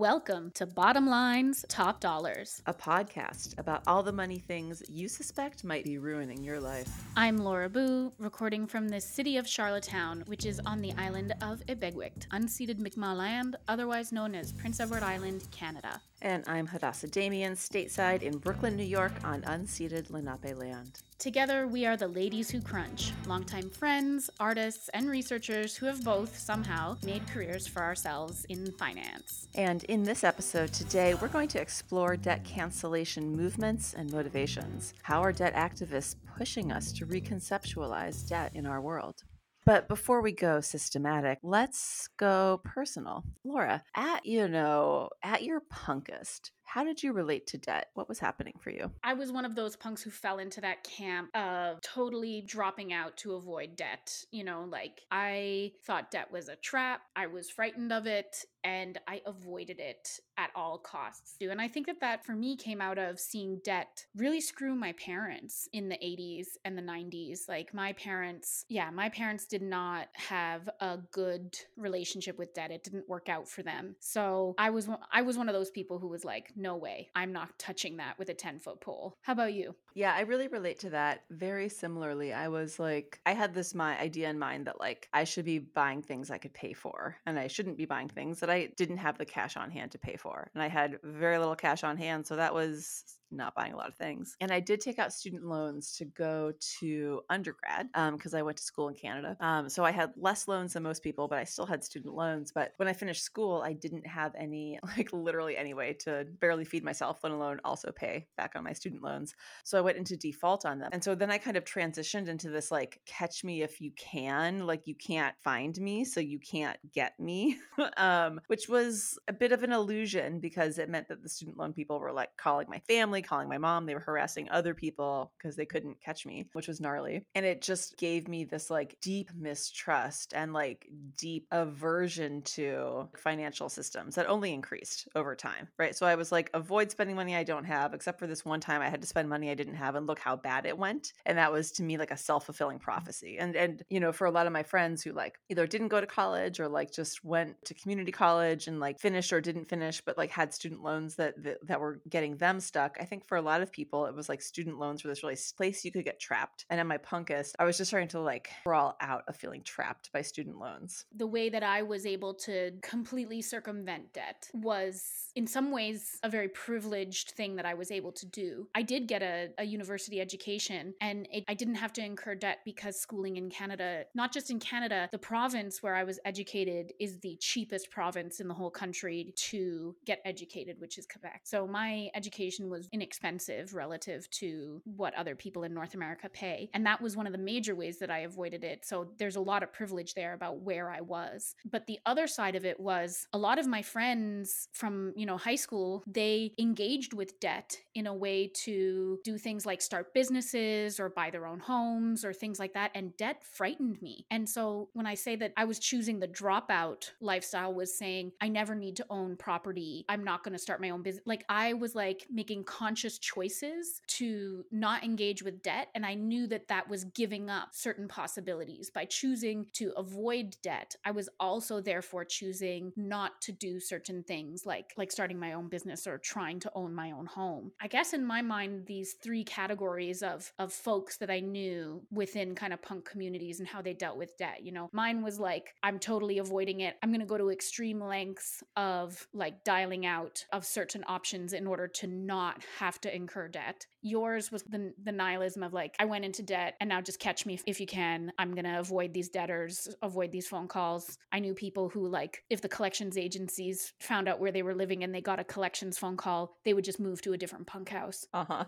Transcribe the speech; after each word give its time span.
Welcome 0.00 0.50
to 0.52 0.64
Bottom 0.64 1.06
Lines 1.06 1.66
Top 1.68 2.00
Dollars, 2.00 2.62
a 2.64 2.72
podcast 2.72 3.58
about 3.58 3.82
all 3.86 4.02
the 4.02 4.10
money 4.10 4.38
things 4.38 4.82
you 4.88 5.08
suspect 5.08 5.62
might 5.62 5.84
be 5.84 5.98
ruining 5.98 6.42
your 6.42 6.58
life. 6.58 6.88
I'm 7.18 7.36
Laura 7.36 7.68
Boo, 7.68 8.10
recording 8.18 8.66
from 8.66 8.88
the 8.88 8.98
city 8.98 9.36
of 9.36 9.46
Charlottetown, 9.46 10.24
which 10.26 10.46
is 10.46 10.58
on 10.64 10.80
the 10.80 10.94
island 10.94 11.34
of 11.42 11.60
Ebekwik, 11.66 12.26
unceded 12.30 12.78
Mi'kmaq 12.78 13.14
land, 13.14 13.56
otherwise 13.68 14.10
known 14.10 14.34
as 14.34 14.54
Prince 14.54 14.80
Edward 14.80 15.02
Island, 15.02 15.46
Canada. 15.50 16.00
And 16.22 16.44
I'm 16.46 16.66
Hadassah 16.66 17.08
Damien, 17.08 17.54
stateside 17.54 18.20
in 18.20 18.36
Brooklyn, 18.36 18.76
New 18.76 18.84
York, 18.84 19.12
on 19.24 19.40
unceded 19.42 20.10
Lenape 20.10 20.54
land. 20.54 21.00
Together, 21.18 21.66
we 21.66 21.86
are 21.86 21.96
the 21.96 22.08
Ladies 22.08 22.50
Who 22.50 22.60
Crunch, 22.60 23.12
longtime 23.26 23.70
friends, 23.70 24.28
artists, 24.38 24.90
and 24.90 25.08
researchers 25.08 25.76
who 25.76 25.86
have 25.86 26.04
both, 26.04 26.38
somehow, 26.38 26.98
made 27.02 27.26
careers 27.26 27.66
for 27.66 27.80
ourselves 27.80 28.44
in 28.50 28.70
finance. 28.72 29.48
And 29.54 29.84
in 29.84 30.02
this 30.02 30.22
episode 30.22 30.74
today, 30.74 31.14
we're 31.14 31.28
going 31.28 31.48
to 31.48 31.60
explore 31.60 32.18
debt 32.18 32.44
cancellation 32.44 33.34
movements 33.34 33.94
and 33.94 34.12
motivations. 34.12 34.92
How 35.02 35.22
are 35.22 35.32
debt 35.32 35.54
activists 35.54 36.16
pushing 36.36 36.70
us 36.70 36.92
to 36.92 37.06
reconceptualize 37.06 38.28
debt 38.28 38.52
in 38.54 38.66
our 38.66 38.82
world? 38.82 39.24
But 39.66 39.88
before 39.88 40.22
we 40.22 40.32
go 40.32 40.60
systematic, 40.60 41.38
let's 41.42 42.08
go 42.16 42.60
personal. 42.64 43.24
Laura, 43.44 43.82
at 43.94 44.24
you 44.24 44.48
know, 44.48 45.10
at 45.22 45.42
your 45.42 45.60
punkest, 45.72 46.50
how 46.70 46.84
did 46.84 47.02
you 47.02 47.12
relate 47.12 47.48
to 47.48 47.58
debt? 47.58 47.88
What 47.94 48.08
was 48.08 48.20
happening 48.20 48.54
for 48.60 48.70
you? 48.70 48.92
I 49.02 49.14
was 49.14 49.32
one 49.32 49.44
of 49.44 49.56
those 49.56 49.74
punks 49.74 50.02
who 50.02 50.10
fell 50.10 50.38
into 50.38 50.60
that 50.60 50.84
camp 50.84 51.36
of 51.36 51.80
totally 51.80 52.42
dropping 52.46 52.92
out 52.92 53.16
to 53.18 53.34
avoid 53.34 53.74
debt. 53.74 54.24
You 54.30 54.44
know, 54.44 54.64
like 54.70 55.00
I 55.10 55.72
thought 55.84 56.12
debt 56.12 56.30
was 56.30 56.48
a 56.48 56.54
trap, 56.54 57.00
I 57.16 57.26
was 57.26 57.50
frightened 57.50 57.92
of 57.92 58.06
it, 58.06 58.44
and 58.62 58.98
I 59.08 59.22
avoided 59.26 59.80
it 59.80 60.20
at 60.36 60.50
all 60.54 60.78
costs. 60.78 61.34
And 61.40 61.60
I 61.60 61.68
think 61.68 61.86
that 61.86 62.00
that 62.00 62.24
for 62.24 62.32
me 62.32 62.56
came 62.56 62.80
out 62.80 62.98
of 62.98 63.18
seeing 63.18 63.60
debt 63.64 64.06
really 64.14 64.40
screw 64.40 64.74
my 64.74 64.92
parents 64.92 65.68
in 65.72 65.88
the 65.88 65.96
80s 65.96 66.56
and 66.64 66.76
the 66.76 66.82
90s. 66.82 67.48
Like 67.48 67.74
my 67.74 67.92
parents, 67.94 68.64
yeah, 68.68 68.90
my 68.90 69.08
parents 69.08 69.46
did 69.46 69.62
not 69.62 70.08
have 70.14 70.68
a 70.80 70.98
good 71.10 71.56
relationship 71.76 72.38
with 72.38 72.54
debt. 72.54 72.70
It 72.70 72.84
didn't 72.84 73.08
work 73.08 73.28
out 73.28 73.48
for 73.48 73.62
them. 73.62 73.96
So 74.00 74.54
I 74.58 74.70
was 74.70 74.88
I 75.12 75.22
was 75.22 75.36
one 75.36 75.48
of 75.48 75.54
those 75.54 75.70
people 75.70 75.98
who 75.98 76.08
was 76.08 76.24
like, 76.24 76.52
no 76.60 76.76
way, 76.76 77.10
I'm 77.14 77.32
not 77.32 77.58
touching 77.58 77.96
that 77.96 78.18
with 78.18 78.28
a 78.28 78.34
10 78.34 78.58
foot 78.58 78.80
pole. 78.80 79.16
How 79.22 79.32
about 79.32 79.54
you? 79.54 79.74
Yeah, 79.94 80.14
I 80.14 80.20
really 80.20 80.48
relate 80.48 80.78
to 80.80 80.90
that 80.90 81.24
very 81.30 81.68
similarly. 81.68 82.32
I 82.32 82.48
was 82.48 82.78
like, 82.78 83.20
I 83.26 83.32
had 83.32 83.54
this 83.54 83.74
my 83.74 83.98
idea 83.98 84.28
in 84.28 84.38
mind 84.38 84.66
that 84.66 84.80
like 84.80 85.08
I 85.12 85.24
should 85.24 85.44
be 85.44 85.58
buying 85.58 86.02
things 86.02 86.30
I 86.30 86.38
could 86.38 86.54
pay 86.54 86.72
for, 86.72 87.16
and 87.26 87.38
I 87.38 87.46
shouldn't 87.46 87.76
be 87.76 87.86
buying 87.86 88.08
things 88.08 88.40
that 88.40 88.50
I 88.50 88.66
didn't 88.76 88.98
have 88.98 89.18
the 89.18 89.24
cash 89.24 89.56
on 89.56 89.70
hand 89.70 89.90
to 89.92 89.98
pay 89.98 90.16
for. 90.16 90.50
And 90.54 90.62
I 90.62 90.68
had 90.68 90.98
very 91.02 91.38
little 91.38 91.56
cash 91.56 91.84
on 91.84 91.96
hand, 91.96 92.26
so 92.26 92.36
that 92.36 92.54
was 92.54 93.04
not 93.30 93.54
buying 93.54 93.72
a 93.72 93.76
lot 93.76 93.88
of 93.88 93.94
things. 93.94 94.36
And 94.40 94.52
I 94.52 94.60
did 94.60 94.80
take 94.80 94.98
out 94.98 95.12
student 95.12 95.44
loans 95.44 95.96
to 95.96 96.04
go 96.04 96.52
to 96.80 97.20
undergrad 97.28 97.88
because 97.92 98.34
um, 98.34 98.38
I 98.38 98.42
went 98.42 98.56
to 98.58 98.62
school 98.62 98.88
in 98.88 98.94
Canada. 98.94 99.36
Um, 99.40 99.68
so 99.68 99.84
I 99.84 99.90
had 99.90 100.12
less 100.16 100.48
loans 100.48 100.72
than 100.72 100.82
most 100.82 101.02
people, 101.02 101.28
but 101.28 101.38
I 101.38 101.44
still 101.44 101.66
had 101.66 101.84
student 101.84 102.14
loans. 102.14 102.52
But 102.52 102.72
when 102.76 102.88
I 102.88 102.92
finished 102.92 103.22
school, 103.22 103.62
I 103.64 103.72
didn't 103.72 104.06
have 104.06 104.34
any, 104.36 104.78
like 104.96 105.12
literally 105.12 105.56
any 105.56 105.74
way 105.74 105.94
to 106.00 106.26
barely 106.40 106.64
feed 106.64 106.84
myself, 106.84 107.20
let 107.22 107.32
alone 107.32 107.60
also 107.64 107.92
pay 107.92 108.26
back 108.36 108.52
on 108.56 108.64
my 108.64 108.72
student 108.72 109.02
loans. 109.02 109.34
So 109.64 109.78
I 109.78 109.82
went 109.82 109.98
into 109.98 110.16
default 110.16 110.66
on 110.66 110.78
them. 110.78 110.90
And 110.92 111.02
so 111.02 111.14
then 111.14 111.30
I 111.30 111.38
kind 111.38 111.56
of 111.56 111.64
transitioned 111.64 112.28
into 112.28 112.50
this 112.50 112.70
like, 112.70 113.00
catch 113.06 113.44
me 113.44 113.62
if 113.62 113.80
you 113.80 113.92
can, 113.96 114.66
like 114.66 114.86
you 114.86 114.94
can't 114.94 115.34
find 115.42 115.78
me, 115.78 116.04
so 116.04 116.20
you 116.20 116.38
can't 116.38 116.78
get 116.92 117.18
me, 117.18 117.58
um, 117.96 118.40
which 118.46 118.68
was 118.68 119.18
a 119.28 119.32
bit 119.32 119.52
of 119.52 119.62
an 119.62 119.72
illusion 119.72 120.40
because 120.40 120.78
it 120.78 120.88
meant 120.88 121.08
that 121.08 121.22
the 121.22 121.28
student 121.28 121.58
loan 121.58 121.72
people 121.72 121.98
were 121.98 122.12
like 122.12 122.30
calling 122.36 122.66
my 122.68 122.80
family 122.80 123.19
calling 123.22 123.48
my 123.48 123.58
mom. 123.58 123.86
They 123.86 123.94
were 123.94 124.00
harassing 124.00 124.48
other 124.50 124.74
people 124.74 125.32
because 125.38 125.56
they 125.56 125.66
couldn't 125.66 126.00
catch 126.00 126.26
me, 126.26 126.48
which 126.52 126.68
was 126.68 126.80
gnarly. 126.80 127.24
And 127.34 127.46
it 127.46 127.62
just 127.62 127.96
gave 127.96 128.28
me 128.28 128.44
this 128.44 128.70
like 128.70 128.96
deep 129.00 129.30
mistrust 129.36 130.32
and 130.34 130.52
like 130.52 130.86
deep 131.16 131.46
aversion 131.50 132.42
to 132.42 133.08
financial 133.16 133.68
systems 133.68 134.14
that 134.14 134.28
only 134.28 134.52
increased 134.52 135.08
over 135.14 135.34
time, 135.34 135.68
right? 135.78 135.94
So 135.94 136.06
I 136.06 136.14
was 136.14 136.32
like, 136.32 136.50
avoid 136.54 136.90
spending 136.90 137.16
money 137.16 137.36
I 137.36 137.44
don't 137.44 137.64
have, 137.64 137.94
except 137.94 138.18
for 138.18 138.26
this 138.26 138.44
one 138.44 138.60
time 138.60 138.82
I 138.82 138.88
had 138.88 139.00
to 139.00 139.06
spend 139.06 139.28
money 139.28 139.50
I 139.50 139.54
didn't 139.54 139.74
have 139.74 139.94
and 139.94 140.06
look 140.06 140.18
how 140.18 140.36
bad 140.36 140.66
it 140.66 140.76
went. 140.76 141.12
And 141.26 141.38
that 141.38 141.52
was 141.52 141.72
to 141.72 141.82
me 141.82 141.98
like 141.98 142.10
a 142.10 142.16
self 142.16 142.46
fulfilling 142.46 142.78
mm. 142.78 142.82
prophecy. 142.82 143.38
And, 143.38 143.56
and, 143.56 143.82
you 143.90 144.00
know, 144.00 144.12
for 144.12 144.26
a 144.26 144.30
lot 144.30 144.46
of 144.46 144.52
my 144.52 144.62
friends 144.62 145.02
who 145.02 145.12
like 145.12 145.38
either 145.48 145.66
didn't 145.66 145.88
go 145.88 146.00
to 146.00 146.06
college 146.06 146.60
or 146.60 146.68
like 146.68 146.92
just 146.92 147.24
went 147.24 147.56
to 147.64 147.74
community 147.74 148.12
college 148.12 148.66
and 148.66 148.80
like 148.80 149.00
finished 149.00 149.32
or 149.32 149.40
didn't 149.40 149.68
finish, 149.68 150.00
but 150.00 150.18
like 150.18 150.30
had 150.30 150.52
student 150.54 150.82
loans 150.82 151.16
that, 151.16 151.42
that, 151.42 151.58
that 151.66 151.80
were 151.80 152.00
getting 152.08 152.36
them 152.36 152.60
stuck, 152.60 152.96
I 153.00 153.04
think 153.10 153.26
for 153.26 153.36
a 153.36 153.42
lot 153.42 153.60
of 153.60 153.70
people, 153.70 154.06
it 154.06 154.14
was 154.14 154.28
like 154.28 154.40
student 154.40 154.78
loans 154.78 155.04
were 155.04 155.10
this 155.10 155.22
really 155.22 155.36
place 155.56 155.84
you 155.84 155.92
could 155.92 156.04
get 156.04 156.20
trapped. 156.20 156.64
And 156.70 156.80
at 156.80 156.86
my 156.86 156.96
punkest, 156.96 157.52
I 157.58 157.64
was 157.64 157.76
just 157.76 157.90
starting 157.90 158.08
to 158.10 158.20
like 158.20 158.48
crawl 158.62 158.96
out 159.00 159.24
of 159.28 159.36
feeling 159.36 159.62
trapped 159.62 160.10
by 160.12 160.22
student 160.22 160.58
loans. 160.58 161.04
The 161.14 161.26
way 161.26 161.50
that 161.50 161.62
I 161.62 161.82
was 161.82 162.06
able 162.06 162.32
to 162.34 162.72
completely 162.82 163.42
circumvent 163.42 164.12
debt 164.14 164.48
was 164.54 165.32
in 165.34 165.46
some 165.46 165.72
ways 165.72 166.18
a 166.22 166.28
very 166.30 166.48
privileged 166.48 167.32
thing 167.32 167.56
that 167.56 167.66
I 167.66 167.74
was 167.74 167.90
able 167.90 168.12
to 168.12 168.26
do. 168.26 168.68
I 168.74 168.82
did 168.82 169.08
get 169.08 169.22
a, 169.22 169.50
a 169.58 169.64
university 169.64 170.20
education 170.20 170.94
and 171.00 171.28
it, 171.32 171.44
I 171.48 171.54
didn't 171.54 171.74
have 171.74 171.92
to 171.94 172.04
incur 172.04 172.36
debt 172.36 172.58
because 172.64 172.98
schooling 172.98 173.36
in 173.36 173.50
Canada, 173.50 174.04
not 174.14 174.32
just 174.32 174.50
in 174.50 174.60
Canada, 174.60 175.08
the 175.10 175.18
province 175.18 175.82
where 175.82 175.96
I 175.96 176.04
was 176.04 176.20
educated 176.24 176.92
is 177.00 177.18
the 177.18 177.36
cheapest 177.40 177.90
province 177.90 178.38
in 178.38 178.46
the 178.46 178.54
whole 178.54 178.70
country 178.70 179.32
to 179.36 179.96
get 180.06 180.20
educated, 180.24 180.76
which 180.78 180.96
is 180.96 181.06
Quebec. 181.06 181.42
So 181.44 181.66
my 181.66 182.08
education 182.14 182.68
was 182.68 182.88
in 182.92 182.99
inexpensive 183.00 183.74
relative 183.74 184.28
to 184.30 184.82
what 184.84 185.14
other 185.14 185.34
people 185.34 185.62
in 185.62 185.72
North 185.72 185.94
America 185.94 186.28
pay. 186.28 186.68
And 186.74 186.84
that 186.84 187.00
was 187.00 187.16
one 187.16 187.26
of 187.26 187.32
the 187.32 187.38
major 187.38 187.74
ways 187.74 187.98
that 187.98 188.10
I 188.10 188.20
avoided 188.20 188.62
it. 188.62 188.84
So 188.84 189.08
there's 189.16 189.36
a 189.36 189.40
lot 189.40 189.62
of 189.62 189.72
privilege 189.72 190.12
there 190.12 190.34
about 190.34 190.60
where 190.60 190.90
I 190.90 191.00
was. 191.00 191.54
But 191.64 191.86
the 191.86 191.98
other 192.04 192.26
side 192.26 192.56
of 192.56 192.66
it 192.66 192.78
was 192.78 193.26
a 193.32 193.38
lot 193.38 193.58
of 193.58 193.66
my 193.66 193.80
friends 193.80 194.68
from, 194.72 195.14
you 195.16 195.24
know, 195.24 195.38
high 195.38 195.56
school, 195.56 196.04
they 196.06 196.52
engaged 196.58 197.14
with 197.14 197.40
debt 197.40 197.74
in 197.94 198.06
a 198.06 198.14
way 198.14 198.50
to 198.64 199.18
do 199.24 199.38
things 199.38 199.64
like 199.64 199.80
start 199.80 200.12
businesses 200.12 201.00
or 201.00 201.08
buy 201.08 201.30
their 201.30 201.46
own 201.46 201.60
homes 201.60 202.22
or 202.22 202.34
things 202.34 202.58
like 202.58 202.74
that. 202.74 202.90
And 202.94 203.16
debt 203.16 203.42
frightened 203.50 204.02
me. 204.02 204.26
And 204.30 204.46
so 204.46 204.90
when 204.92 205.06
I 205.06 205.14
say 205.14 205.36
that 205.36 205.54
I 205.56 205.64
was 205.64 205.78
choosing 205.78 206.20
the 206.20 206.28
dropout 206.28 207.12
lifestyle 207.22 207.72
was 207.72 207.96
saying 207.96 208.32
I 208.42 208.48
never 208.48 208.74
need 208.74 208.96
to 208.96 209.06
own 209.08 209.36
property. 209.36 210.04
I'm 210.06 210.22
not 210.22 210.44
going 210.44 210.52
to 210.52 210.58
start 210.58 210.82
my 210.82 210.90
own 210.90 211.00
business. 211.02 211.24
Like 211.24 211.46
I 211.48 211.72
was 211.72 211.94
like 211.94 212.26
making 212.30 212.64
conscious 212.64 212.89
conscious 212.90 213.18
choices 213.18 214.02
to 214.08 214.64
not 214.72 215.04
engage 215.04 215.44
with 215.44 215.62
debt. 215.62 215.88
And 215.94 216.04
I 216.04 216.14
knew 216.14 216.48
that 216.48 216.66
that 216.68 216.88
was 216.88 217.04
giving 217.04 217.48
up 217.48 217.68
certain 217.70 218.08
possibilities. 218.08 218.90
By 218.90 219.04
choosing 219.04 219.66
to 219.74 219.92
avoid 219.96 220.56
debt, 220.60 220.96
I 221.04 221.12
was 221.12 221.28
also 221.38 221.80
therefore 221.80 222.24
choosing 222.24 222.92
not 222.96 223.40
to 223.42 223.52
do 223.52 223.78
certain 223.78 224.24
things 224.24 224.66
like, 224.66 224.92
like 224.96 225.12
starting 225.12 225.38
my 225.38 225.52
own 225.52 225.68
business 225.68 226.08
or 226.08 226.18
trying 226.18 226.58
to 226.60 226.72
own 226.74 226.92
my 226.92 227.12
own 227.12 227.26
home. 227.26 227.70
I 227.80 227.86
guess 227.86 228.12
in 228.12 228.24
my 228.24 228.42
mind, 228.42 228.86
these 228.86 229.12
three 229.22 229.44
categories 229.44 230.24
of, 230.24 230.52
of 230.58 230.72
folks 230.72 231.18
that 231.18 231.30
I 231.30 231.38
knew 231.38 232.02
within 232.10 232.56
kind 232.56 232.72
of 232.72 232.82
punk 232.82 233.04
communities 233.04 233.60
and 233.60 233.68
how 233.68 233.82
they 233.82 233.94
dealt 233.94 234.16
with 234.16 234.36
debt, 234.36 234.64
you 234.64 234.72
know, 234.72 234.90
mine 234.92 235.22
was 235.22 235.38
like, 235.38 235.76
I'm 235.84 236.00
totally 236.00 236.38
avoiding 236.38 236.80
it. 236.80 236.96
I'm 237.04 237.10
going 237.10 237.20
to 237.20 237.26
go 237.26 237.38
to 237.38 237.50
extreme 237.50 238.00
lengths 238.00 238.64
of 238.76 239.28
like 239.32 239.62
dialing 239.62 240.06
out 240.06 240.44
of 240.52 240.64
certain 240.64 241.04
options 241.06 241.52
in 241.52 241.68
order 241.68 241.86
to 241.86 242.08
not 242.08 242.64
have 242.80 243.00
to 243.02 243.14
incur 243.14 243.46
debt. 243.46 243.86
Yours 244.00 244.50
was 244.50 244.62
the, 244.62 244.92
the 245.04 245.12
nihilism 245.12 245.62
of 245.62 245.74
like, 245.74 245.94
I 245.98 246.06
went 246.06 246.24
into 246.24 246.42
debt 246.42 246.74
and 246.80 246.88
now 246.88 247.02
just 247.02 247.20
catch 247.20 247.44
me 247.44 247.60
if 247.66 247.78
you 247.78 247.86
can. 247.86 248.32
I'm 248.38 248.54
going 248.54 248.64
to 248.64 248.80
avoid 248.80 249.12
these 249.12 249.28
debtors, 249.28 249.94
avoid 250.00 250.32
these 250.32 250.48
phone 250.48 250.66
calls. 250.66 251.18
I 251.30 251.40
knew 251.40 251.52
people 251.52 251.90
who, 251.90 252.08
like, 252.08 252.42
if 252.48 252.62
the 252.62 252.68
collections 252.68 253.18
agencies 253.18 253.92
found 254.00 254.28
out 254.28 254.40
where 254.40 254.50
they 254.50 254.62
were 254.62 254.74
living 254.74 255.04
and 255.04 255.14
they 255.14 255.20
got 255.20 255.38
a 255.38 255.44
collections 255.44 255.98
phone 255.98 256.16
call, 256.16 256.56
they 256.64 256.72
would 256.72 256.84
just 256.84 256.98
move 256.98 257.20
to 257.22 257.34
a 257.34 257.38
different 257.38 257.66
punk 257.66 257.90
house. 257.90 258.26
Uh 258.32 258.46
huh. 258.48 258.64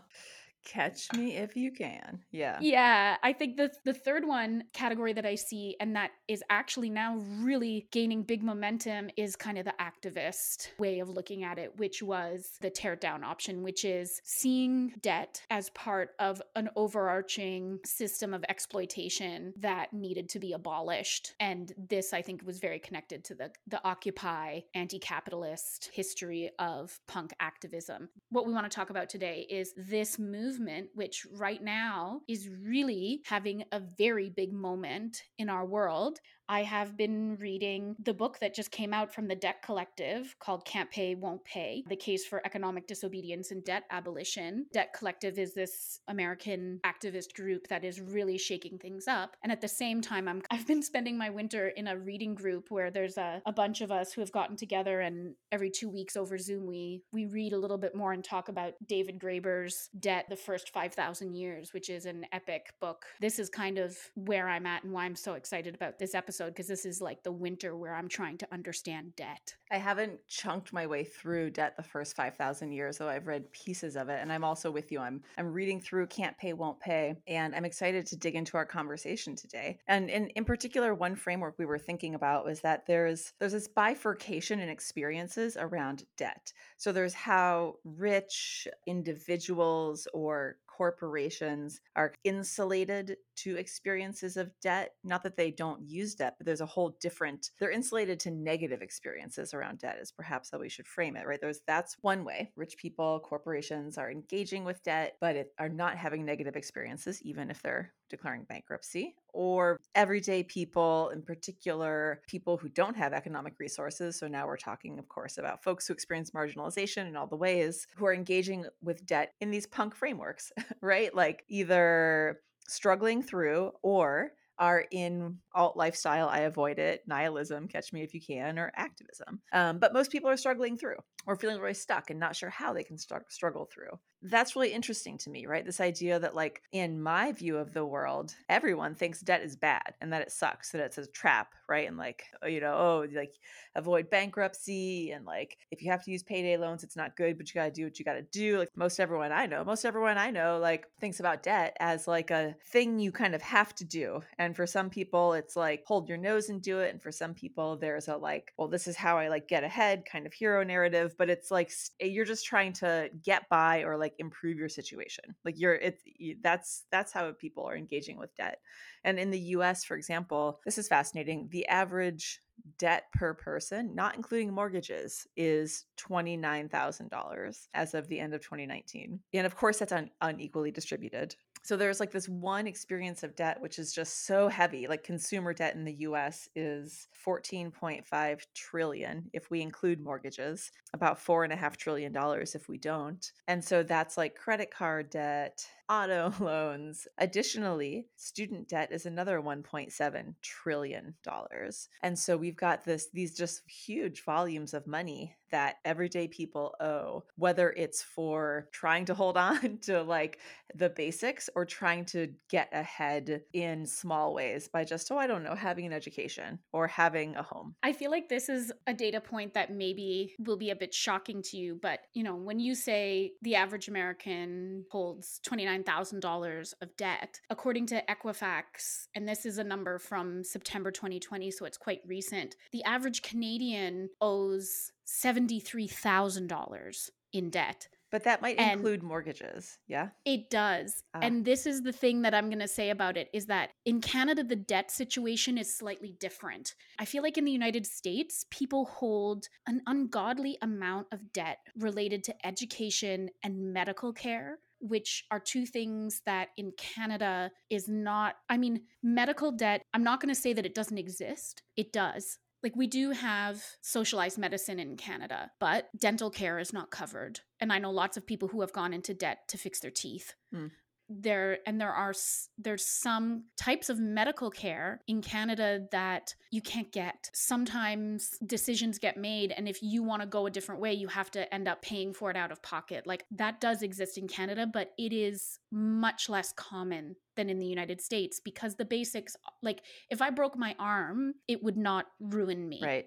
Catch 0.65 1.13
me 1.15 1.37
if 1.37 1.57
you 1.57 1.73
can. 1.73 2.21
Yeah. 2.31 2.59
Yeah. 2.61 3.17
I 3.23 3.33
think 3.33 3.57
the 3.57 3.73
the 3.85 3.93
third 3.93 4.27
one 4.27 4.65
category 4.73 5.13
that 5.13 5.27
I 5.27 5.35
see 5.35 5.77
and 5.81 5.97
that 5.97 6.13
is 6.29 6.43
actually 6.51 6.89
now 6.89 7.17
really 7.41 7.89
gaining 7.91 8.23
big 8.23 8.43
momentum 8.43 9.11
is 9.17 9.35
kind 9.35 9.59
of 9.59 9.65
the 9.65 9.75
activist 9.81 10.69
way 10.79 11.01
of 11.01 11.09
looking 11.09 11.43
at 11.43 11.59
it, 11.59 11.77
which 11.79 12.03
was 12.03 12.53
the 12.61 12.71
tear 12.71 12.95
down 12.95 13.25
option, 13.25 13.63
which 13.63 13.85
is 13.85 14.21
seeing 14.25 14.95
debt 15.01 15.43
as 15.51 15.71
part 15.71 16.11
of 16.19 16.41
an 16.55 16.69
overarching 16.77 17.81
system 17.85 18.33
of 18.33 18.45
exploitation 18.49 19.53
that 19.59 19.93
needed 19.93 20.29
to 20.31 20.39
be 20.39 20.53
abolished. 20.53 21.35
And 21.41 21.73
this 21.77 22.13
I 22.13 22.23
think 22.23 22.45
was 22.45 22.61
very 22.61 22.79
connected 22.79 23.25
to 23.25 23.35
the 23.35 23.51
the 23.67 23.85
occupy 23.85 24.61
anti-capitalist 24.75 25.91
history 25.93 26.51
of 26.59 27.01
punk 27.09 27.33
activism. 27.41 28.09
What 28.31 28.47
we 28.47 28.53
want 28.53 28.71
to 28.71 28.75
talk 28.75 28.91
about 28.91 29.09
today 29.09 29.47
is 29.51 29.75
this 29.77 30.19
move 30.19 30.52
movement, 30.59 30.89
which 30.95 31.27
right 31.33 31.63
now 31.63 32.21
is 32.29 32.49
really 32.49 33.23
having 33.27 33.65
a 33.73 33.81
very 33.81 34.31
big 34.31 34.53
moment 34.53 35.23
in 35.39 35.49
our 35.49 35.67
world. 35.67 36.19
I 36.53 36.65
have 36.65 36.99
been 36.99 37.39
reading 37.41 37.97
the 38.05 38.13
book 38.13 38.39
that 38.41 38.55
just 38.55 38.71
came 38.71 38.93
out 38.93 39.15
from 39.15 39.27
the 39.27 39.35
Debt 39.35 39.63
Collective 39.63 40.37
called 40.39 40.67
Can't 40.67 40.91
Pay, 40.91 41.15
Won't 41.15 41.43
Pay 41.47 41.83
The 41.89 41.97
Case 41.97 42.27
for 42.27 42.43
Economic 42.45 42.87
Disobedience 42.87 43.53
and 43.53 43.65
Debt 43.65 43.85
Abolition. 43.91 44.67
Debt 44.71 44.93
Collective 44.93 45.39
is 45.39 45.55
this 45.55 46.01
American 46.09 46.79
activist 46.85 47.33
group 47.35 47.69
that 47.69 47.85
is 47.85 48.03
really 48.03 48.37
shaking 48.37 48.77
things 48.77 49.09
up. 49.09 49.35
And 49.43 49.51
at 49.51 49.63
the 49.63 49.69
same 49.69 50.03
time, 50.03 50.29
I'm, 50.29 50.43
I've 50.51 50.67
been 50.67 50.83
spending 50.83 51.17
my 51.17 51.31
winter 51.31 51.69
in 51.69 51.89
a 51.89 51.97
reading 51.97 52.35
group 52.35 52.71
where 52.71 52.91
there's 52.91 53.17
a, 53.17 53.41
a 53.47 53.53
bunch 53.53 53.81
of 53.81 53.91
us 53.91 54.13
who 54.13 54.21
have 54.21 54.31
gotten 54.31 54.55
together 54.55 55.01
and 55.01 55.35
every 55.53 55.71
two 55.71 55.89
weeks 55.89 56.19
over 56.19 56.37
Zoom, 56.37 56.67
we, 56.67 57.01
we 57.15 57.25
read 57.25 57.55
a 57.55 57.59
little 57.59 57.79
bit 57.79 57.95
more 57.95 58.13
and 58.13 58.23
talk 58.23 58.51
about 58.51 58.75
David 58.87 59.19
Graeber's 59.19 59.89
Debt, 59.99 60.27
the 60.29 60.37
First 60.37 60.69
5,000 60.69 61.35
Years, 61.35 61.73
which 61.73 61.89
is 61.89 62.05
an 62.05 62.27
epic 62.31 62.75
book. 62.79 63.07
This 63.23 63.39
is 63.39 63.49
kind 63.49 63.79
of 63.79 63.97
where 64.17 64.51
I'm 64.51 64.67
at 64.67 64.85
and 64.85 64.93
why 64.93 65.07
I'm 65.07 65.17
so 65.17 65.33
excited 65.33 65.75
about 65.75 65.99
this 65.99 66.15
episode 66.15 66.42
because 66.47 66.69
this 66.69 66.85
is 66.85 67.01
like 67.01 67.23
the 67.23 67.33
winter 67.33 67.77
where 67.77 67.95
I'm 67.95 68.09
trying 68.09 68.39
to 68.39 68.49
understand 68.53 69.17
debt. 69.17 69.55
I 69.71 69.79
haven't 69.79 70.27
chunked 70.29 70.73
my 70.73 70.87
way 70.87 71.05
through 71.05 71.51
Debt 71.51 71.77
the 71.77 71.83
First 71.83 72.15
5,000 72.17 72.73
Years, 72.73 72.99
though 72.99 73.09
I've 73.09 73.27
read 73.27 73.51
pieces 73.53 73.97
of 73.97 74.09
it. 74.09 74.21
And 74.21 74.33
I'm 74.33 74.45
also 74.45 74.71
with 74.71 74.93
you. 74.93 75.01
I'm, 75.01 75.23
I'm 75.39 75.53
reading 75.53 75.81
through 75.81 76.07
Can't 76.09 76.37
Pay, 76.37 76.53
Won't 76.53 76.81
Pay. 76.81 77.17
And 77.27 77.55
I'm 77.55 77.65
excited 77.65 78.07
to 78.07 78.17
dig 78.17 78.35
into 78.35 78.57
our 78.57 78.67
conversation 78.67 79.35
today. 79.35 79.79
And 79.89 80.11
in, 80.11 80.29
in 80.29 80.45
particular, 80.45 80.95
one 80.95 81.17
framework 81.17 81.55
we 81.59 81.67
were 81.67 81.79
thinking 81.79 82.15
about 82.15 82.45
was 82.45 82.61
that 82.61 82.87
there's, 82.87 83.33
there's 83.39 83.53
this 83.53 83.69
bifurcation 83.69 84.61
in 84.61 84.69
experiences 84.69 85.57
around 85.59 86.05
debt. 86.17 86.53
So 86.77 86.93
there's 86.93 87.15
how 87.15 87.77
rich 87.85 88.69
individuals 88.87 90.07
or 90.13 90.57
corporations 90.67 91.81
are 91.97 92.13
insulated 92.25 93.17
to 93.37 93.57
experiences 93.57 94.37
of 94.37 94.51
debt. 94.61 94.95
Not 95.05 95.23
that 95.23 95.37
they 95.37 95.51
don't 95.51 95.83
use 95.83 96.15
debt, 96.15 96.35
but 96.39 96.47
there's 96.47 96.61
a 96.61 96.67
whole 96.67 96.97
different, 97.01 97.51
they're 97.59 97.71
insulated 97.71 98.21
to 98.21 98.31
negative 98.31 98.83
experiences 98.83 99.55
around 99.55 99.79
debt, 99.79 99.99
is 100.01 100.13
perhaps 100.13 100.51
how 100.51 100.59
we 100.59 100.69
should 100.69 100.87
frame 100.87 101.17
it, 101.17 101.27
right? 101.27 101.41
There's 101.41 101.61
that's 101.67 101.97
one 102.01 102.25
way. 102.25 102.53
Rich 102.57 102.77
people, 102.77 103.21
corporations 103.21 103.99
are 103.99 104.11
engaging 104.11 104.65
with 104.65 104.83
debt, 104.83 105.17
but 105.21 105.37
it, 105.37 105.53
are 105.59 105.69
not 105.69 105.97
having 105.97 106.25
negative 106.25 106.57
experiences, 106.57 107.23
even 107.23 107.51
if 107.51 107.63
they're 107.63 107.93
declaring 108.13 108.45
bankruptcy, 108.45 109.17
or 109.33 109.81
everyday 109.95 110.43
people, 110.43 111.09
in 111.09 111.23
particular, 111.23 112.21
people 112.29 112.59
who 112.59 112.69
don't 112.69 112.97
have 112.97 113.13
economic 113.13 113.55
resources. 113.59 114.19
So 114.19 114.29
now 114.29 114.47
we're 114.47 114.59
talking, 114.59 114.99
of 114.99 115.09
course, 115.09 115.39
about 115.39 115.65
folks 115.65 115.87
who 115.87 115.95
experience 115.95 116.31
marginalization 116.31 117.09
in 117.09 117.17
all 117.17 117.27
the 117.27 117.37
ways 117.37 117.87
who 117.97 118.05
are 118.07 118.15
engaging 118.15 118.67
with 118.83 119.07
debt 119.07 119.33
in 119.41 119.51
these 119.51 119.67
punk 119.67 119.95
frameworks, 119.95 120.53
right? 120.81 121.15
Like 121.15 121.45
either 121.49 122.41
struggling 122.73 123.23
through 123.23 123.73
or 123.83 124.33
are 124.59 124.85
in 124.91 125.39
alt 125.55 125.77
lifestyle, 125.77 126.29
I 126.29 126.41
avoid 126.41 126.79
it, 126.79 127.03
nihilism, 127.07 127.69
catch 127.69 127.93
me 127.93 128.03
if 128.03 128.15
you 128.15 128.21
can, 128.21 128.59
or 128.59 128.71
activism. 128.77 129.41
Um, 129.53 129.79
but 129.79 129.93
most 129.93 130.13
people 130.13 130.31
are 130.31 130.37
struggling 130.37 130.77
through 130.77 130.99
or 131.27 131.37
feeling 131.37 131.61
really 131.61 131.75
stuck 131.75 132.11
and 132.11 132.21
not 132.21 132.37
sure 132.37 132.51
how 132.51 132.73
they 132.73 132.85
can 132.85 132.99
struggle 132.99 133.69
through 133.73 133.99
that's 134.23 134.55
really 134.55 134.73
interesting 134.73 135.19
to 135.19 135.31
me, 135.31 135.47
right? 135.47 135.65
This 135.65 135.81
idea 135.81 136.19
that, 136.19 136.35
like, 136.35 136.63
in 136.73 137.03
my 137.03 137.33
view 137.33 137.57
of 137.57 137.73
the 137.73 137.85
world, 137.85 138.35
everyone 138.49 138.95
thinks 138.95 139.21
debt 139.21 139.43
is 139.43 139.57
bad 139.57 139.95
and 140.01 140.13
that 140.13 140.23
it 140.23 140.31
sucks, 140.31 140.71
that 140.71 140.81
it's 140.81 140.99
a 140.99 141.07
trap, 141.07 141.55
right? 141.69 141.89
And, 141.89 141.97
like, 141.97 142.25
oh, 142.43 142.47
you 142.47 142.61
know, 142.61 142.75
oh, 142.75 143.07
like, 143.15 143.35
avoid 143.75 144.11
bankruptcy. 144.11 145.11
And, 145.11 145.25
like, 145.25 145.57
if 145.71 145.83
you 145.83 145.91
have 145.91 146.05
to 146.05 146.11
use 146.13 146.23
payday 146.23 146.57
loans, 146.57 146.85
it's 146.85 146.97
not 146.97 147.17
good, 147.17 147.37
but 147.37 147.49
you 147.49 147.55
got 147.55 147.65
to 147.65 147.71
do 147.73 147.85
what 147.85 147.99
you 147.99 148.05
got 148.05 148.15
to 148.15 148.23
do. 148.23 148.59
Like, 148.59 148.69
most 148.77 149.01
everyone 149.01 149.33
I 149.33 149.47
know, 149.47 149.65
most 149.65 149.85
everyone 149.85 150.19
I 150.19 150.31
know, 150.31 150.59
like, 150.61 150.87
thinks 151.01 151.19
about 151.19 151.43
debt 151.43 151.77
as, 151.81 152.07
like, 152.07 152.31
a 152.31 152.55
thing 152.71 153.01
you 153.01 153.11
kind 153.11 153.35
of 153.35 153.43
have 153.43 153.75
to 153.77 153.85
do. 153.85 154.23
And 154.39 154.55
for 154.55 154.67
some 154.67 154.89
people, 154.89 155.33
it's 155.33 155.57
like, 155.57 155.83
hold 155.87 156.09
your 156.09 156.19
nose 156.19 156.49
and 156.49 156.63
do 156.63 156.79
it. 156.79 156.93
And 156.93 157.03
for 157.03 157.11
some 157.11 157.35
people, 157.35 157.77
there's 157.77 158.09
a, 158.09 158.17
like, 158.17 158.53
well, 158.57 158.69
this 158.69 158.87
is 158.87 158.97
how 158.97 159.19
I, 159.19 159.29
like, 159.29 159.49
get 159.49 159.65
ahead 159.65 160.05
kind 160.05 160.27
of 160.27 160.33
hero 160.33 160.63
narrative. 160.63 161.17
But 161.19 161.29
it's 161.29 161.51
like, 161.51 161.73
you're 162.01 162.25
just 162.25 162.47
trying 162.47 162.73
to 162.75 163.11
get 163.25 163.49
by 163.49 163.83
or, 163.83 163.97
like, 163.97 164.12
like 164.13 164.21
improve 164.21 164.57
your 164.57 164.69
situation 164.69 165.25
like 165.45 165.59
you're 165.59 165.75
it's 165.75 166.03
that's 166.43 166.85
that's 166.91 167.13
how 167.13 167.31
people 167.33 167.65
are 167.65 167.77
engaging 167.77 168.19
with 168.19 168.35
debt. 168.37 168.59
And 169.05 169.19
in 169.19 169.31
the 169.31 169.39
US 169.57 169.85
for 169.85 169.97
example 169.97 170.61
this 170.65 170.79
is 170.79 170.89
fascinating 170.89 171.49
the 171.51 171.67
average 171.69 172.41
debt 172.79 173.05
per 173.15 173.35
person 173.35 173.95
not 173.95 174.15
including 174.15 174.53
mortgages 174.53 175.27
is 175.37 175.87
$29,000 175.99 177.67
as 177.75 177.95
of 177.95 178.09
the 178.09 178.21
end 178.21 178.35
of 178.35 178.43
2019 178.43 179.21
and 179.33 179.47
of 179.47 179.57
course 179.57 179.79
that's 179.79 179.93
un- 179.93 180.11
unequally 180.21 180.71
distributed 180.71 181.35
so 181.63 181.77
there's 181.77 182.01
like 182.01 182.11
this 182.11 182.29
one 182.29 182.67
experience 182.67 183.23
of 183.23 183.37
debt 183.37 183.61
which 183.61 183.79
is 183.79 183.93
just 183.93 184.27
so 184.27 184.49
heavy 184.49 184.87
like 184.87 185.03
consumer 185.03 185.53
debt 185.53 185.75
in 185.75 185.85
the 185.85 185.93
us 185.93 186.49
is 186.55 187.09
14.5 187.27 188.41
trillion 188.55 189.31
if 189.33 189.51
we 189.51 189.61
include 189.61 190.01
mortgages 190.01 190.71
about 190.95 191.19
four 191.19 191.45
and 191.45 191.53
a 191.53 191.57
half 191.57 191.77
trillion 191.77 192.13
dollars 192.13 192.55
if 192.55 192.69
we 192.69 192.79
don't 192.79 193.33
and 193.49 193.63
so 193.65 193.83
that's 193.83 194.17
like 194.17 194.35
credit 194.35 194.71
card 194.71 195.11
debt 195.11 195.67
auto 195.93 196.33
loans. 196.41 197.07
Additionally, 197.19 198.07
student 198.17 198.69
debt 198.69 198.91
is 198.91 199.05
another 199.05 199.41
1.7 199.41 200.35
trillion 200.41 201.15
dollars. 201.23 201.89
And 202.03 202.19
so 202.19 202.37
we've 202.37 202.57
got 202.57 202.85
this 202.85 203.09
these 203.13 203.37
just 203.37 203.61
huge 203.69 204.25
volumes 204.25 204.73
of 204.73 204.87
money 204.87 205.37
that 205.53 205.77
everyday 205.85 206.29
people 206.29 206.75
owe, 206.81 207.25
whether 207.37 207.71
it's 207.71 208.03
for 208.03 208.69
trying 208.73 209.05
to 209.07 209.15
hold 209.15 209.37
on 209.49 209.79
to 209.83 210.03
like 210.03 210.41
the 210.75 210.91
basics 210.91 211.49
or 211.55 211.65
trying 211.65 212.05
to 212.07 212.29
get 212.51 212.69
ahead 212.73 213.43
in 213.53 213.87
small 213.87 214.35
ways 214.35 214.69
by 214.69 214.85
just, 214.85 215.11
oh, 215.13 215.19
I 215.19 215.27
don't 215.27 215.45
know, 215.45 215.55
having 215.55 215.87
an 215.87 215.93
education 215.93 216.59
or 216.73 216.87
having 216.87 217.37
a 217.37 217.43
home. 217.43 217.75
I 217.83 217.93
feel 217.93 218.11
like 218.11 218.29
this 218.29 218.49
is 218.49 218.73
a 218.87 218.95
data 218.95 219.21
point 219.21 219.55
that 219.55 219.73
maybe 219.73 220.35
will 220.39 220.57
be 220.57 220.71
a 220.71 220.77
bit 220.77 220.93
shocking 220.93 221.43
to 221.43 221.57
you, 221.57 221.79
but 221.81 222.01
you 222.15 222.23
know, 222.23 222.35
when 222.35 222.59
you 222.59 222.75
say 222.75 223.33
the 223.43 223.55
average 223.55 223.89
American 223.89 224.85
holds 224.91 225.41
$29,000 225.47 226.75
of 226.81 226.97
debt, 226.97 227.41
according 227.51 227.87
to 227.87 228.03
Equifax, 228.09 229.07
and 229.15 229.29
this 229.29 229.47
is 229.47 229.59
a 229.59 229.65
number 229.65 229.99
from 229.99 230.43
September 230.43 230.91
2020, 230.91 231.51
so 231.51 231.65
it's 231.65 231.79
quite 231.79 232.01
recent, 232.07 232.57
the 232.73 232.83
average 232.85 233.23
Canadian 233.23 234.09
owes 234.21 234.93
$73,000 235.07 237.11
in 237.33 237.51
debt. 237.51 237.89
But 238.13 238.25
that 238.25 238.43
might 238.43 238.59
and 238.59 238.73
include 238.73 239.03
mortgages. 239.03 239.79
Yeah. 239.89 240.11
It 240.27 240.51
does. 240.51 241.03
Uh. 241.15 241.21
And 241.23 241.47
this 241.47 241.65
is 241.65 241.81
the 241.81 241.93
thing 241.93 242.23
that 242.23 242.35
I'm 242.35 242.51
going 242.51 242.59
to 242.59 242.69
say 242.69 242.91
about 242.91 243.17
it 243.17 243.31
is 243.33 243.47
that 243.47 243.71
in 243.87 244.03
Canada, 244.03 244.45
the 244.45 244.55
debt 244.55 244.91
situation 244.91 245.57
is 245.57 245.75
slightly 245.75 246.15
different. 246.21 246.75
I 246.99 247.07
feel 247.07 247.23
like 247.23 247.39
in 247.39 247.47
the 247.47 247.51
United 247.51 247.87
States, 247.87 248.45
people 248.51 248.85
hold 248.85 249.49
an 249.67 249.81
ungodly 249.87 250.59
amount 250.61 251.07
of 251.11 251.33
debt 251.33 251.61
related 251.79 252.23
to 252.25 252.47
education 252.47 253.31
and 253.43 253.73
medical 253.73 254.13
care 254.13 254.59
which 254.85 255.25
are 255.31 255.39
two 255.39 255.65
things 255.65 256.23
that 256.27 256.49
in 256.57 256.73
Canada 256.77 257.53
is 257.71 257.89
not, 257.89 258.35
I 258.51 258.59
mean, 258.59 258.81
medical 259.01 259.53
debt, 259.53 259.85
I'm 259.95 260.03
not 260.03 260.21
going 260.21 260.35
to 260.35 260.41
say 260.41 260.53
that 260.53 260.67
it 260.67 260.75
doesn't 260.75 260.99
exist. 260.99 261.63
It 261.77 261.93
does 261.93 262.39
like 262.63 262.77
we 262.77 262.87
do 262.87 263.11
have 263.11 263.65
socialized 263.81 264.39
medicine 264.39 264.79
in 264.79 264.97
Canada, 264.97 265.51
but 265.59 265.89
dental 265.99 266.31
care 266.31 266.59
is 266.59 266.73
not 266.73 266.91
covered. 266.91 267.41
And 267.61 267.73
I 267.73 267.79
know 267.79 267.91
lots 267.91 268.17
of 268.17 268.27
people 268.27 268.49
who 268.49 268.61
have 268.61 268.73
gone 268.73 268.93
into 268.93 269.15
debt 269.15 269.49
to 269.49 269.59
fix 269.59 269.81
their 269.81 269.91
teeth. 269.91 270.35
Mm 270.55 270.71
there 271.09 271.59
and 271.67 271.81
there 271.81 271.93
are 271.93 272.13
there's 272.59 272.87
some 272.87 273.45
types 273.57 273.89
of 273.89 273.99
medical 273.99 274.51
care 274.51 275.01
in 275.07 275.23
Canada 275.23 275.87
that 275.93 276.35
you 276.51 276.61
can't 276.63 276.91
get. 276.93 277.31
Sometimes 277.35 278.39
decisions 278.47 278.99
get 278.99 279.17
made 279.17 279.53
and 279.57 279.69
if 279.69 279.83
you 279.83 280.03
want 280.03 280.23
to 280.23 280.27
go 280.27 280.47
a 280.47 280.51
different 280.51 280.81
way 280.81 280.93
you 280.93 281.09
have 281.09 281.31
to 281.33 281.53
end 281.53 281.69
up 281.69 281.83
paying 281.83 282.13
for 282.13 282.31
it 282.31 282.37
out 282.37 282.53
of 282.53 282.63
pocket. 282.63 283.07
Like 283.07 283.25
that 283.33 283.61
does 283.61 283.83
exist 283.83 284.19
in 284.19 284.29
Canada 284.29 284.67
but 284.67 284.93
it 284.99 285.13
is 285.13 285.59
much 285.71 286.29
less 286.29 286.53
common 286.53 287.17
than 287.37 287.49
in 287.51 287.59
the 287.59 287.67
United 287.67 288.01
States 288.01 288.41
because 288.41 288.77
the 288.77 288.85
basics 288.85 289.37
like 289.63 289.81
if 290.11 290.23
I 290.23 290.31
broke 290.31 290.57
my 290.57 290.75
arm 290.79 291.35
it 291.49 291.63
would 291.63 291.77
not 291.77 292.07
ruin 292.21 292.69
me. 292.69 292.81
Right. 292.83 293.07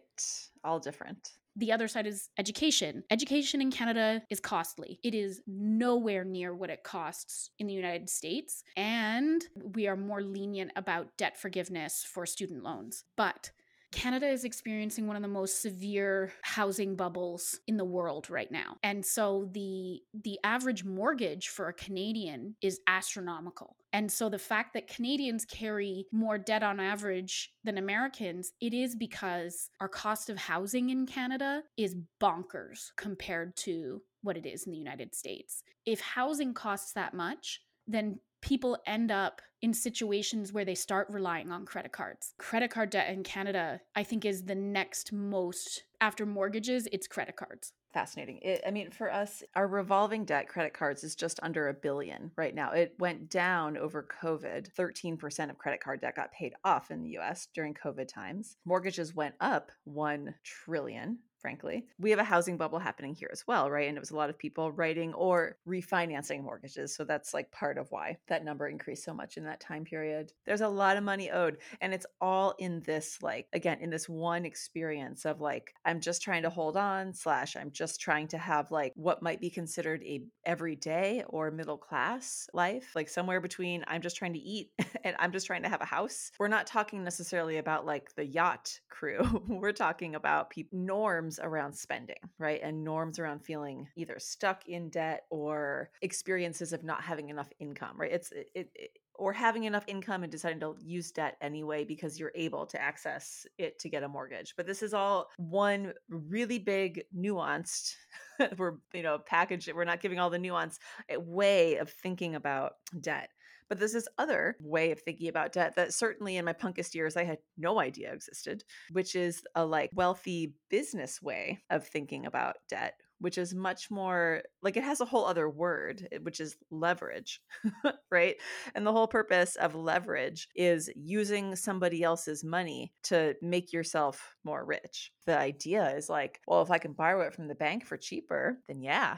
All 0.63 0.79
different. 0.79 1.29
The 1.57 1.71
other 1.71 1.87
side 1.87 2.05
is 2.05 2.29
education. 2.37 3.03
Education 3.09 3.61
in 3.61 3.71
Canada 3.71 4.21
is 4.29 4.39
costly. 4.39 4.99
It 5.03 5.15
is 5.15 5.41
nowhere 5.47 6.25
near 6.25 6.53
what 6.53 6.69
it 6.69 6.83
costs 6.83 7.49
in 7.59 7.67
the 7.67 7.73
United 7.73 8.09
States. 8.09 8.63
And 8.75 9.43
we 9.73 9.87
are 9.87 9.95
more 9.95 10.21
lenient 10.21 10.71
about 10.75 11.15
debt 11.17 11.37
forgiveness 11.37 12.05
for 12.07 12.25
student 12.25 12.63
loans. 12.63 13.05
But 13.15 13.51
Canada 13.95 14.27
is 14.27 14.43
experiencing 14.43 15.07
one 15.07 15.15
of 15.15 15.21
the 15.21 15.27
most 15.29 15.61
severe 15.61 16.33
housing 16.41 16.97
bubbles 16.97 17.61
in 17.65 17.77
the 17.77 17.85
world 17.85 18.29
right 18.29 18.51
now. 18.51 18.75
And 18.83 19.05
so 19.05 19.49
the 19.53 20.01
the 20.13 20.37
average 20.43 20.83
mortgage 20.83 21.47
for 21.47 21.69
a 21.69 21.73
Canadian 21.73 22.55
is 22.61 22.81
astronomical. 22.87 23.77
And 23.93 24.11
so 24.11 24.27
the 24.27 24.37
fact 24.37 24.73
that 24.73 24.89
Canadians 24.89 25.45
carry 25.45 26.07
more 26.11 26.37
debt 26.37 26.61
on 26.61 26.81
average 26.81 27.53
than 27.63 27.77
Americans, 27.77 28.51
it 28.59 28.73
is 28.73 28.97
because 28.97 29.69
our 29.79 29.87
cost 29.87 30.29
of 30.29 30.37
housing 30.37 30.89
in 30.89 31.05
Canada 31.05 31.63
is 31.77 31.95
bonkers 32.21 32.89
compared 32.97 33.55
to 33.57 34.01
what 34.23 34.35
it 34.35 34.45
is 34.45 34.65
in 34.65 34.73
the 34.73 34.77
United 34.77 35.15
States. 35.15 35.63
If 35.85 36.01
housing 36.01 36.53
costs 36.53 36.91
that 36.93 37.13
much, 37.13 37.61
then 37.87 38.19
people 38.45 38.77
end 38.85 39.11
up 39.11 39.41
in 39.63 39.73
situations 39.73 40.53
where 40.53 40.63
they 40.63 40.75
start 40.75 41.07
relying 41.09 41.51
on 41.51 41.65
credit 41.65 41.91
cards. 41.91 42.35
Credit 42.37 42.69
card 42.69 42.91
debt 42.91 43.11
in 43.11 43.23
Canada, 43.23 43.81
I 43.95 44.03
think, 44.03 44.23
is 44.23 44.43
the 44.43 44.53
next 44.53 45.11
most 45.11 45.83
after 45.99 46.25
mortgages, 46.27 46.87
it's 46.91 47.07
credit 47.07 47.35
cards 47.35 47.73
fascinating. 47.95 48.39
It, 48.41 48.61
I 48.67 48.71
mean, 48.71 48.91
for 48.91 49.09
us, 49.09 49.41
our 49.55 49.69
revolving 49.69 50.25
debt 50.25 50.49
credit 50.49 50.73
cards 50.73 51.01
is 51.05 51.15
just 51.15 51.39
under 51.41 51.69
a 51.69 51.73
billion 51.73 52.29
right 52.35 52.53
now. 52.53 52.71
It 52.71 52.93
went 52.99 53.29
down 53.29 53.77
over 53.77 54.05
COVID. 54.21 54.69
13% 54.77 55.49
of 55.49 55.57
credit 55.57 55.79
card 55.79 56.01
debt 56.01 56.17
got 56.17 56.33
paid 56.33 56.55
off 56.65 56.91
in 56.91 57.03
the 57.03 57.17
US 57.19 57.47
during 57.55 57.73
COVID 57.73 58.09
times. 58.09 58.57
Mortgages 58.65 59.15
went 59.15 59.35
up 59.39 59.71
1 59.85 60.35
trillion 60.43 61.19
frankly. 61.45 61.85
We 61.99 62.09
have 62.09 62.17
a 62.17 62.23
housing 62.23 62.57
bubble 62.57 62.79
happening 62.79 63.13
here 63.13 63.29
as 63.31 63.45
well, 63.45 63.69
right? 63.69 63.87
And 63.87 63.95
it 63.95 63.99
was 63.99 64.09
a 64.09 64.15
lot 64.15 64.31
of 64.31 64.39
people 64.39 64.71
writing 64.71 65.13
or 65.13 65.57
refinancing 65.67 66.41
mortgages. 66.41 66.95
So 66.95 67.03
that's 67.03 67.35
like 67.35 67.51
part 67.51 67.77
of 67.77 67.91
why 67.91 68.17
that 68.29 68.43
number 68.43 68.67
increased 68.67 69.03
so 69.03 69.13
much 69.13 69.37
in 69.37 69.43
that 69.43 69.59
time 69.59 69.83
period. 69.83 70.33
There's 70.47 70.61
a 70.61 70.67
lot 70.67 70.97
of 70.97 71.03
money 71.03 71.29
owed. 71.29 71.57
And 71.81 71.93
it's 71.93 72.07
all 72.19 72.55
in 72.57 72.81
this, 72.81 73.19
like, 73.21 73.45
again, 73.53 73.77
in 73.79 73.91
this 73.91 74.09
one 74.09 74.43
experience 74.43 75.23
of 75.23 75.39
like, 75.39 75.71
I'm 75.85 75.99
just 75.99 76.23
trying 76.23 76.41
to 76.41 76.49
hold 76.49 76.77
on, 76.77 77.13
slash, 77.13 77.55
I'm 77.55 77.69
just 77.69 78.01
trying 78.01 78.27
to 78.29 78.39
have 78.39 78.71
like 78.71 78.93
what 78.95 79.21
might 79.21 79.39
be 79.39 79.51
considered 79.51 80.01
a 80.03 80.23
everyday 80.45 81.23
or 81.27 81.51
middle 81.51 81.77
class 81.77 82.49
life, 82.55 82.93
like 82.95 83.07
somewhere 83.07 83.39
between 83.39 83.85
I'm 83.87 84.01
just 84.01 84.17
trying 84.17 84.33
to 84.33 84.39
eat 84.39 84.71
and 85.03 85.15
I'm 85.19 85.31
just 85.31 85.45
trying 85.45 85.61
to 85.61 85.69
have 85.69 85.81
a 85.81 85.85
house. 85.85 86.31
We're 86.39 86.47
not 86.47 86.65
talking 86.65 87.03
necessarily 87.03 87.57
about 87.57 87.85
like 87.85 88.15
the 88.15 88.25
yacht 88.25 88.79
crew. 88.89 89.43
We're 89.47 89.71
talking 89.71 90.15
about 90.15 90.49
people 90.49 90.79
norms 90.79 91.34
norms 91.35 91.53
around 91.53 91.73
spending, 91.73 92.17
right? 92.39 92.59
And 92.63 92.83
norms 92.83 93.19
around 93.19 93.39
feeling 93.39 93.87
either 93.95 94.17
stuck 94.19 94.67
in 94.67 94.89
debt 94.89 95.23
or 95.29 95.89
experiences 96.01 96.73
of 96.73 96.83
not 96.83 97.01
having 97.01 97.29
enough 97.29 97.51
income, 97.59 97.95
right? 97.97 98.11
It's 98.11 98.31
it, 98.31 98.49
it 98.53 98.91
or 99.17 99.31
having 99.31 99.63
enough 99.63 99.85
income 99.87 100.23
and 100.23 100.31
deciding 100.31 100.59
to 100.59 100.75
use 100.81 101.09
debt 101.09 101.37
anyway 101.39 101.85
because 101.85 102.19
you're 102.19 102.33
able 102.35 102.65
to 102.65 102.81
access 102.81 103.45
it 103.57 103.79
to 103.79 103.87
get 103.87 104.03
a 104.03 104.09
mortgage. 104.09 104.53
But 104.57 104.67
this 104.67 104.83
is 104.83 104.93
all 104.93 105.29
one 105.37 105.93
really 106.09 106.59
big 106.59 107.03
nuanced 107.17 107.95
we're 108.57 108.73
you 108.93 109.03
know 109.03 109.19
packaged 109.19 109.71
we're 109.73 109.85
not 109.85 110.01
giving 110.01 110.19
all 110.19 110.29
the 110.29 110.39
nuance 110.39 110.79
eh, 111.09 111.15
way 111.17 111.77
of 111.77 111.89
thinking 111.89 112.35
about 112.35 112.73
debt 112.99 113.29
but 113.69 113.79
there's 113.79 113.93
this 113.93 114.07
other 114.17 114.55
way 114.59 114.91
of 114.91 114.99
thinking 114.99 115.27
about 115.27 115.53
debt 115.53 115.75
that 115.75 115.93
certainly 115.93 116.37
in 116.37 116.45
my 116.45 116.53
punkest 116.53 116.93
years 116.93 117.17
I 117.17 117.23
had 117.23 117.39
no 117.57 117.79
idea 117.79 118.13
existed, 118.13 118.63
which 118.91 119.15
is 119.15 119.43
a 119.55 119.65
like 119.65 119.91
wealthy 119.93 120.53
business 120.69 121.21
way 121.21 121.59
of 121.69 121.87
thinking 121.87 122.25
about 122.25 122.57
debt, 122.69 122.95
which 123.19 123.37
is 123.37 123.53
much 123.55 123.89
more 123.89 124.43
like 124.61 124.77
it 124.77 124.83
has 124.83 125.01
a 125.01 125.05
whole 125.05 125.25
other 125.25 125.49
word, 125.49 126.07
eh, 126.11 126.17
which 126.21 126.39
is 126.39 126.57
leverage, 126.69 127.41
right? 128.11 128.35
And 128.73 128.85
the 128.85 128.91
whole 128.91 129.07
purpose 129.07 129.55
of 129.55 129.75
leverage 129.75 130.47
is 130.55 130.89
using 130.95 131.55
somebody 131.55 132.03
else's 132.03 132.43
money 132.43 132.93
to 133.03 133.35
make 133.41 133.73
yourself 133.73 134.34
more 134.45 134.63
rich. 134.63 135.11
The 135.25 135.37
idea 135.37 135.95
is 135.95 136.09
like, 136.09 136.41
well, 136.47 136.61
if 136.61 136.71
I 136.71 136.77
can 136.77 136.93
borrow 136.93 137.21
it 137.21 137.33
from 137.33 137.47
the 137.47 137.55
bank 137.55 137.85
for 137.85 137.97
cheaper, 137.97 138.59
then 138.67 138.81
yeah, 138.81 139.17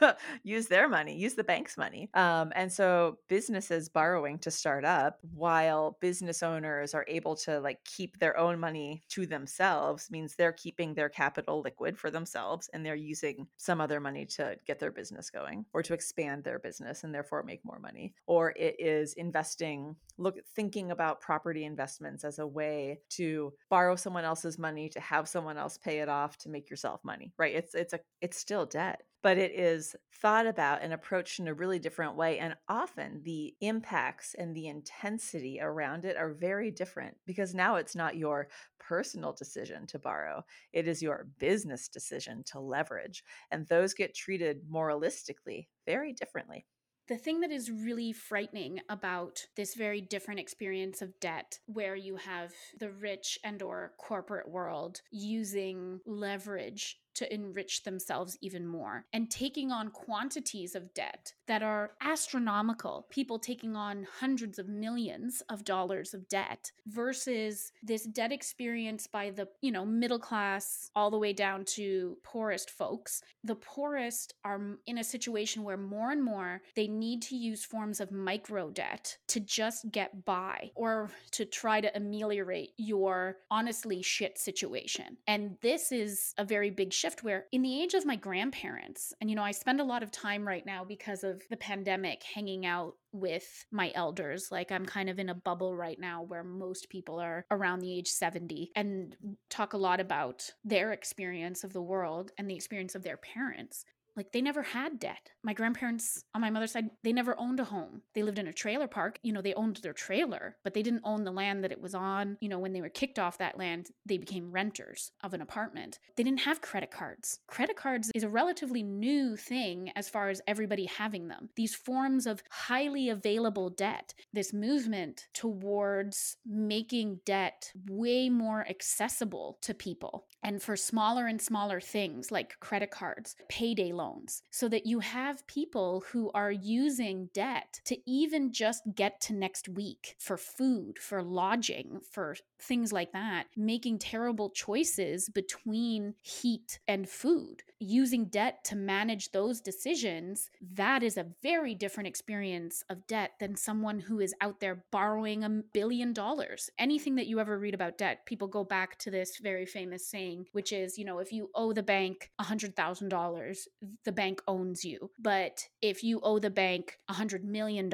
use 0.42 0.66
their 0.66 0.88
money, 0.88 1.16
use 1.16 1.34
the 1.34 1.44
bank's 1.44 1.76
money. 1.76 2.10
Um, 2.14 2.52
and 2.54 2.72
so 2.72 3.18
businesses 3.28 3.88
borrowing 3.88 4.38
to 4.40 4.50
start 4.50 4.84
up 4.84 5.18
while 5.34 5.98
business 6.00 6.42
owners 6.42 6.94
are 6.94 7.04
able 7.08 7.36
to 7.36 7.60
like 7.60 7.78
keep 7.84 8.18
their 8.18 8.36
own 8.36 8.58
money 8.58 9.02
to 9.10 9.26
themselves 9.26 10.10
means 10.10 10.34
they're 10.34 10.52
keeping 10.52 10.94
their 10.94 11.08
capital 11.08 11.60
liquid 11.60 11.98
for 11.98 12.10
themselves 12.10 12.68
and 12.72 12.84
they're 12.84 12.94
using 12.94 13.46
some 13.56 13.80
other 13.80 14.00
money 14.00 14.26
to 14.26 14.56
get 14.66 14.78
their 14.78 14.92
business 14.92 15.30
going 15.30 15.64
or 15.72 15.82
to 15.82 15.94
expand 15.94 16.44
their 16.44 16.58
business 16.58 17.04
and 17.04 17.14
therefore 17.14 17.42
make 17.42 17.64
more 17.64 17.78
money. 17.78 18.14
Or 18.26 18.50
it 18.56 18.76
is 18.78 19.14
investing, 19.14 19.96
look 20.18 20.36
thinking 20.54 20.90
about 20.90 21.20
property 21.20 21.64
investments 21.64 22.24
as 22.24 22.38
a 22.38 22.46
way 22.46 23.00
to 23.10 23.52
borrow 23.70 23.96
someone 23.96 24.24
else's 24.24 24.58
money 24.68 24.88
to 24.90 25.00
have 25.00 25.28
someone 25.28 25.58
else 25.58 25.76
pay 25.78 25.96
it 26.00 26.08
off 26.08 26.36
to 26.38 26.48
make 26.48 26.70
yourself 26.70 27.00
money. 27.04 27.32
Right? 27.38 27.54
It's 27.54 27.74
it's 27.74 27.92
a 27.92 28.00
it's 28.20 28.38
still 28.38 28.66
debt 28.66 29.02
but 29.24 29.38
it 29.38 29.58
is 29.58 29.96
thought 30.20 30.46
about 30.46 30.82
and 30.82 30.92
approached 30.92 31.40
in 31.40 31.48
a 31.48 31.54
really 31.54 31.78
different 31.78 32.14
way. 32.14 32.38
And 32.38 32.54
often 32.68 33.22
the 33.24 33.54
impacts 33.62 34.34
and 34.34 34.54
the 34.54 34.66
intensity 34.66 35.58
around 35.62 36.04
it 36.04 36.18
are 36.18 36.34
very 36.34 36.70
different 36.70 37.16
because 37.26 37.54
now 37.54 37.76
it's 37.76 37.96
not 37.96 38.18
your 38.18 38.48
personal 38.78 39.32
decision 39.32 39.86
to 39.86 39.98
borrow, 39.98 40.44
it 40.74 40.86
is 40.86 41.02
your 41.02 41.26
business 41.38 41.88
decision 41.88 42.44
to 42.48 42.60
leverage. 42.60 43.24
And 43.50 43.66
those 43.66 43.94
get 43.94 44.14
treated 44.14 44.60
moralistically 44.70 45.68
very 45.86 46.12
differently. 46.12 46.66
The 47.06 47.18
thing 47.18 47.40
that 47.40 47.52
is 47.52 47.70
really 47.70 48.12
frightening 48.12 48.80
about 48.88 49.46
this 49.56 49.74
very 49.74 50.00
different 50.00 50.40
experience 50.40 51.02
of 51.02 51.20
debt 51.20 51.58
where 51.66 51.94
you 51.94 52.16
have 52.16 52.52
the 52.78 52.90
rich 52.90 53.38
and 53.44 53.60
or 53.60 53.92
corporate 53.98 54.48
world 54.48 55.02
using 55.10 56.00
leverage 56.06 56.98
to 57.14 57.32
enrich 57.32 57.82
themselves 57.82 58.36
even 58.40 58.66
more 58.66 59.04
and 59.12 59.30
taking 59.30 59.70
on 59.70 59.90
quantities 59.90 60.74
of 60.74 60.92
debt 60.94 61.32
that 61.46 61.62
are 61.62 61.92
astronomical. 62.00 63.06
People 63.10 63.38
taking 63.38 63.76
on 63.76 64.06
hundreds 64.18 64.58
of 64.58 64.68
millions 64.68 65.42
of 65.48 65.64
dollars 65.64 66.14
of 66.14 66.28
debt 66.28 66.72
versus 66.86 67.72
this 67.82 68.04
debt 68.04 68.32
experience 68.32 69.06
by 69.06 69.30
the, 69.30 69.48
you 69.60 69.70
know, 69.70 69.84
middle 69.84 70.18
class 70.18 70.90
all 70.94 71.10
the 71.10 71.18
way 71.18 71.32
down 71.32 71.64
to 71.64 72.16
poorest 72.22 72.70
folks. 72.70 73.22
The 73.42 73.54
poorest 73.54 74.34
are 74.44 74.78
in 74.86 74.98
a 74.98 75.04
situation 75.04 75.62
where 75.62 75.76
more 75.76 76.10
and 76.10 76.22
more 76.22 76.62
they 76.74 76.88
need 76.88 77.22
to 77.22 77.36
use 77.36 77.64
forms 77.64 78.00
of 78.00 78.10
micro 78.10 78.70
debt 78.70 79.16
to 79.28 79.40
just 79.40 79.90
get 79.90 80.24
by 80.24 80.70
or 80.74 81.10
to 81.32 81.44
try 81.44 81.80
to 81.80 81.96
ameliorate 81.96 82.72
your 82.76 83.36
honestly 83.50 84.02
shit 84.02 84.38
situation. 84.38 85.16
And 85.26 85.56
this 85.60 85.92
is 85.92 86.34
a 86.38 86.44
very 86.44 86.70
big 86.70 86.92
shift 86.92 87.03
where 87.22 87.46
in 87.52 87.62
the 87.62 87.82
age 87.82 87.94
of 87.94 88.06
my 88.06 88.16
grandparents, 88.16 89.12
and 89.20 89.28
you 89.28 89.36
know, 89.36 89.42
I 89.42 89.52
spend 89.52 89.80
a 89.80 89.84
lot 89.84 90.02
of 90.02 90.10
time 90.10 90.46
right 90.46 90.64
now 90.64 90.84
because 90.84 91.24
of 91.24 91.42
the 91.50 91.56
pandemic 91.56 92.22
hanging 92.22 92.66
out 92.66 92.94
with 93.12 93.66
my 93.70 93.92
elders. 93.94 94.48
Like 94.50 94.72
I'm 94.72 94.86
kind 94.86 95.08
of 95.08 95.18
in 95.18 95.28
a 95.28 95.34
bubble 95.34 95.76
right 95.76 95.98
now 95.98 96.22
where 96.22 96.42
most 96.42 96.88
people 96.88 97.20
are 97.20 97.44
around 97.50 97.80
the 97.80 97.96
age 97.96 98.08
70 98.08 98.72
and 98.74 99.16
talk 99.50 99.72
a 99.72 99.78
lot 99.78 100.00
about 100.00 100.50
their 100.64 100.92
experience 100.92 101.62
of 101.64 101.72
the 101.72 101.82
world 101.82 102.32
and 102.38 102.50
the 102.50 102.54
experience 102.54 102.94
of 102.94 103.02
their 103.02 103.16
parents 103.16 103.84
like 104.16 104.32
they 104.32 104.40
never 104.40 104.62
had 104.62 104.98
debt. 104.98 105.30
My 105.42 105.52
grandparents 105.52 106.24
on 106.34 106.40
my 106.40 106.50
mother's 106.50 106.72
side, 106.72 106.90
they 107.02 107.12
never 107.12 107.38
owned 107.38 107.60
a 107.60 107.64
home. 107.64 108.02
They 108.14 108.22
lived 108.22 108.38
in 108.38 108.46
a 108.46 108.52
trailer 108.52 108.86
park. 108.86 109.18
You 109.22 109.32
know, 109.32 109.42
they 109.42 109.54
owned 109.54 109.76
their 109.76 109.92
trailer, 109.92 110.56
but 110.62 110.74
they 110.74 110.82
didn't 110.82 111.02
own 111.04 111.24
the 111.24 111.32
land 111.32 111.64
that 111.64 111.72
it 111.72 111.80
was 111.80 111.94
on. 111.94 112.36
You 112.40 112.48
know, 112.48 112.58
when 112.58 112.72
they 112.72 112.80
were 112.80 112.88
kicked 112.88 113.18
off 113.18 113.38
that 113.38 113.58
land, 113.58 113.90
they 114.06 114.18
became 114.18 114.52
renters 114.52 115.12
of 115.22 115.34
an 115.34 115.40
apartment. 115.40 115.98
They 116.16 116.22
didn't 116.22 116.40
have 116.40 116.60
credit 116.60 116.90
cards. 116.90 117.40
Credit 117.46 117.76
cards 117.76 118.10
is 118.14 118.22
a 118.22 118.28
relatively 118.28 118.82
new 118.82 119.36
thing 119.36 119.90
as 119.96 120.08
far 120.08 120.28
as 120.28 120.40
everybody 120.46 120.86
having 120.86 121.28
them. 121.28 121.48
These 121.56 121.74
forms 121.74 122.26
of 122.26 122.42
highly 122.50 123.08
available 123.08 123.70
debt, 123.70 124.14
this 124.32 124.52
movement 124.52 125.26
towards 125.34 126.36
making 126.46 127.20
debt 127.24 127.72
way 127.88 128.28
more 128.28 128.66
accessible 128.68 129.58
to 129.62 129.74
people 129.74 130.26
and 130.44 130.62
for 130.62 130.76
smaller 130.76 131.26
and 131.26 131.40
smaller 131.40 131.80
things 131.80 132.30
like 132.30 132.60
credit 132.60 132.90
cards, 132.90 133.34
payday 133.48 133.92
loans, 133.92 134.03
so 134.50 134.68
that 134.68 134.86
you 134.86 135.00
have 135.00 135.46
people 135.46 136.04
who 136.12 136.30
are 136.32 136.52
using 136.52 137.28
debt 137.32 137.80
to 137.84 137.96
even 138.10 138.52
just 138.52 138.82
get 138.94 139.20
to 139.22 139.32
next 139.32 139.68
week 139.68 140.16
for 140.18 140.36
food, 140.36 140.98
for 140.98 141.22
lodging, 141.22 142.00
for 142.10 142.36
things 142.60 142.92
like 142.92 143.12
that, 143.12 143.46
making 143.56 143.98
terrible 143.98 144.50
choices 144.50 145.28
between 145.28 146.14
heat 146.22 146.78
and 146.88 147.08
food. 147.08 147.62
Using 147.80 148.26
debt 148.26 148.64
to 148.64 148.76
manage 148.76 149.32
those 149.32 149.60
decisions, 149.60 150.50
that 150.72 151.02
is 151.02 151.16
a 151.16 151.26
very 151.42 151.74
different 151.74 152.06
experience 152.06 152.82
of 152.88 153.06
debt 153.06 153.32
than 153.40 153.56
someone 153.56 153.98
who 153.98 154.20
is 154.20 154.34
out 154.40 154.60
there 154.60 154.84
borrowing 154.90 155.44
a 155.44 155.48
billion 155.72 156.12
dollars. 156.12 156.70
Anything 156.78 157.16
that 157.16 157.26
you 157.26 157.40
ever 157.40 157.58
read 157.58 157.74
about 157.74 157.98
debt, 157.98 158.26
people 158.26 158.48
go 158.48 158.64
back 158.64 158.98
to 159.00 159.10
this 159.10 159.38
very 159.38 159.66
famous 159.66 160.06
saying, 160.06 160.46
which 160.52 160.72
is, 160.72 160.98
you 160.98 161.04
know, 161.04 161.18
if 161.18 161.32
you 161.32 161.50
owe 161.54 161.72
the 161.72 161.82
bank 161.82 162.30
$100,000, 162.40 163.66
the 164.04 164.12
bank 164.12 164.42
owns 164.46 164.84
you. 164.84 165.10
But 165.18 165.68
if 165.80 166.02
you 166.02 166.20
owe 166.22 166.38
the 166.38 166.50
bank 166.50 166.98
$100 167.10 167.44
million, 167.44 167.90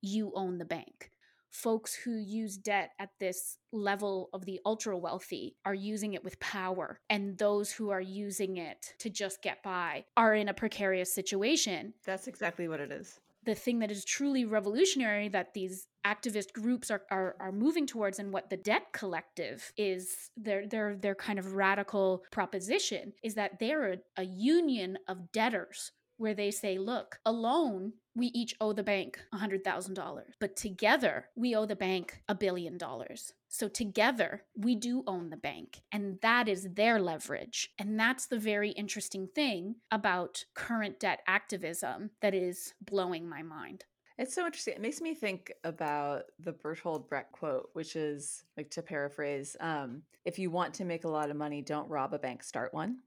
you 0.00 0.32
own 0.34 0.58
the 0.58 0.64
bank 0.64 1.12
folks 1.52 1.94
who 1.94 2.16
use 2.16 2.56
debt 2.56 2.92
at 2.98 3.10
this 3.20 3.58
level 3.72 4.30
of 4.32 4.44
the 4.44 4.58
ultra 4.64 4.96
wealthy 4.96 5.54
are 5.64 5.74
using 5.74 6.14
it 6.14 6.24
with 6.24 6.40
power, 6.40 6.98
and 7.10 7.38
those 7.38 7.70
who 7.70 7.90
are 7.90 8.00
using 8.00 8.56
it 8.56 8.94
to 8.98 9.10
just 9.10 9.42
get 9.42 9.62
by 9.62 10.04
are 10.16 10.34
in 10.34 10.48
a 10.48 10.54
precarious 10.54 11.14
situation. 11.14 11.92
That's 12.04 12.26
exactly 12.26 12.68
what 12.68 12.80
it 12.80 12.90
is. 12.90 13.20
The 13.44 13.54
thing 13.54 13.80
that 13.80 13.90
is 13.90 14.04
truly 14.04 14.44
revolutionary 14.44 15.28
that 15.28 15.52
these 15.52 15.88
activist 16.06 16.52
groups 16.52 16.90
are, 16.90 17.02
are 17.10 17.36
are 17.40 17.52
moving 17.52 17.86
towards 17.86 18.18
and 18.18 18.32
what 18.32 18.50
the 18.50 18.56
debt 18.56 18.86
collective 18.92 19.72
is 19.76 20.30
their 20.36 20.66
their 20.66 20.96
their 20.96 21.14
kind 21.14 21.38
of 21.38 21.54
radical 21.54 22.24
proposition 22.30 23.12
is 23.22 23.34
that 23.34 23.58
they're 23.58 23.92
a, 23.92 23.98
a 24.16 24.24
union 24.24 24.98
of 25.08 25.32
debtors 25.32 25.92
where 26.22 26.34
they 26.34 26.52
say, 26.52 26.78
look, 26.78 27.18
alone, 27.26 27.92
we 28.14 28.26
each 28.28 28.54
owe 28.60 28.72
the 28.72 28.82
bank 28.84 29.18
$100,000, 29.34 30.22
but 30.38 30.54
together 30.54 31.26
we 31.34 31.56
owe 31.56 31.66
the 31.66 31.74
bank 31.74 32.22
a 32.28 32.34
billion 32.34 32.78
dollars. 32.78 33.32
So 33.48 33.66
together 33.66 34.44
we 34.56 34.76
do 34.76 35.02
own 35.08 35.30
the 35.30 35.36
bank, 35.36 35.82
and 35.90 36.18
that 36.22 36.48
is 36.48 36.68
their 36.74 37.00
leverage. 37.00 37.70
And 37.76 37.98
that's 37.98 38.26
the 38.26 38.38
very 38.38 38.70
interesting 38.70 39.26
thing 39.34 39.76
about 39.90 40.44
current 40.54 41.00
debt 41.00 41.22
activism 41.26 42.10
that 42.20 42.34
is 42.34 42.74
blowing 42.80 43.28
my 43.28 43.42
mind. 43.42 43.84
It's 44.18 44.34
so 44.34 44.44
interesting. 44.44 44.74
It 44.74 44.80
makes 44.80 45.00
me 45.00 45.14
think 45.14 45.52
about 45.64 46.24
the 46.38 46.52
Bertolt 46.52 47.08
Brecht 47.08 47.32
quote, 47.32 47.70
which 47.72 47.96
is 47.96 48.44
like 48.56 48.70
to 48.70 48.82
paraphrase, 48.82 49.56
um, 49.60 50.02
if 50.24 50.38
you 50.38 50.50
want 50.50 50.74
to 50.74 50.84
make 50.84 51.04
a 51.04 51.08
lot 51.08 51.30
of 51.30 51.36
money, 51.36 51.62
don't 51.62 51.88
rob 51.88 52.14
a 52.14 52.18
bank, 52.18 52.42
start 52.42 52.72
one 52.72 52.98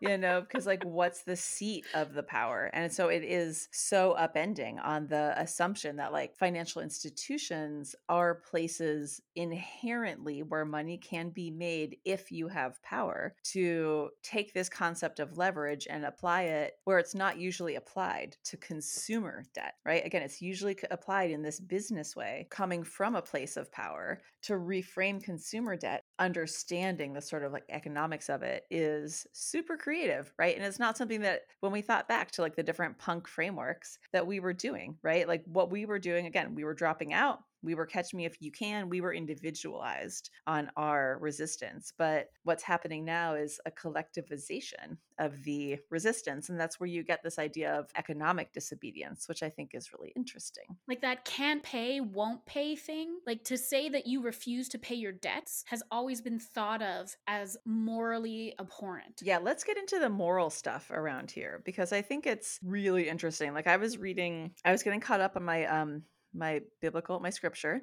you 0.00 0.16
know, 0.16 0.40
because 0.40 0.66
like 0.66 0.82
what's 0.84 1.22
the 1.22 1.36
seat 1.36 1.84
of 1.94 2.14
the 2.14 2.22
power? 2.22 2.70
And 2.72 2.92
so 2.92 3.08
it 3.08 3.22
is 3.22 3.68
so 3.70 4.16
upending 4.18 4.78
on 4.82 5.06
the 5.06 5.34
assumption 5.36 5.96
that 5.96 6.12
like 6.12 6.36
financial 6.36 6.80
institutions 6.82 7.94
are 8.08 8.34
places 8.34 9.20
inherently 9.36 10.42
where 10.42 10.64
money 10.64 10.96
can 10.96 11.30
be 11.30 11.50
made 11.50 11.98
if 12.04 12.32
you 12.32 12.48
have 12.48 12.82
power 12.82 13.34
to 13.44 14.08
take 14.22 14.54
this 14.54 14.68
concept 14.68 15.20
of 15.20 15.36
leverage 15.36 15.86
and 15.90 16.04
apply 16.04 16.42
it 16.42 16.74
where 16.84 16.98
it's 16.98 17.14
not 17.14 17.38
usually 17.38 17.76
applied 17.76 18.36
to 18.44 18.56
consumer 18.56 19.44
debt, 19.54 19.74
right? 19.84 20.04
Again, 20.04 20.22
it's 20.22 20.40
usually 20.40 20.76
applied 20.90 21.30
in 21.30 21.42
this 21.42 21.60
business 21.60 22.16
way, 22.16 22.46
coming 22.50 22.82
from 22.82 23.14
a 23.14 23.22
place 23.22 23.56
of 23.56 23.70
power 23.70 24.20
to 24.42 24.54
reframe 24.54 25.22
consumer 25.22 25.76
debt, 25.76 26.04
understanding 26.18 27.12
the 27.12 27.20
sort 27.20 27.44
of 27.44 27.52
like 27.52 27.64
economics 27.68 28.30
of 28.30 28.42
it 28.42 28.64
is 28.70 29.26
super 29.32 29.76
creative, 29.76 29.89
right? 30.38 30.56
And 30.56 30.64
it's 30.64 30.78
not 30.78 30.96
something 30.96 31.22
that 31.22 31.42
when 31.60 31.72
we 31.72 31.82
thought 31.82 32.08
back 32.08 32.30
to 32.32 32.42
like 32.42 32.56
the 32.56 32.62
different 32.62 32.98
punk 32.98 33.26
frameworks 33.28 33.98
that 34.12 34.26
we 34.26 34.40
were 34.40 34.52
doing, 34.52 34.96
right? 35.02 35.26
Like 35.26 35.44
what 35.46 35.70
we 35.70 35.86
were 35.86 35.98
doing, 35.98 36.26
again, 36.26 36.54
we 36.54 36.64
were 36.64 36.74
dropping 36.74 37.12
out 37.12 37.40
we 37.62 37.74
were 37.74 37.86
catch 37.86 38.14
me 38.14 38.24
if 38.24 38.36
you 38.40 38.50
can 38.50 38.88
we 38.88 39.00
were 39.00 39.12
individualized 39.12 40.30
on 40.46 40.70
our 40.76 41.18
resistance 41.20 41.92
but 41.96 42.28
what's 42.44 42.62
happening 42.62 43.04
now 43.04 43.34
is 43.34 43.60
a 43.66 43.70
collectivization 43.70 44.96
of 45.18 45.42
the 45.44 45.78
resistance 45.90 46.48
and 46.48 46.58
that's 46.58 46.80
where 46.80 46.88
you 46.88 47.02
get 47.02 47.22
this 47.22 47.38
idea 47.38 47.72
of 47.72 47.90
economic 47.96 48.52
disobedience 48.52 49.28
which 49.28 49.42
i 49.42 49.48
think 49.48 49.74
is 49.74 49.90
really 49.92 50.12
interesting. 50.16 50.64
Like 50.88 51.00
that 51.02 51.24
can't 51.24 51.62
pay 51.62 52.00
won't 52.00 52.44
pay 52.46 52.76
thing? 52.76 53.18
Like 53.26 53.44
to 53.44 53.58
say 53.58 53.88
that 53.88 54.06
you 54.06 54.22
refuse 54.22 54.68
to 54.70 54.78
pay 54.78 54.94
your 54.94 55.12
debts 55.12 55.64
has 55.66 55.82
always 55.90 56.20
been 56.20 56.38
thought 56.38 56.82
of 56.82 57.16
as 57.26 57.56
morally 57.64 58.54
abhorrent. 58.58 59.20
Yeah 59.22 59.38
let's 59.38 59.64
get 59.64 59.78
into 59.78 59.98
the 59.98 60.08
moral 60.08 60.50
stuff 60.50 60.90
around 60.90 61.30
here 61.30 61.62
because 61.64 61.92
i 61.92 62.02
think 62.02 62.26
it's 62.26 62.58
really 62.62 63.08
interesting. 63.08 63.54
Like 63.54 63.66
i 63.66 63.76
was 63.76 63.98
reading 63.98 64.52
i 64.64 64.72
was 64.72 64.82
getting 64.82 65.00
caught 65.00 65.20
up 65.20 65.36
on 65.36 65.44
my 65.44 65.64
um 65.66 66.02
my 66.34 66.60
biblical, 66.80 67.20
my 67.20 67.30
scripture, 67.30 67.80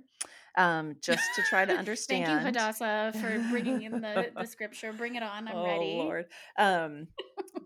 um, 0.58 0.96
just 1.02 1.24
to 1.36 1.42
try 1.44 1.66
to 1.66 1.74
understand. 1.74 2.26
Thank 2.28 2.40
you, 2.40 2.46
Hadassah, 2.46 3.14
for 3.20 3.50
bringing 3.50 3.84
in 3.84 3.92
the, 4.02 4.32
the 4.36 4.46
scripture. 4.46 4.94
Bring 4.94 5.16
it 5.16 5.24
on. 5.24 5.48
I'm 5.48 5.56
oh, 5.56 5.66
ready. 5.66 5.96
Lord. 5.98 6.26
Um, 6.58 7.08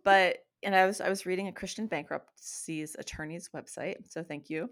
but 0.04 0.38
and 0.64 0.76
I 0.76 0.86
was 0.86 1.02
I 1.02 1.10
was 1.10 1.26
reading 1.26 1.48
a 1.48 1.52
Christian 1.52 1.88
bankruptcy's 1.88 2.96
attorney's 3.00 3.50
website, 3.56 3.96
so 4.10 4.24
thank 4.24 4.50
you 4.50 4.70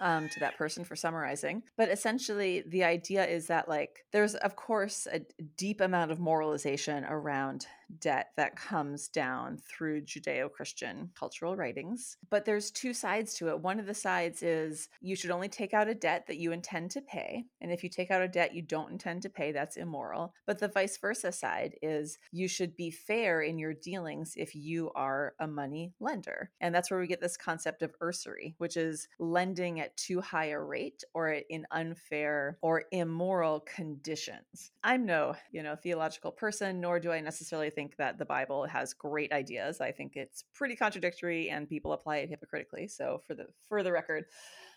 um, 0.00 0.28
to 0.28 0.40
that 0.40 0.56
person 0.56 0.84
for 0.84 0.96
summarizing. 0.96 1.62
But 1.76 1.90
essentially, 1.90 2.64
the 2.66 2.84
idea 2.84 3.26
is 3.26 3.46
that 3.46 3.68
like 3.68 4.04
there's 4.12 4.34
of 4.34 4.56
course 4.56 5.06
a 5.10 5.20
deep 5.56 5.80
amount 5.80 6.10
of 6.10 6.18
moralization 6.18 7.04
around 7.04 7.66
debt 8.00 8.28
that 8.36 8.56
comes 8.56 9.08
down 9.08 9.58
through 9.58 10.02
Judeo 10.02 10.50
Christian 10.50 11.10
cultural 11.18 11.56
writings. 11.56 12.16
But 12.30 12.44
there's 12.44 12.70
two 12.70 12.94
sides 12.94 13.34
to 13.34 13.48
it. 13.48 13.60
One 13.60 13.78
of 13.78 13.86
the 13.86 13.94
sides 13.94 14.42
is 14.42 14.88
you 15.00 15.16
should 15.16 15.30
only 15.30 15.48
take 15.48 15.74
out 15.74 15.88
a 15.88 15.94
debt 15.94 16.26
that 16.28 16.38
you 16.38 16.52
intend 16.52 16.90
to 16.92 17.00
pay. 17.00 17.44
And 17.60 17.70
if 17.72 17.82
you 17.82 17.88
take 17.88 18.10
out 18.10 18.22
a 18.22 18.28
debt 18.28 18.54
you 18.54 18.62
don't 18.62 18.92
intend 18.92 19.22
to 19.22 19.30
pay, 19.30 19.52
that's 19.52 19.76
immoral. 19.76 20.34
But 20.46 20.58
the 20.58 20.68
vice 20.68 20.96
versa 20.96 21.32
side 21.32 21.74
is 21.82 22.18
you 22.30 22.48
should 22.48 22.76
be 22.76 22.90
fair 22.90 23.42
in 23.42 23.58
your 23.58 23.74
dealings 23.74 24.34
if 24.36 24.54
you 24.54 24.90
are 24.94 25.34
a 25.40 25.46
money 25.46 25.92
lender. 26.00 26.50
And 26.60 26.74
that's 26.74 26.90
where 26.90 27.00
we 27.00 27.06
get 27.06 27.20
this 27.20 27.36
concept 27.36 27.82
of 27.82 27.94
usury, 28.00 28.54
which 28.58 28.76
is 28.76 29.08
lending 29.18 29.80
at 29.80 29.96
too 29.96 30.20
high 30.20 30.50
a 30.50 30.60
rate 30.60 31.02
or 31.14 31.30
in 31.30 31.66
unfair 31.70 32.58
or 32.62 32.84
immoral 32.92 33.60
conditions. 33.60 34.72
I'm 34.84 35.06
no, 35.06 35.34
you 35.50 35.62
know, 35.62 35.76
theological 35.76 36.32
person, 36.32 36.80
nor 36.80 37.00
do 37.00 37.10
I 37.10 37.20
necessarily 37.20 37.70
think 37.70 37.81
think 37.82 37.96
that 37.96 38.18
the 38.18 38.24
Bible 38.24 38.64
has 38.66 38.94
great 38.94 39.32
ideas. 39.32 39.80
I 39.80 39.90
think 39.90 40.12
it's 40.14 40.44
pretty 40.54 40.76
contradictory 40.76 41.50
and 41.50 41.68
people 41.68 41.92
apply 41.92 42.18
it 42.18 42.28
hypocritically. 42.28 42.86
So 42.86 43.20
for 43.26 43.34
the 43.34 43.46
for 43.68 43.82
the 43.82 43.92
record, 43.92 44.26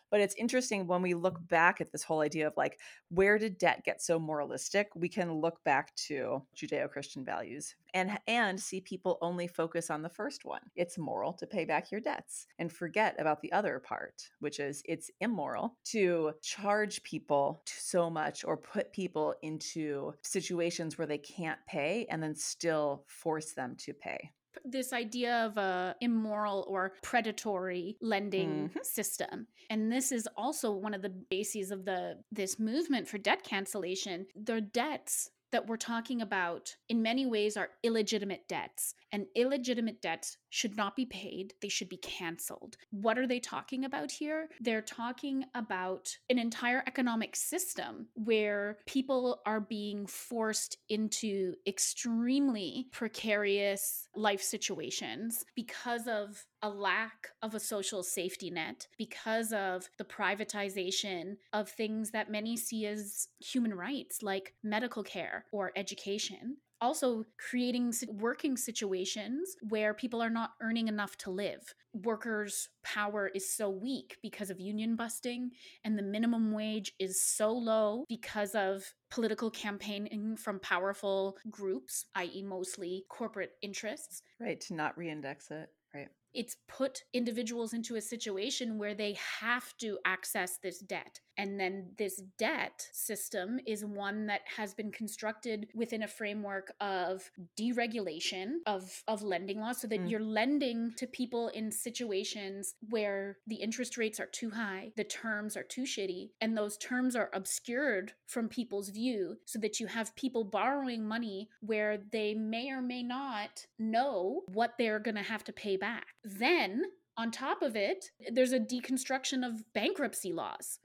but 0.10 0.20
it's 0.20 0.36
interesting 0.36 0.88
when 0.88 1.02
we 1.02 1.14
look 1.14 1.46
back 1.48 1.82
at 1.82 1.92
this 1.92 2.04
whole 2.04 2.22
idea 2.22 2.48
of 2.48 2.54
like 2.58 2.80
where 3.10 3.38
did 3.38 3.58
debt 3.58 3.84
get 3.84 4.02
so 4.02 4.20
moralistic? 4.20 4.90
We 4.96 5.10
can 5.10 5.34
look 5.34 5.64
back 5.64 5.96
to 6.08 6.42
judeo-christian 6.56 7.24
values 7.24 7.76
and 7.94 8.18
and 8.28 8.60
see 8.60 8.82
people 8.82 9.18
only 9.22 9.48
focus 9.48 9.90
on 9.90 10.02
the 10.02 10.10
first 10.10 10.46
one. 10.46 10.62
It's 10.76 10.98
moral 10.98 11.34
to 11.34 11.48
pay 11.48 11.66
back 11.66 11.92
your 11.92 12.02
debts 12.02 12.48
and 12.60 12.72
forget 12.72 13.16
about 13.20 13.42
the 13.42 13.52
other 13.52 13.80
part 13.80 14.30
which 14.40 14.60
is 14.60 14.82
it's 14.86 15.12
immoral 15.22 15.76
to 15.86 16.34
charge 16.42 17.04
people 17.04 17.62
so 17.66 18.10
much 18.10 18.44
or 18.44 18.58
put 18.58 18.92
people 18.92 19.34
into 19.42 20.14
situations 20.22 20.98
where 20.98 21.08
they 21.08 21.18
can't 21.18 21.60
pay 21.68 22.06
and 22.10 22.22
then 22.22 22.36
still 22.36 23.04
force 23.08 23.54
them 23.54 23.76
to 23.78 23.94
pay 23.94 24.32
this 24.64 24.94
idea 24.94 25.46
of 25.46 25.58
a 25.58 25.96
immoral 26.02 26.66
or 26.68 26.94
predatory 27.02 27.98
lending 28.02 28.70
mm-hmm. 28.70 28.80
system 28.84 29.48
and 29.70 29.92
this 29.92 30.12
is 30.12 30.28
also 30.38 30.72
one 30.72 30.94
of 30.94 31.02
the 31.02 31.14
bases 31.30 31.72
of 31.72 31.86
the 31.86 32.16
this 32.32 32.60
movement 32.60 33.08
for 33.08 33.18
debt 33.18 33.44
cancellation 33.44 34.26
their 34.36 34.62
debts 34.62 35.30
that 35.52 35.68
we're 35.68 35.78
talking 35.78 36.22
about 36.22 36.76
in 36.90 37.02
many 37.02 37.26
ways 37.26 37.56
are 37.56 37.70
illegitimate 37.84 38.48
debts 38.50 38.94
and 39.12 39.26
illegitimate 39.36 40.02
debts 40.02 40.38
should 40.56 40.78
not 40.78 40.96
be 40.96 41.06
paid 41.06 41.54
they 41.62 41.68
should 41.68 41.90
be 41.90 41.98
canceled. 41.98 42.78
What 42.92 43.18
are 43.18 43.28
they 43.28 43.40
talking 43.40 43.84
about 43.84 44.10
here? 44.10 44.50
They're 44.62 44.82
talking 44.82 45.44
about 45.54 46.18
an 46.30 46.40
entire 46.40 46.82
economic 46.88 47.36
system 47.36 48.08
where 48.14 48.78
people 48.86 49.42
are 49.46 49.60
being 49.60 50.08
forced 50.08 50.78
into 50.88 51.56
extremely 51.68 52.88
precarious 52.94 54.08
life 54.16 54.42
situations 54.42 55.44
because 55.56 56.08
of 56.08 56.46
a 56.62 56.70
lack 56.70 57.30
of 57.42 57.54
a 57.54 57.60
social 57.60 58.02
safety 58.02 58.50
net 58.50 58.88
because 58.98 59.52
of 59.52 59.90
the 59.98 60.06
privatization 60.06 61.36
of 61.52 61.70
things 61.70 62.12
that 62.12 62.32
many 62.32 62.56
see 62.56 62.86
as 62.88 63.28
human 63.40 63.74
rights, 63.74 64.24
like 64.24 64.54
medical 64.64 65.04
care 65.04 65.46
or 65.52 65.72
education 65.76 66.58
also 66.86 67.26
creating 67.50 67.94
working 68.08 68.56
situations 68.56 69.56
where 69.70 69.94
people 69.94 70.22
are 70.22 70.30
not 70.30 70.52
earning 70.62 70.88
enough 70.88 71.18
to 71.18 71.32
live. 71.32 71.74
Workers' 71.94 72.70
power 72.84 73.32
is 73.34 73.52
so 73.52 73.70
weak 73.70 74.18
because 74.22 74.50
of 74.50 74.60
union 74.60 74.96
busting, 74.96 75.52
and 75.84 75.98
the 75.98 76.04
minimum 76.04 76.52
wage 76.52 76.94
is 77.00 77.22
so 77.22 77.52
low 77.52 78.06
because 78.08 78.54
of 78.54 78.94
political 79.10 79.50
campaigning 79.50 80.38
from 80.38 80.60
powerful 80.60 81.38
groups, 81.50 82.06
i.e., 82.16 82.44
mostly 82.44 83.06
corporate 83.10 83.54
interests. 83.62 84.22
Right, 84.40 84.62
to 84.62 84.76
not 84.76 84.98
reindex 84.98 85.50
it. 85.50 85.70
Right 85.94 86.10
it's 86.36 86.58
put 86.68 87.04
individuals 87.14 87.74
into 87.74 87.96
a 87.96 88.02
situation 88.02 88.78
where 88.78 88.94
they 88.94 89.18
have 89.42 89.76
to 89.78 89.98
access 90.06 90.58
this 90.58 90.80
debt. 90.80 91.20
And 91.38 91.60
then 91.60 91.88
this 91.98 92.22
debt 92.38 92.88
system 92.94 93.60
is 93.66 93.84
one 93.84 94.28
that 94.28 94.42
has 94.58 94.74
been 94.74 94.92
constructed 94.92 95.68
within 95.76 96.04
a 96.04 96.08
framework 96.08 96.72
of 96.80 97.30
deregulation 97.60 98.56
of, 98.66 99.04
of 99.08 99.22
lending 99.22 99.60
laws 99.60 99.82
so 99.82 99.88
that 99.88 100.00
mm. 100.00 100.10
you're 100.10 100.22
lending 100.22 100.94
to 100.98 101.08
people 101.08 101.50
in 101.50 101.72
situations 101.72 102.76
where 102.90 103.38
the 103.48 103.56
interest 103.56 103.98
rates 103.98 104.20
are 104.20 104.28
too 104.28 104.52
high, 104.52 104.92
the 104.96 105.04
terms 105.04 105.58
are 105.58 105.64
too 105.64 105.84
shitty, 105.84 106.30
and 106.40 106.58
those 106.58 106.78
terms 106.78 107.16
are 107.16 107.30
obscured 107.34 108.14
from 108.28 108.48
people's 108.48 108.90
view 108.90 109.38
so 109.46 109.60
that 109.60 109.80
you 109.80 109.88
have 109.88 110.16
people 110.16 110.44
borrowing 110.44 111.06
money 111.06 111.50
where 111.62 111.98
they 112.12 112.34
may 112.34 112.70
or 112.70 112.82
may 112.82 113.04
not 113.04 113.66
know 113.78 114.42
what 114.48 114.74
they're 114.78 115.00
going 115.00 115.16
to 115.16 115.22
have 115.22 115.44
to 115.44 115.54
pay 115.54 115.76
back. 115.76 116.08
Then, 116.26 116.86
on 117.16 117.30
top 117.30 117.62
of 117.62 117.76
it, 117.76 118.12
there's 118.32 118.52
a 118.52 118.60
deconstruction 118.60 119.46
of 119.46 119.64
bankruptcy 119.74 120.34
laws. 120.34 120.80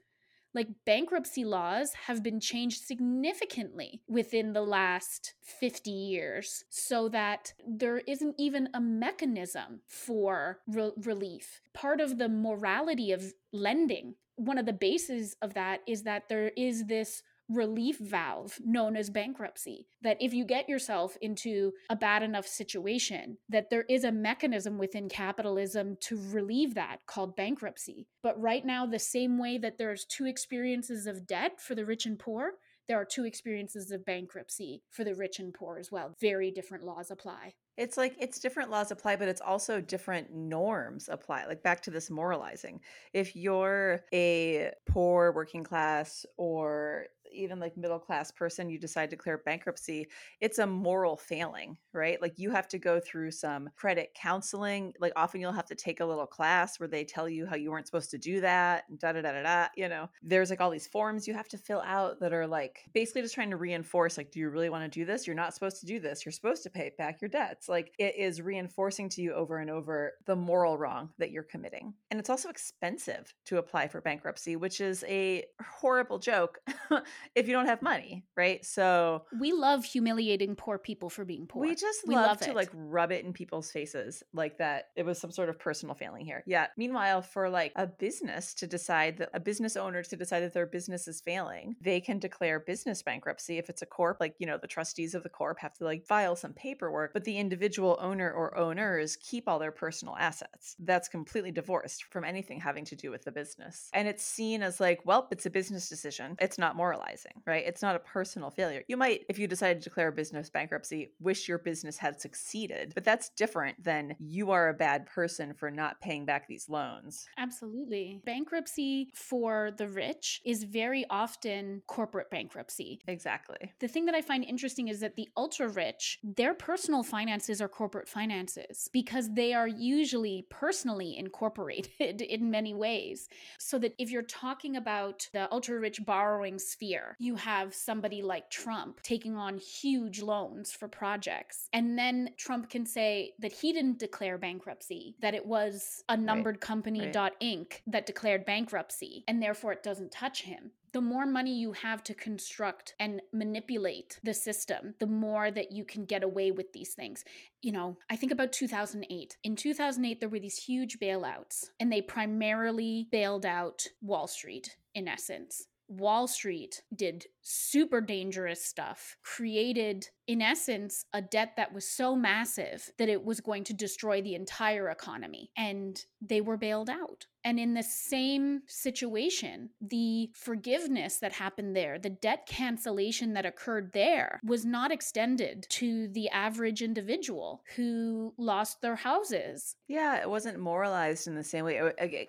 Like 0.53 0.67
bankruptcy 0.85 1.45
laws 1.45 1.93
have 2.07 2.21
been 2.21 2.39
changed 2.39 2.83
significantly 2.83 4.01
within 4.07 4.53
the 4.53 4.61
last 4.61 5.33
50 5.41 5.89
years 5.89 6.65
so 6.69 7.09
that 7.09 7.53
there 7.65 7.99
isn't 7.99 8.35
even 8.37 8.69
a 8.73 8.81
mechanism 8.81 9.81
for 9.87 10.59
re- 10.67 10.91
relief. 11.03 11.61
Part 11.73 12.01
of 12.01 12.17
the 12.17 12.29
morality 12.29 13.11
of 13.11 13.33
lending, 13.53 14.15
one 14.35 14.57
of 14.57 14.65
the 14.65 14.73
bases 14.73 15.35
of 15.41 15.53
that 15.53 15.81
is 15.87 16.03
that 16.03 16.27
there 16.27 16.51
is 16.57 16.85
this 16.85 17.23
relief 17.55 17.97
valve 17.99 18.59
known 18.63 18.95
as 18.95 19.09
bankruptcy. 19.09 19.87
That 20.01 20.17
if 20.19 20.33
you 20.33 20.45
get 20.45 20.69
yourself 20.69 21.17
into 21.21 21.73
a 21.89 21.95
bad 21.95 22.23
enough 22.23 22.47
situation, 22.47 23.37
that 23.49 23.69
there 23.69 23.85
is 23.89 24.03
a 24.03 24.11
mechanism 24.11 24.77
within 24.77 25.09
capitalism 25.09 25.97
to 26.01 26.19
relieve 26.31 26.75
that 26.75 27.05
called 27.07 27.35
bankruptcy. 27.35 28.07
But 28.23 28.39
right 28.39 28.65
now, 28.65 28.85
the 28.85 28.99
same 28.99 29.37
way 29.37 29.57
that 29.59 29.77
there's 29.77 30.05
two 30.05 30.25
experiences 30.25 31.05
of 31.07 31.27
debt 31.27 31.59
for 31.59 31.75
the 31.75 31.85
rich 31.85 32.05
and 32.05 32.17
poor, 32.17 32.53
there 32.87 32.99
are 32.99 33.05
two 33.05 33.25
experiences 33.25 33.91
of 33.91 34.05
bankruptcy 34.05 34.83
for 34.89 35.03
the 35.03 35.15
rich 35.15 35.39
and 35.39 35.53
poor 35.53 35.77
as 35.77 35.91
well. 35.91 36.15
Very 36.19 36.51
different 36.51 36.83
laws 36.83 37.09
apply. 37.09 37.53
It's 37.77 37.95
like 37.95 38.15
it's 38.19 38.39
different 38.39 38.69
laws 38.69 38.91
apply, 38.91 39.15
but 39.15 39.29
it's 39.29 39.39
also 39.39 39.79
different 39.79 40.33
norms 40.33 41.07
apply. 41.09 41.45
Like 41.45 41.63
back 41.63 41.81
to 41.83 41.91
this 41.91 42.09
moralizing. 42.09 42.81
If 43.13 43.35
you're 43.35 44.01
a 44.13 44.71
poor 44.89 45.31
working 45.31 45.63
class 45.63 46.25
or 46.37 47.05
even 47.33 47.59
like 47.59 47.77
middle 47.77 47.99
class 47.99 48.31
person 48.31 48.69
you 48.69 48.79
decide 48.79 49.09
to 49.09 49.15
declare 49.15 49.39
bankruptcy 49.39 50.07
it's 50.39 50.59
a 50.59 50.67
moral 50.67 51.17
failing 51.17 51.77
right? 51.93 52.21
Like 52.21 52.33
you 52.37 52.51
have 52.51 52.67
to 52.69 52.79
go 52.79 52.99
through 52.99 53.31
some 53.31 53.69
credit 53.75 54.11
counseling 54.15 54.93
like 54.99 55.13
often 55.15 55.41
you'll 55.41 55.51
have 55.51 55.65
to 55.67 55.75
take 55.75 55.99
a 55.99 56.05
little 56.05 56.25
class 56.25 56.79
where 56.79 56.87
they 56.87 57.03
tell 57.03 57.27
you 57.27 57.45
how 57.45 57.55
you 57.55 57.71
weren't 57.71 57.85
supposed 57.85 58.11
to 58.11 58.17
do 58.17 58.41
that 58.41 58.83
da 58.99 59.11
da 59.11 59.21
da 59.21 59.31
da 59.33 59.43
da 59.43 59.67
you 59.75 59.89
know? 59.89 60.09
There's 60.21 60.49
like 60.49 60.61
all 60.61 60.69
these 60.69 60.87
forms 60.87 61.27
you 61.27 61.33
have 61.33 61.47
to 61.49 61.57
fill 61.57 61.81
out 61.85 62.19
that 62.19 62.33
are 62.33 62.47
like 62.47 62.79
basically 62.93 63.21
just 63.21 63.35
trying 63.35 63.49
to 63.51 63.57
reinforce 63.57 64.17
like 64.17 64.31
do 64.31 64.39
you 64.39 64.49
really 64.49 64.69
want 64.69 64.83
to 64.83 64.99
do 64.99 65.05
this? 65.05 65.27
You're 65.27 65.35
not 65.35 65.53
supposed 65.53 65.79
to 65.81 65.85
do 65.85 65.99
this. 65.99 66.25
You're 66.25 66.31
supposed 66.31 66.63
to 66.63 66.69
pay 66.69 66.91
back 66.97 67.21
your 67.21 67.29
debts. 67.29 67.67
Like 67.67 67.93
it 67.97 68.15
is 68.17 68.41
reinforcing 68.41 69.09
to 69.09 69.21
you 69.21 69.33
over 69.33 69.59
and 69.59 69.69
over 69.69 70.13
the 70.25 70.35
moral 70.35 70.77
wrong 70.77 71.09
that 71.17 71.31
you're 71.31 71.43
committing. 71.43 71.93
And 72.09 72.19
it's 72.19 72.29
also 72.29 72.49
expensive 72.49 73.33
to 73.45 73.57
apply 73.57 73.87
for 73.87 74.01
bankruptcy 74.01 74.55
which 74.55 74.81
is 74.81 75.03
a 75.07 75.43
horrible 75.61 76.19
joke 76.19 76.59
if 77.35 77.47
you 77.47 77.53
don't 77.53 77.67
have 77.67 77.81
money, 77.81 78.25
right? 78.35 78.63
So 78.65 79.23
we 79.39 79.53
love 79.53 79.85
humiliating 79.85 80.55
poor 80.55 80.77
people 80.77 81.09
for 81.09 81.25
being 81.25 81.47
poor. 81.47 81.61
We 81.61 81.75
just 81.75 82.07
we 82.07 82.15
love, 82.15 82.27
love 82.27 82.39
to 82.41 82.53
like 82.53 82.69
rub 82.73 83.11
it 83.11 83.25
in 83.25 83.33
people's 83.33 83.71
faces 83.71 84.23
like 84.33 84.57
that 84.57 84.89
it 84.95 85.05
was 85.05 85.19
some 85.19 85.31
sort 85.31 85.49
of 85.49 85.59
personal 85.59 85.95
failing 85.95 86.25
here. 86.25 86.43
Yeah. 86.45 86.67
Meanwhile, 86.77 87.21
for 87.21 87.49
like 87.49 87.71
a 87.75 87.87
business 87.87 88.53
to 88.55 88.67
decide 88.67 89.17
that 89.17 89.29
a 89.33 89.39
business 89.39 89.75
owner 89.77 90.03
to 90.03 90.15
decide 90.15 90.41
that 90.41 90.53
their 90.53 90.65
business 90.65 91.07
is 91.07 91.21
failing, 91.21 91.75
they 91.81 92.01
can 92.01 92.19
declare 92.19 92.59
business 92.59 93.01
bankruptcy 93.01 93.57
if 93.57 93.69
it's 93.69 93.81
a 93.81 93.85
corp, 93.85 94.17
like, 94.19 94.35
you 94.39 94.47
know, 94.47 94.57
the 94.57 94.67
trustees 94.67 95.15
of 95.15 95.23
the 95.23 95.29
corp 95.29 95.59
have 95.59 95.73
to 95.75 95.83
like 95.83 96.05
file 96.05 96.35
some 96.35 96.53
paperwork, 96.53 97.13
but 97.13 97.23
the 97.23 97.37
individual 97.37 97.97
owner 98.01 98.31
or 98.31 98.57
owners 98.57 99.15
keep 99.17 99.47
all 99.47 99.59
their 99.59 99.71
personal 99.71 100.15
assets. 100.17 100.75
That's 100.79 101.07
completely 101.07 101.51
divorced 101.51 102.05
from 102.05 102.23
anything 102.23 102.59
having 102.59 102.85
to 102.85 102.95
do 102.95 103.11
with 103.11 103.23
the 103.23 103.31
business. 103.31 103.89
And 103.93 104.07
it's 104.07 104.23
seen 104.23 104.63
as 104.63 104.79
like, 104.79 105.01
well, 105.05 105.27
it's 105.31 105.45
a 105.45 105.49
business 105.49 105.89
decision. 105.89 106.35
It's 106.39 106.57
not 106.57 106.75
moralized 106.75 107.10
right? 107.45 107.63
It's 107.65 107.81
not 107.81 107.95
a 107.95 107.99
personal 107.99 108.49
failure. 108.49 108.83
You 108.87 108.97
might, 108.97 109.25
if 109.29 109.39
you 109.39 109.47
decide 109.47 109.81
to 109.81 109.89
declare 109.89 110.09
a 110.09 110.11
business 110.11 110.49
bankruptcy, 110.49 111.11
wish 111.19 111.47
your 111.47 111.57
business 111.57 111.97
had 111.97 112.19
succeeded, 112.21 112.93
but 112.93 113.03
that's 113.03 113.29
different 113.29 113.83
than 113.83 114.15
you 114.19 114.51
are 114.51 114.69
a 114.69 114.73
bad 114.73 115.05
person 115.05 115.53
for 115.53 115.71
not 115.71 116.01
paying 116.01 116.25
back 116.25 116.47
these 116.47 116.69
loans. 116.69 117.27
Absolutely. 117.37 118.21
Bankruptcy 118.25 119.09
for 119.13 119.71
the 119.77 119.87
rich 119.87 120.41
is 120.45 120.63
very 120.63 121.05
often 121.09 121.81
corporate 121.87 122.29
bankruptcy. 122.29 123.01
Exactly. 123.07 123.73
The 123.79 123.87
thing 123.87 124.05
that 124.05 124.15
I 124.15 124.21
find 124.21 124.43
interesting 124.43 124.87
is 124.87 124.99
that 124.99 125.15
the 125.15 125.29
ultra 125.35 125.69
rich, 125.69 126.19
their 126.23 126.53
personal 126.53 127.03
finances 127.03 127.61
are 127.61 127.67
corporate 127.67 128.07
finances 128.07 128.89
because 128.91 129.29
they 129.33 129.53
are 129.53 129.67
usually 129.67 130.45
personally 130.49 131.17
incorporated 131.21 132.21
in 132.21 132.51
many 132.51 132.73
ways. 132.73 133.27
So 133.59 133.79
that 133.79 133.93
if 133.97 134.11
you're 134.11 134.21
talking 134.21 134.75
about 134.75 135.27
the 135.33 135.51
ultra 135.51 135.79
rich 135.79 136.05
borrowing 136.05 136.59
sphere, 136.59 137.00
you 137.19 137.35
have 137.35 137.73
somebody 137.73 138.21
like 138.21 138.49
Trump 138.49 139.01
taking 139.01 139.35
on 139.35 139.57
huge 139.57 140.21
loans 140.21 140.71
for 140.71 140.87
projects. 140.87 141.67
And 141.73 141.97
then 141.97 142.31
Trump 142.37 142.69
can 142.69 142.85
say 142.85 143.33
that 143.39 143.51
he 143.51 143.73
didn't 143.73 143.99
declare 143.99 144.37
bankruptcy, 144.37 145.15
that 145.21 145.33
it 145.33 145.45
was 145.45 146.03
a 146.09 146.17
numbered 146.17 146.55
right. 146.55 146.61
company 146.61 147.01
right. 147.01 147.13
dot 147.13 147.33
inc 147.41 147.81
that 147.87 148.05
declared 148.05 148.45
bankruptcy, 148.45 149.23
and 149.27 149.41
therefore 149.41 149.71
it 149.71 149.83
doesn't 149.83 150.11
touch 150.11 150.43
him 150.43 150.71
the 150.93 151.01
more 151.01 151.25
money 151.25 151.57
you 151.57 151.71
have 151.71 152.03
to 152.03 152.13
construct 152.13 152.95
and 152.99 153.21
manipulate 153.31 154.19
the 154.23 154.33
system, 154.33 154.95
the 154.99 155.07
more 155.07 155.49
that 155.49 155.71
you 155.71 155.85
can 155.85 156.05
get 156.05 156.23
away 156.23 156.51
with 156.51 156.73
these 156.73 156.93
things. 156.93 157.23
You 157.61 157.71
know, 157.71 157.97
I 158.09 158.15
think 158.15 158.31
about 158.31 158.51
2008. 158.51 159.37
In 159.43 159.55
2008, 159.55 160.19
there 160.19 160.29
were 160.29 160.39
these 160.39 160.57
huge 160.57 160.99
bailouts, 160.99 161.69
and 161.79 161.91
they 161.91 162.01
primarily 162.01 163.07
bailed 163.11 163.45
out 163.45 163.87
Wall 164.01 164.27
Street, 164.27 164.75
in 164.93 165.07
essence. 165.07 165.67
Wall 165.91 166.27
Street 166.27 166.83
did 166.95 167.25
super 167.41 168.01
dangerous 168.01 168.63
stuff, 168.63 169.17
created, 169.23 170.07
in 170.27 170.41
essence, 170.41 171.05
a 171.13 171.21
debt 171.21 171.53
that 171.57 171.73
was 171.73 171.87
so 171.87 172.15
massive 172.15 172.91
that 172.97 173.09
it 173.09 173.23
was 173.23 173.41
going 173.41 173.63
to 173.65 173.73
destroy 173.73 174.21
the 174.21 174.35
entire 174.35 174.89
economy. 174.89 175.51
And 175.57 176.03
they 176.21 176.41
were 176.41 176.57
bailed 176.57 176.89
out. 176.89 177.25
And 177.43 177.59
in 177.59 177.73
the 177.73 177.81
same 177.81 178.61
situation, 178.67 179.71
the 179.81 180.29
forgiveness 180.35 181.17
that 181.17 181.33
happened 181.33 181.75
there, 181.75 181.97
the 181.97 182.11
debt 182.11 182.45
cancellation 182.45 183.33
that 183.33 183.47
occurred 183.47 183.93
there, 183.93 184.39
was 184.43 184.63
not 184.63 184.91
extended 184.91 185.65
to 185.69 186.07
the 186.09 186.29
average 186.29 186.83
individual 186.83 187.63
who 187.75 188.33
lost 188.37 188.81
their 188.81 188.95
houses. 188.95 189.75
Yeah, 189.87 190.21
it 190.21 190.29
wasn't 190.29 190.59
moralized 190.59 191.27
in 191.27 191.33
the 191.33 191.43
same 191.43 191.65
way. 191.65 191.79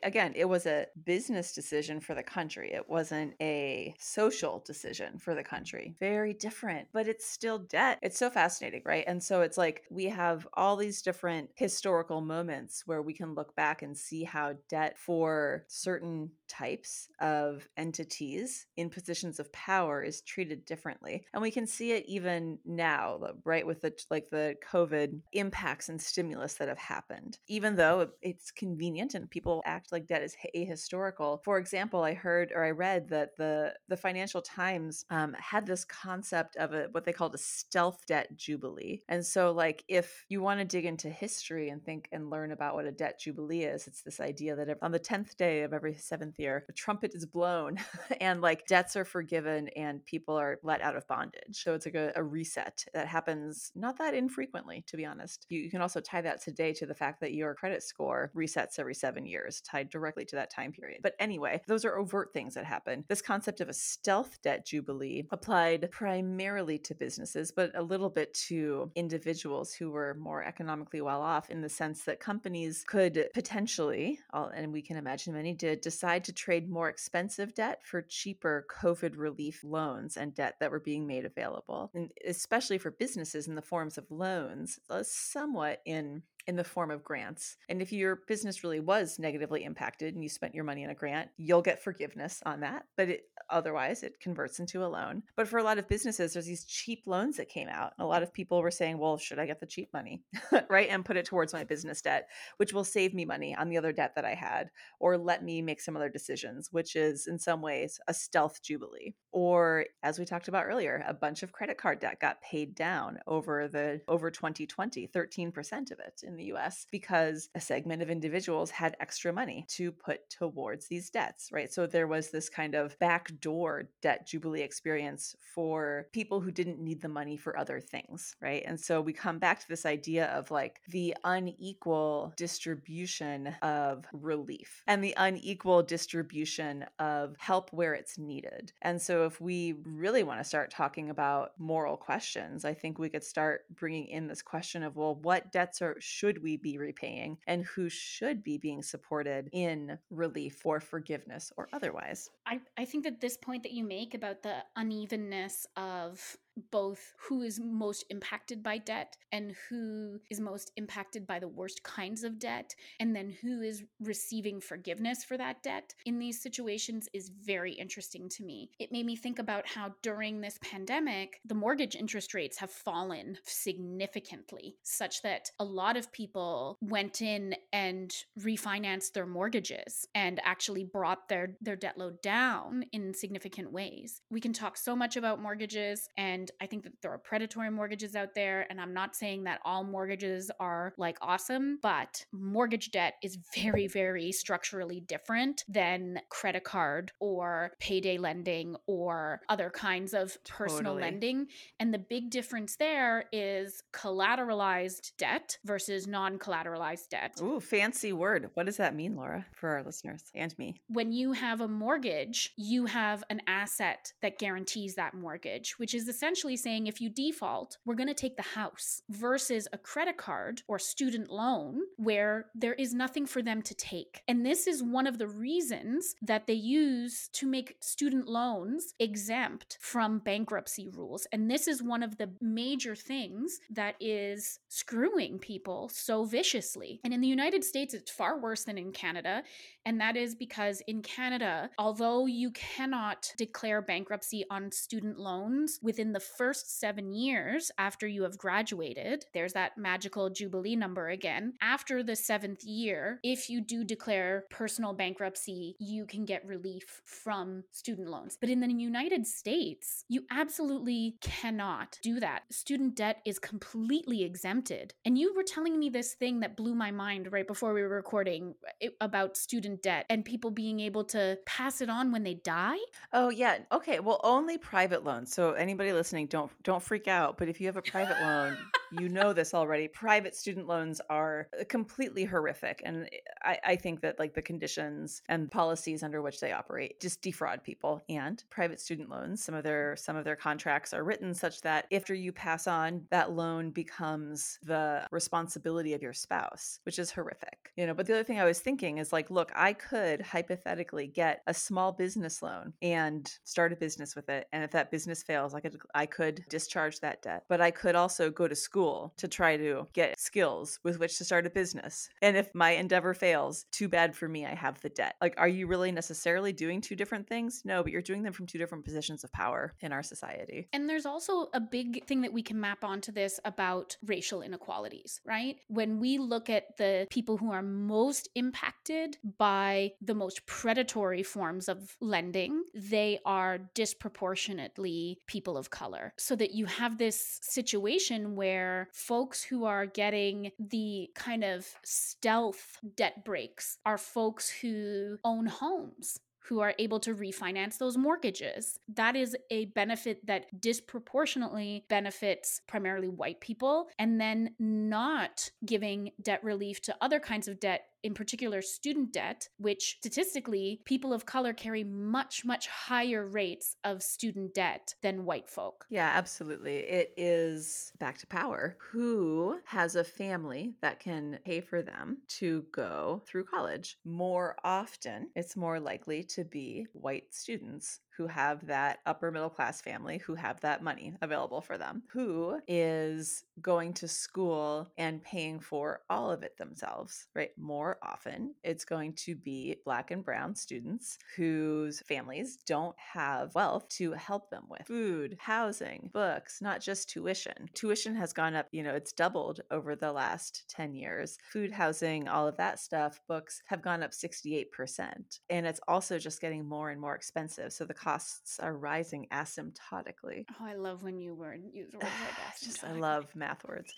Again, 0.03 0.33
it 0.35 0.49
was 0.49 0.65
a 0.65 0.87
business 1.05 1.53
decision 1.53 2.01
for 2.01 2.15
the 2.15 2.23
country, 2.23 2.73
it 2.73 2.89
wasn't 2.89 3.35
a 3.41 3.95
social 3.99 4.63
decision 4.65 5.02
for 5.19 5.35
the 5.35 5.43
country. 5.43 5.95
Very 5.99 6.35
different, 6.35 6.89
but 6.93 7.09
it's 7.09 7.27
still 7.27 7.59
debt. 7.59 7.99
It's 8.03 8.19
so 8.19 8.31
fascinating, 8.31 8.83
right? 8.85 9.05
And 9.07 9.23
so 9.23 9.43
it's 9.43 9.59
like 9.59 9.83
we 9.91 10.07
have 10.07 10.47
all 10.55 10.77
these 10.77 11.03
different 11.03 11.51
historical 11.55 12.21
moments 12.21 12.83
where 12.87 13.03
we 13.03 13.13
can 13.15 13.35
look 13.35 13.55
back 13.57 13.83
and 13.83 13.97
see 13.97 14.25
how 14.25 14.55
debt 14.69 14.99
for 14.99 15.65
certain 15.69 16.31
types 16.53 17.09
of 17.21 17.67
entities 17.77 18.67
in 18.77 18.91
positions 18.91 19.41
of 19.41 19.51
power 19.53 20.03
is 20.03 20.21
treated 20.21 20.67
differently. 20.67 21.25
And 21.33 21.41
we 21.41 21.51
can 21.51 21.67
see 21.67 21.93
it 21.93 22.05
even 22.07 22.59
now, 22.67 23.21
right, 23.45 23.67
with 23.67 23.81
the 23.81 23.93
like 24.11 24.29
the 24.31 24.57
COVID 24.71 25.21
impacts 25.33 25.89
and 25.89 26.01
stimulus 26.01 26.55
that 26.55 26.69
have 26.69 26.79
happened. 26.79 27.39
Even 27.49 27.77
though 27.77 28.09
it's 28.21 28.51
convenient 28.51 29.15
and 29.15 29.31
people 29.31 29.63
act 29.65 29.93
like 29.93 30.07
debt 30.07 30.23
is 30.23 30.37
ahistorical. 30.55 31.43
For 31.43 31.59
example, 31.59 32.03
I 32.03 32.13
heard 32.13 32.53
or 32.55 32.65
I 32.65 32.71
read 32.71 33.09
that 33.09 33.37
the 33.37 33.75
the 33.89 33.97
Financial 33.97 34.43
Times 34.43 35.07
um, 35.11 35.35
had 35.39 35.67
this 35.67 35.85
concept 35.85 36.57
of 36.57 36.75
a 36.75 36.89
what 36.93 37.05
they 37.05 37.13
called 37.13 37.35
a 37.35 37.39
stealth 37.39 38.05
debt 38.07 38.37
jubilee. 38.37 39.01
And 39.09 39.25
so, 39.25 39.53
like, 39.53 39.85
if 39.89 40.27
you 40.29 40.43
want 40.43 40.61
to 40.61 40.67
dig 40.67 40.85
into 40.85 41.09
history 41.09 41.71
and 41.71 41.83
think 41.83 42.09
and 42.13 42.29
learn 42.29 42.53
about 42.53 42.75
what 42.75 42.85
a 42.85 42.93
debt 42.93 43.19
jubilee 43.19 43.63
is, 43.63 43.87
it's 43.87 44.03
this 44.03 44.21
idea 44.21 44.55
that 44.57 44.77
on 44.83 44.93
the 44.93 45.01
10th 45.01 45.37
day 45.37 45.63
of 45.63 45.73
every 45.73 45.95
seventh 45.95 46.39
year, 46.43 46.65
the 46.67 46.73
trumpet 46.73 47.15
is 47.15 47.25
blown 47.25 47.79
and 48.21 48.43
like 48.43 48.67
debts 48.67 48.97
are 48.97 49.05
forgiven 49.05 49.69
and 49.69 50.05
people 50.05 50.39
are 50.39 50.59
let 50.63 50.83
out 50.83 50.97
of 50.97 51.07
bondage. 51.09 51.63
So 51.63 51.75
it's 51.75 51.87
like 51.87 51.95
a, 51.95 52.13
a 52.17 52.23
reset 52.23 52.85
that 52.93 53.09
happens 53.09 53.73
not 53.75 53.97
that 53.99 54.15
infrequently, 54.15 54.85
to 54.89 54.97
be 54.97 55.07
honest. 55.07 55.47
You, 55.49 55.61
you 55.61 55.71
can 55.71 55.81
also 55.81 56.01
tie 56.01 56.21
that 56.21 56.43
today 56.43 56.73
to 56.75 56.87
the 56.87 56.95
fact 56.95 57.21
that 57.21 57.33
your 57.33 57.55
credit 57.55 57.83
score 57.83 58.31
resets 58.37 58.79
every 58.79 58.95
seven 58.95 59.25
years, 59.25 59.61
tied 59.63 59.89
directly 59.89 60.25
to 60.27 60.37
that 60.37 60.51
time 60.51 60.73
period. 60.73 61.01
But 61.03 61.15
anyway, 61.19 61.63
those 61.67 61.85
are 61.85 61.97
overt 61.97 62.33
things 62.33 62.55
that 62.55 62.65
happen. 62.65 63.05
This 63.09 63.23
concept 63.23 63.61
of 63.61 63.69
a 63.69 63.75
stealth 63.75 64.43
debt 64.43 64.67
jubilee 64.67 65.27
applied 65.31 65.89
primarily 65.91 66.79
to 66.79 66.95
businesses, 66.95 67.53
but 67.53 67.71
a 67.75 67.83
little 67.83 68.11
bit 68.11 68.35
to 68.35 68.91
individuals 68.95 69.73
who 69.73 69.91
were 69.91 70.15
more 70.19 70.45
economically 70.45 71.01
well 71.01 71.23
off 71.23 71.51
in 71.51 71.61
the 71.61 71.69
sense 71.69 72.03
that 72.05 72.21
companies 72.21 72.85
could 72.87 73.29
potentially, 73.35 74.19
and 74.33 74.73
we 74.73 74.83
can 74.83 74.97
imagine 74.97 75.35
many 75.35 75.55
did, 75.55 75.81
decide 75.81 76.25
to 76.25 76.32
trade 76.33 76.69
more 76.69 76.89
expensive 76.89 77.55
debt 77.55 77.83
for 77.85 78.03
cheaper 78.03 78.67
COVID 78.71 79.17
relief 79.17 79.63
loans 79.65 80.17
and 80.17 80.35
debt 80.35 80.57
that 80.61 80.71
were 80.71 80.81
being 80.81 81.07
made 81.07 81.25
available, 81.25 81.91
and 81.95 82.11
especially 82.27 82.79
for 82.79 82.91
businesses 82.91 83.49
in 83.49 83.55
the 83.55 83.63
forms 83.63 83.99
of 83.99 84.11
loans, 84.11 84.79
uh, 84.91 85.03
somewhat 85.05 85.81
in 85.85 86.23
in 86.47 86.57
the 86.57 86.65
form 86.65 86.91
of 86.91 87.05
grants. 87.05 87.57
And 87.69 87.81
if 87.81 87.93
your 87.93 88.21
business 88.27 88.65
really 88.65 88.81
was 88.81 89.19
negatively 89.19 89.65
impacted 89.65 90.15
and 90.15 90.23
you 90.23 90.29
spent 90.29 90.55
your 90.55 90.65
money 90.65 90.85
on 90.85 90.91
a 90.91 90.95
grant, 90.95 91.31
you'll 91.37 91.63
get 91.63 91.83
forgiveness 91.83 92.41
on 92.45 92.61
that. 92.61 92.87
But 92.97 93.09
it, 93.09 93.25
otherwise, 93.49 94.03
it 94.03 94.21
converts 94.21 94.59
into 94.59 94.85
a 94.85 94.89
loan. 94.89 95.23
But 95.37 95.49
for 95.49 95.59
a 95.59 95.63
lot 95.63 95.79
of 95.79 95.89
businesses, 95.89 96.33
there's 96.33 96.47
these 96.47 96.65
cheap 96.65 97.03
loans 97.07 97.37
that 97.37 97.49
came 97.49 97.69
out. 97.69 97.93
A 97.99 98.05
lot 98.05 98.23
of 98.23 98.33
people 98.33 98.61
were 98.61 98.71
saying, 98.71 98.99
well, 98.99 99.17
should 99.17 99.39
I 99.39 99.47
get 99.47 99.61
the 99.61 99.67
cheap 99.67 99.91
money? 99.93 100.23
right? 100.69 100.89
And 100.89 101.05
put 101.05 101.17
it 101.17 101.27
towards 101.27 101.53
my 101.53 101.65
business 101.65 102.03
debt, 102.03 102.29
which 102.57 102.73
will 102.73 102.85
save 102.85 103.15
me 103.15 103.25
money 103.25 103.55
on 103.55 103.69
the 103.69 103.79
other 103.79 103.93
debt 103.93 104.15
that 104.17 104.25
I 104.25 104.35
had, 104.35 104.71
or 104.99 105.17
let 105.17 105.45
me 105.45 105.63
make 105.63 105.81
some 105.81 105.97
other 105.97 106.09
decisions, 106.09 106.69
which 106.73 106.97
is 106.97 107.27
in 107.27 107.39
some 107.39 107.63
ways 107.63 108.01
a 108.09 108.15
stealth 108.15 108.63
jubilee. 108.63 109.15
Or 109.33 109.87
as 110.03 110.19
we 110.19 110.25
talked 110.25 110.49
about 110.49 110.67
earlier, 110.67 111.05
a 111.07 111.15
bunch 111.15 111.43
of 111.43 111.53
credit 111.53 111.79
card 111.79 112.01
debt 112.01 112.21
got 112.21 112.43
paid 112.43 112.75
down 112.75 113.19
over 113.27 113.67
the 113.67 114.01
over 114.07 114.31
2020, 114.31 115.09
13% 115.09 115.91
of 115.91 115.99
it 115.99 116.23
in 116.23 116.37
the 116.37 116.45
US 116.45 116.87
because 116.91 117.49
a 117.55 117.61
segment 117.61 118.03
of 118.03 118.11
individuals 118.11 118.71
had 118.71 118.97
extra 119.01 119.33
money 119.33 119.65
to 119.71 119.91
put 119.91 120.29
towards 120.29 120.87
these 120.89 121.11
debts, 121.11 121.49
right? 121.51 121.73
So 121.73 121.87
there 121.87 122.07
was 122.07 122.31
this 122.31 122.49
kind 122.49 122.75
of 122.75 122.99
backdoor 122.99 123.89
debt 124.03 124.27
jubilee 124.27 124.61
experience 124.61 125.35
for 125.55 126.09
people 126.13 126.41
who 126.41 126.51
didn't 126.51 126.81
need 126.81 127.01
the 127.01 127.09
money 127.09 127.37
for 127.37 127.59
other 127.59 127.81
things, 127.81 128.37
right? 128.41 128.63
And 128.67 128.79
so 128.79 129.01
we 129.01 129.13
come 129.13 129.39
back 129.39 129.61
to 129.61 129.69
this 129.69 129.87
idea 129.87 130.27
of 130.27 130.51
like 130.51 130.81
the 130.89 131.17
unequal 131.25 132.35
distribution 132.37 133.55
of 133.63 134.05
relief 134.13 134.83
and 134.87 135.03
the 135.03 135.15
unequal 135.17 135.83
distribution 135.83 136.85
of 136.99 137.37
help 137.39 137.73
where 137.73 137.95
it's 137.95 138.19
needed. 138.19 138.73
And 138.83 139.01
so 139.01 139.22
if 139.25 139.41
we 139.41 139.75
really 139.85 140.23
want 140.23 140.41
to 140.41 140.45
start 140.45 140.71
talking 140.71 141.11
about 141.11 141.53
moral 141.59 141.97
questions, 141.97 142.65
I 142.65 142.75
think 142.75 142.99
we 142.99 143.09
could 143.09 143.25
start 143.25 143.65
bringing 143.75 144.09
in 144.09 144.27
this 144.27 144.43
question 144.43 144.83
of 144.83 144.97
well, 144.97 145.17
what 145.17 145.53
debts 145.53 145.83
are 145.83 145.97
should 146.01 146.43
we 146.43 146.57
be 146.57 146.79
repaying 146.79 147.39
and 147.47 147.65
who 147.65 147.89
should 147.89 148.43
be 148.43 148.59
being 148.59 148.83
supported 148.83 149.49
in 149.53 149.99
relief 150.11 150.65
or 150.65 150.81
forgiveness 150.81 151.53
or 151.57 151.69
otherwise? 151.73 152.31
I, 152.47 152.61
I 152.77 152.85
think 152.85 153.05
that 153.05 153.21
this 153.21 153.37
point 153.37 153.63
that 153.63 153.73
you 153.73 153.85
make 153.85 154.15
about 154.15 154.43
the 154.43 154.57
unevenness 154.77 155.67
of 155.77 156.37
both 156.71 157.13
who 157.29 157.43
is 157.43 157.61
most 157.61 158.05
impacted 158.11 158.63
by 158.63 158.79
debt 158.79 159.17
and 159.33 159.55
who 159.69 160.19
is 160.31 160.41
most 160.41 160.73
impacted 160.77 161.27
by 161.27 161.39
the 161.39 161.49
worst 161.49 161.83
kinds 161.83 162.25
of 162.25 162.39
debt, 162.39 162.75
and 163.01 163.15
then 163.17 163.35
who 163.43 163.63
is 163.63 163.85
receiving 164.01 164.61
forgiveness 164.61 165.25
for 165.25 165.37
that 165.37 165.63
debt 165.63 165.95
in 166.05 166.19
these 166.19 166.43
situations 166.43 167.09
is 167.15 167.31
very 167.45 167.73
interesting 167.73 168.29
to 168.29 168.45
me. 168.45 168.71
It 168.79 168.93
made 168.93 169.07
me 169.07 169.17
think 169.17 169.39
about 169.39 169.67
how 169.67 169.95
during 170.03 170.41
this 170.41 170.59
pandemic, 170.63 171.41
the 171.45 171.55
mortgage 171.55 171.97
interest 171.97 172.35
rates 172.35 172.59
have 172.59 172.71
fallen 172.71 173.39
significantly, 173.45 174.77
such 174.83 175.23
that 175.23 175.51
a 175.59 175.65
lot 175.65 175.97
of 175.97 176.13
people 176.13 176.77
went 176.81 177.23
in 177.23 177.55
and 177.73 178.15
refinanced 178.39 179.13
their 179.13 179.27
mortgages 179.27 180.07
and 180.15 180.41
actually 180.45 180.85
brought 180.85 181.29
their, 181.29 181.57
their 181.61 181.77
debt 181.77 181.97
load 181.97 182.21
down 182.23 182.85
in 182.93 183.15
significant 183.15 183.73
ways. 183.73 184.21
We 184.31 184.41
can 184.41 184.53
talk 184.53 184.77
so 184.77 184.95
much 184.95 185.17
about 185.17 185.41
mortgages 185.41 186.09
and 186.17 186.42
and 186.43 186.51
I 186.61 186.67
think 186.67 186.83
that 186.83 187.01
there 187.03 187.13
are 187.13 187.19
predatory 187.19 187.71
mortgages 187.71 188.17
out 188.17 188.35
there. 188.35 188.67
And 188.69 188.81
I'm 188.81 188.93
not 188.93 189.15
saying 189.15 189.45
that 189.45 189.61
all 189.65 189.85
mortgages 189.85 190.51
are 190.59 190.93
like 190.97 191.17
awesome, 191.21 191.79
but 191.81 192.25
mortgage 192.33 192.91
debt 192.91 193.15
is 193.23 193.39
very, 193.55 193.87
very 193.87 194.33
structurally 194.33 195.01
different 195.01 195.65
than 195.69 196.21
credit 196.31 196.65
card 196.65 197.13
or 197.21 197.73
payday 197.79 198.19
lending 198.19 198.75
or 198.87 199.41
other 199.49 199.71
kinds 199.71 200.15
of 200.15 200.37
personal 200.43 200.95
totally. 200.95 201.03
lending. 201.03 201.47
And 201.79 201.95
the 201.95 201.99
big 201.99 202.31
difference 202.31 202.75
there 202.75 203.27
is 203.31 203.85
collateralized 203.93 205.13
debt 205.19 205.59
versus 205.65 206.09
non 206.09 206.41
collateralized 206.41 207.09
debt. 207.11 207.39
Ooh, 207.41 207.61
fancy 207.61 208.13
word. 208.13 208.51
What 208.55 208.67
does 208.67 208.79
that 208.79 208.97
mean, 208.97 209.15
Laura, 209.15 209.47
for 209.55 209.71
our 209.71 209.85
listeners 209.85 210.25
and 210.35 210.59
me? 210.59 210.81
When 210.89 211.13
you 211.13 211.33
have 211.35 211.61
a 211.61 211.69
mortgage, 211.69 212.53
you 212.57 212.87
have 212.87 213.23
an 213.31 213.43
asset 213.47 214.13
that 214.23 214.41
guarantees 214.41 214.97
that 214.97 215.15
mortgage, 215.15 215.79
which 215.79 215.95
is 215.95 216.09
essentially 216.09 216.32
essentially 216.33 216.57
saying 216.57 216.87
if 216.87 216.99
you 216.99 217.11
default, 217.11 217.77
we're 217.85 217.95
going 217.95 218.09
to 218.09 218.15
take 218.15 218.39
the 218.39 218.43
house 218.43 219.03
versus 219.11 219.69
a 219.75 219.77
credit 219.77 220.17
card 220.17 220.63
or 220.67 220.79
student 220.79 221.31
loan 221.31 221.83
where 221.97 222.47
there 222.55 222.73
is 222.73 222.95
nothing 222.95 223.27
for 223.27 223.43
them 223.43 223.61
to 223.61 223.75
take. 223.75 224.23
And 224.27 224.47
this 224.47 224.67
is 224.67 224.83
one 224.83 225.07
of 225.07 225.19
the 225.19 225.27
reasons 225.27 226.15
that 226.23 226.47
they 226.47 226.55
use 226.55 227.29
to 227.35 227.47
make 227.47 227.77
student 227.81 228.29
loans 228.29 228.95
exempt 228.99 229.77
from 229.83 230.21
bankruptcy 230.21 230.89
rules. 230.89 231.27
And 231.33 231.51
this 231.51 231.69
is 231.69 231.83
one 231.83 232.03
of 232.03 232.17
the 232.17 232.31
major 232.41 232.97
things 232.97 233.61
that 233.69 233.97
is 234.01 234.59
screwing 234.69 235.39
people 235.39 235.91
so 235.91 236.25
viciously. 236.25 236.99
And 237.05 237.13
in 237.13 237.21
the 237.21 237.29
United 237.29 237.63
States, 237.63 237.93
it's 237.93 238.11
far 238.11 238.41
worse 238.41 238.65
than 238.65 238.79
in 238.79 238.93
Canada. 238.93 239.43
And 239.85 240.01
that 240.01 240.17
is 240.17 240.35
because 240.35 240.81
in 240.87 241.03
Canada, 241.03 241.69
although 241.77 242.25
you 242.25 242.53
cannot 242.53 243.31
declare 243.37 243.83
bankruptcy 243.83 244.45
on 244.49 244.73
student 244.73 245.19
loans 245.19 245.79
within 245.83 246.13
the 246.13 246.22
first 246.23 246.81
seven 246.81 247.13
years 247.13 247.71
after 247.79 248.07
you 248.07 248.23
have 248.23 248.39
graduated, 248.39 249.27
there's 249.35 249.53
that 249.53 249.77
magical 249.77 250.31
Jubilee 250.31 250.77
number 250.77 251.09
again. 251.09 251.55
After 251.61 252.03
the 252.03 252.17
seventh 252.17 252.65
year, 252.65 253.21
if 253.23 253.51
you 253.51 253.61
do 253.61 253.85
declare 253.85 254.45
personal 254.51 254.93
bankruptcy, 254.93 255.77
you 255.79 256.07
can 256.07 256.25
get 256.25 256.47
relief 256.47 257.03
from 257.05 257.65
student 257.71 258.09
loans. 258.09 258.39
But 258.41 258.51
in 258.51 258.61
the 258.61 258.73
United 258.73 259.27
States, 259.27 260.05
you 260.09 260.25
absolutely 260.31 261.17
cannot 261.21 261.99
do 262.03 262.21
that. 262.21 262.43
Student 262.51 262.97
debt 262.97 263.21
is 263.25 263.39
completely 263.39 264.23
exempted. 264.23 264.95
And 265.05 265.19
you 265.19 265.35
were 265.35 265.43
telling 265.43 265.79
me 265.79 265.91
this 265.91 266.15
thing 266.15 266.41
that 266.41 266.57
blew 266.57 266.75
my 266.75 266.91
mind 266.91 267.33
right 267.33 267.47
before 267.47 267.75
we 267.75 267.83
were 267.83 267.89
recording 267.89 268.55
eh, 268.81 268.89
about 269.01 269.37
student 269.37 269.83
debt 269.83 270.07
and 270.09 270.25
people 270.25 270.51
being 270.51 270.81
able 270.81 271.05
to 271.05 271.39
pass 271.47 271.81
it 271.81 271.91
on 271.91 272.13
when 272.13 272.23
they 272.23 272.35
die. 272.35 272.79
Oh, 273.13 273.31
yeah. 273.31 273.59
Okay. 273.73 274.01
Well, 274.01 274.21
only 274.25 274.59
private 274.59 275.05
loans. 275.05 275.33
So 275.33 275.53
anybody 275.53 275.93
listening, 275.93 276.12
listening, 276.13 276.27
don't 276.27 276.51
don't 276.63 276.83
freak 276.83 277.09
out. 277.09 277.39
But 277.39 277.49
if 277.49 277.61
you 277.61 277.67
have 277.67 277.77
a 277.77 277.83
private 277.83 278.21
loan, 278.21 278.59
you 278.93 279.09
know 279.09 279.33
this 279.33 279.55
already. 279.55 279.89
Private 279.89 280.35
student 280.37 280.67
loans 280.67 281.01
are 281.09 281.49
uh, 281.59 281.65
completely 281.69 282.25
horrific, 282.25 282.83
and 282.85 283.05
eh, 283.05 283.17
I, 283.43 283.59
I 283.65 283.77
think 283.77 284.03
that 284.03 284.19
like 284.19 284.35
the 284.35 284.43
conditions 284.43 285.23
and 285.29 285.51
policies 285.51 286.03
under 286.03 286.21
which 286.21 286.41
they 286.41 286.53
operate 286.53 287.01
just 287.01 287.23
defraud 287.23 287.65
people. 287.65 288.03
And 288.09 288.43
private 288.51 288.81
student 288.81 289.09
loans, 289.09 289.43
some 289.43 289.55
of 289.55 289.65
their 289.65 289.97
some 289.97 290.17
of 290.17 290.25
their 290.25 290.37
contracts 290.37 290.93
are 290.93 291.05
written 291.05 291.33
such 291.33 291.63
that 291.63 291.87
after 291.93 292.15
you 292.15 292.33
pass 292.33 292.67
on, 292.67 293.07
that 293.11 293.33
loan 293.33 293.71
becomes 293.71 294.59
the 294.63 295.07
responsibility 295.11 295.95
of 295.95 296.03
your 296.03 296.13
spouse, 296.13 296.81
which 296.85 296.99
is 296.99 297.11
horrific. 297.11 297.73
You 297.77 297.87
know. 297.87 297.95
But 297.95 298.07
the 298.07 298.15
other 298.15 298.25
thing 298.25 298.41
I 298.41 298.45
was 298.45 298.61
thinking 298.61 298.99
is 298.99 299.13
like, 299.13 299.31
look, 299.31 299.51
I 299.55 299.73
could 299.73 300.21
hypothetically 300.21 301.07
get 301.07 301.43
a 301.47 301.55
small 301.55 301.93
business 301.93 302.43
loan 302.43 302.75
and 302.83 303.31
start 303.45 303.73
a 303.73 303.77
business 303.77 304.15
with 304.15 304.29
it, 304.29 304.47
and 304.53 304.63
if 304.63 304.71
that 304.73 304.91
business 304.91 305.23
fails, 305.23 305.55
I 305.55 305.61
could 305.61 305.79
I 305.95 306.02
could 306.07 306.45
discharge 306.49 307.01
that 307.01 307.23
debt. 307.23 307.45
But 307.49 307.61
I 307.61 307.71
could 307.71 307.95
also 307.95 308.31
go 308.31 308.49
to 308.49 308.55
school 308.55 309.13
to 309.17 309.29
try 309.29 309.57
to 309.57 309.87
get 309.93 310.19
skills 310.21 310.79
with 310.83 310.99
which 310.99 311.19
to 311.19 311.25
start 311.25 311.47
a 311.47 311.51
business. 311.51 312.09
And 312.21 312.37
if 312.37 312.55
my 312.55 312.71
endeavor 312.71 313.15
fails, 313.15 313.67
too 313.73 313.89
bad 313.89 314.15
for 314.15 314.29
me, 314.29 314.47
I 314.47 314.55
have 314.55 314.81
the 314.81 314.89
debt. 314.89 315.17
Like, 315.21 315.35
are 315.39 315.49
you 315.49 315.67
really 315.67 315.93
necessarily 315.93 316.53
doing 316.53 316.81
two 316.81 316.97
different 316.97 317.29
things? 317.29 317.63
No, 317.65 317.83
but 317.83 317.93
you're 317.93 318.03
doing 318.03 318.23
them 318.23 318.33
from 318.33 318.47
two 318.47 318.59
different 318.59 318.85
positions 318.85 319.25
of 319.25 319.33
power 319.33 319.75
in 319.81 319.93
our 319.93 320.03
society. 320.03 320.69
And 320.73 320.89
there's 320.89 321.07
also 321.07 321.49
a 321.53 321.61
big 321.61 322.05
thing 322.07 322.23
that 322.23 322.33
we 322.33 322.43
can 322.43 322.61
map 322.61 322.85
onto 322.85 323.13
this 323.13 323.39
about 323.45 323.97
racial 324.05 324.43
inequalities, 324.43 325.21
right? 325.25 325.57
When 325.69 326.01
we 326.01 326.19
look 326.19 326.51
at 326.51 326.77
the 326.77 327.07
people 327.11 327.37
who 327.37 327.53
are 327.53 327.63
most 327.63 328.29
impacted 328.35 329.19
by 329.39 329.93
the 330.01 330.15
most 330.15 330.47
predatory 330.47 331.23
forms 331.23 331.69
of 331.69 331.97
lending, 332.01 332.65
they 332.75 333.21
are 333.25 333.59
disproportionately 333.59 335.21
people 335.27 335.57
of 335.57 335.71
color 335.71 335.92
color 335.93 336.13
so 336.17 336.37
that 336.37 336.53
you 336.53 336.67
have 336.67 336.99
this 336.99 337.39
situation 337.43 338.35
where 338.35 338.89
folks 338.93 339.43
who 339.43 339.65
are 339.65 339.87
getting 339.87 340.51
the 340.59 341.09
kind 341.15 341.45
of 341.45 341.67
stealth 341.85 342.79
debt 342.97 343.25
breaks 343.25 343.79
are 343.85 343.99
folks 343.99 344.49
who 344.49 345.19
own 345.25 345.47
homes 345.47 346.19
who 346.47 346.59
are 346.59 346.75
able 346.81 346.99
to 346.99 347.15
refinance 347.15 347.79
those 347.79 347.97
mortgages. 347.97 348.77
That 348.93 349.15
is 349.15 349.37
a 349.51 349.67
benefit 349.67 350.27
that 350.27 350.47
disproportionately 350.61 351.85
benefits 351.89 352.61
primarily 352.67 353.09
white 353.09 353.41
people, 353.41 353.87
and 353.97 354.21
then 354.21 354.57
not 354.59 355.51
giving 355.65 356.11
debt 356.21 356.43
relief 356.43 356.83
to 356.83 356.97
other 357.01 357.21
kinds 357.21 357.47
of 357.47 357.61
debt 357.61 357.85
in 358.03 358.15
particular 358.15 358.63
student 358.63 359.13
debt, 359.13 359.49
which 359.59 359.97
statistically, 359.99 360.81
people 360.85 361.13
of 361.13 361.27
color 361.27 361.53
carry 361.53 361.85
much, 361.85 362.45
much 362.45 362.67
higher 362.67 363.27
rates 363.27 363.77
of 363.85 364.03
student 364.03 364.55
debt 364.55 364.95
than 365.03 365.25
white 365.25 365.49
folk. 365.49 365.87
Yeah, 365.91 366.11
absolutely. 366.15 366.79
It 366.79 367.13
is 367.17 367.93
back 367.99 368.19
to 368.19 368.27
power. 368.27 368.77
Who 368.91 369.59
has 369.65 369.97
a 369.97 370.05
family 370.05 370.75
that 370.83 371.01
can 371.01 371.39
pay 371.45 371.61
for 371.61 371.83
them 371.83 372.19
to 372.39 372.65
go 372.73 373.23
through 373.27 373.45
college? 373.45 373.99
More 374.05 374.57
often, 374.65 375.29
it's 375.37 375.57
more 375.57 375.81
likely 375.81 376.23
to 376.25 376.45
be 376.45 376.87
white 376.93 377.35
students 377.35 378.01
who 378.17 378.27
have 378.27 378.67
that 378.67 379.01
upper 379.07 379.31
middle 379.31 379.51
class 379.51 379.81
family 379.81 380.19
who 380.19 380.35
have 380.35 380.61
that 380.61 380.83
money 380.83 381.15
available 381.23 381.61
for 381.61 381.79
them, 381.79 382.03
who 382.09 382.59
is 382.69 383.45
going 383.61 383.93
to 383.95 384.09
school 384.09 384.91
and 384.99 385.23
paying 385.23 385.61
for 385.61 386.01
all 386.11 386.31
of 386.31 386.43
it 386.43 386.57
themselves, 386.59 387.27
right? 387.35 387.51
More 387.59 387.99
often, 388.03 388.55
it's 388.63 388.85
going 388.85 389.15
to 389.15 389.35
be 389.35 389.77
black 389.85 390.11
and 390.11 390.25
brown 390.25 390.55
students 390.55 391.19
whose 391.37 392.01
families 392.01 392.59
don't 392.67 392.97
have 392.99 393.55
wealth 393.55 393.89
to 393.89 394.13
help 394.13 394.51
them 394.51 394.65
with 394.69 394.87
food, 394.87 395.37
housing, 395.41 396.11
books, 396.13 396.61
not 396.61 396.81
just 396.81 397.09
tuition. 397.09 397.69
Tuition 397.75 398.15
has 398.15 398.33
gone 398.33 398.55
up, 398.55 398.69
you 398.73 398.83
know, 398.83 398.95
it's 398.95 399.13
doubled 399.13 399.61
over 399.71 399.97
the 399.97 400.13
last 400.13 400.65
10 400.69 400.95
years. 400.95 401.39
Food, 401.51 401.73
housing, 401.73 402.29
all 402.29 402.47
of 402.47 402.57
that 402.57 402.79
stuff, 402.79 403.21
books 403.29 403.63
have 403.67 403.83
gone 403.83 404.03
up 404.03 404.13
68%. 404.13 405.41
And 405.51 405.67
it's 405.67 405.81
also 405.89 406.19
just 406.19 406.41
getting 406.41 406.67
more 406.67 406.91
and 406.91 407.01
more 407.01 407.15
expensive. 407.15 407.73
So 407.73 407.85
the 407.85 407.95
costs 408.03 408.59
are 408.59 408.77
rising 408.77 409.27
asymptotically. 409.33 410.45
Oh, 410.61 410.67
I 410.67 410.75
love 410.75 411.03
when 411.03 411.19
you 411.19 411.35
word 411.35 411.63
use 411.73 411.93
words 411.93 412.05
like 412.05 412.61
Just 412.63 412.85
I 412.85 412.93
love 412.93 413.27
math 413.35 413.65
words. 413.65 413.93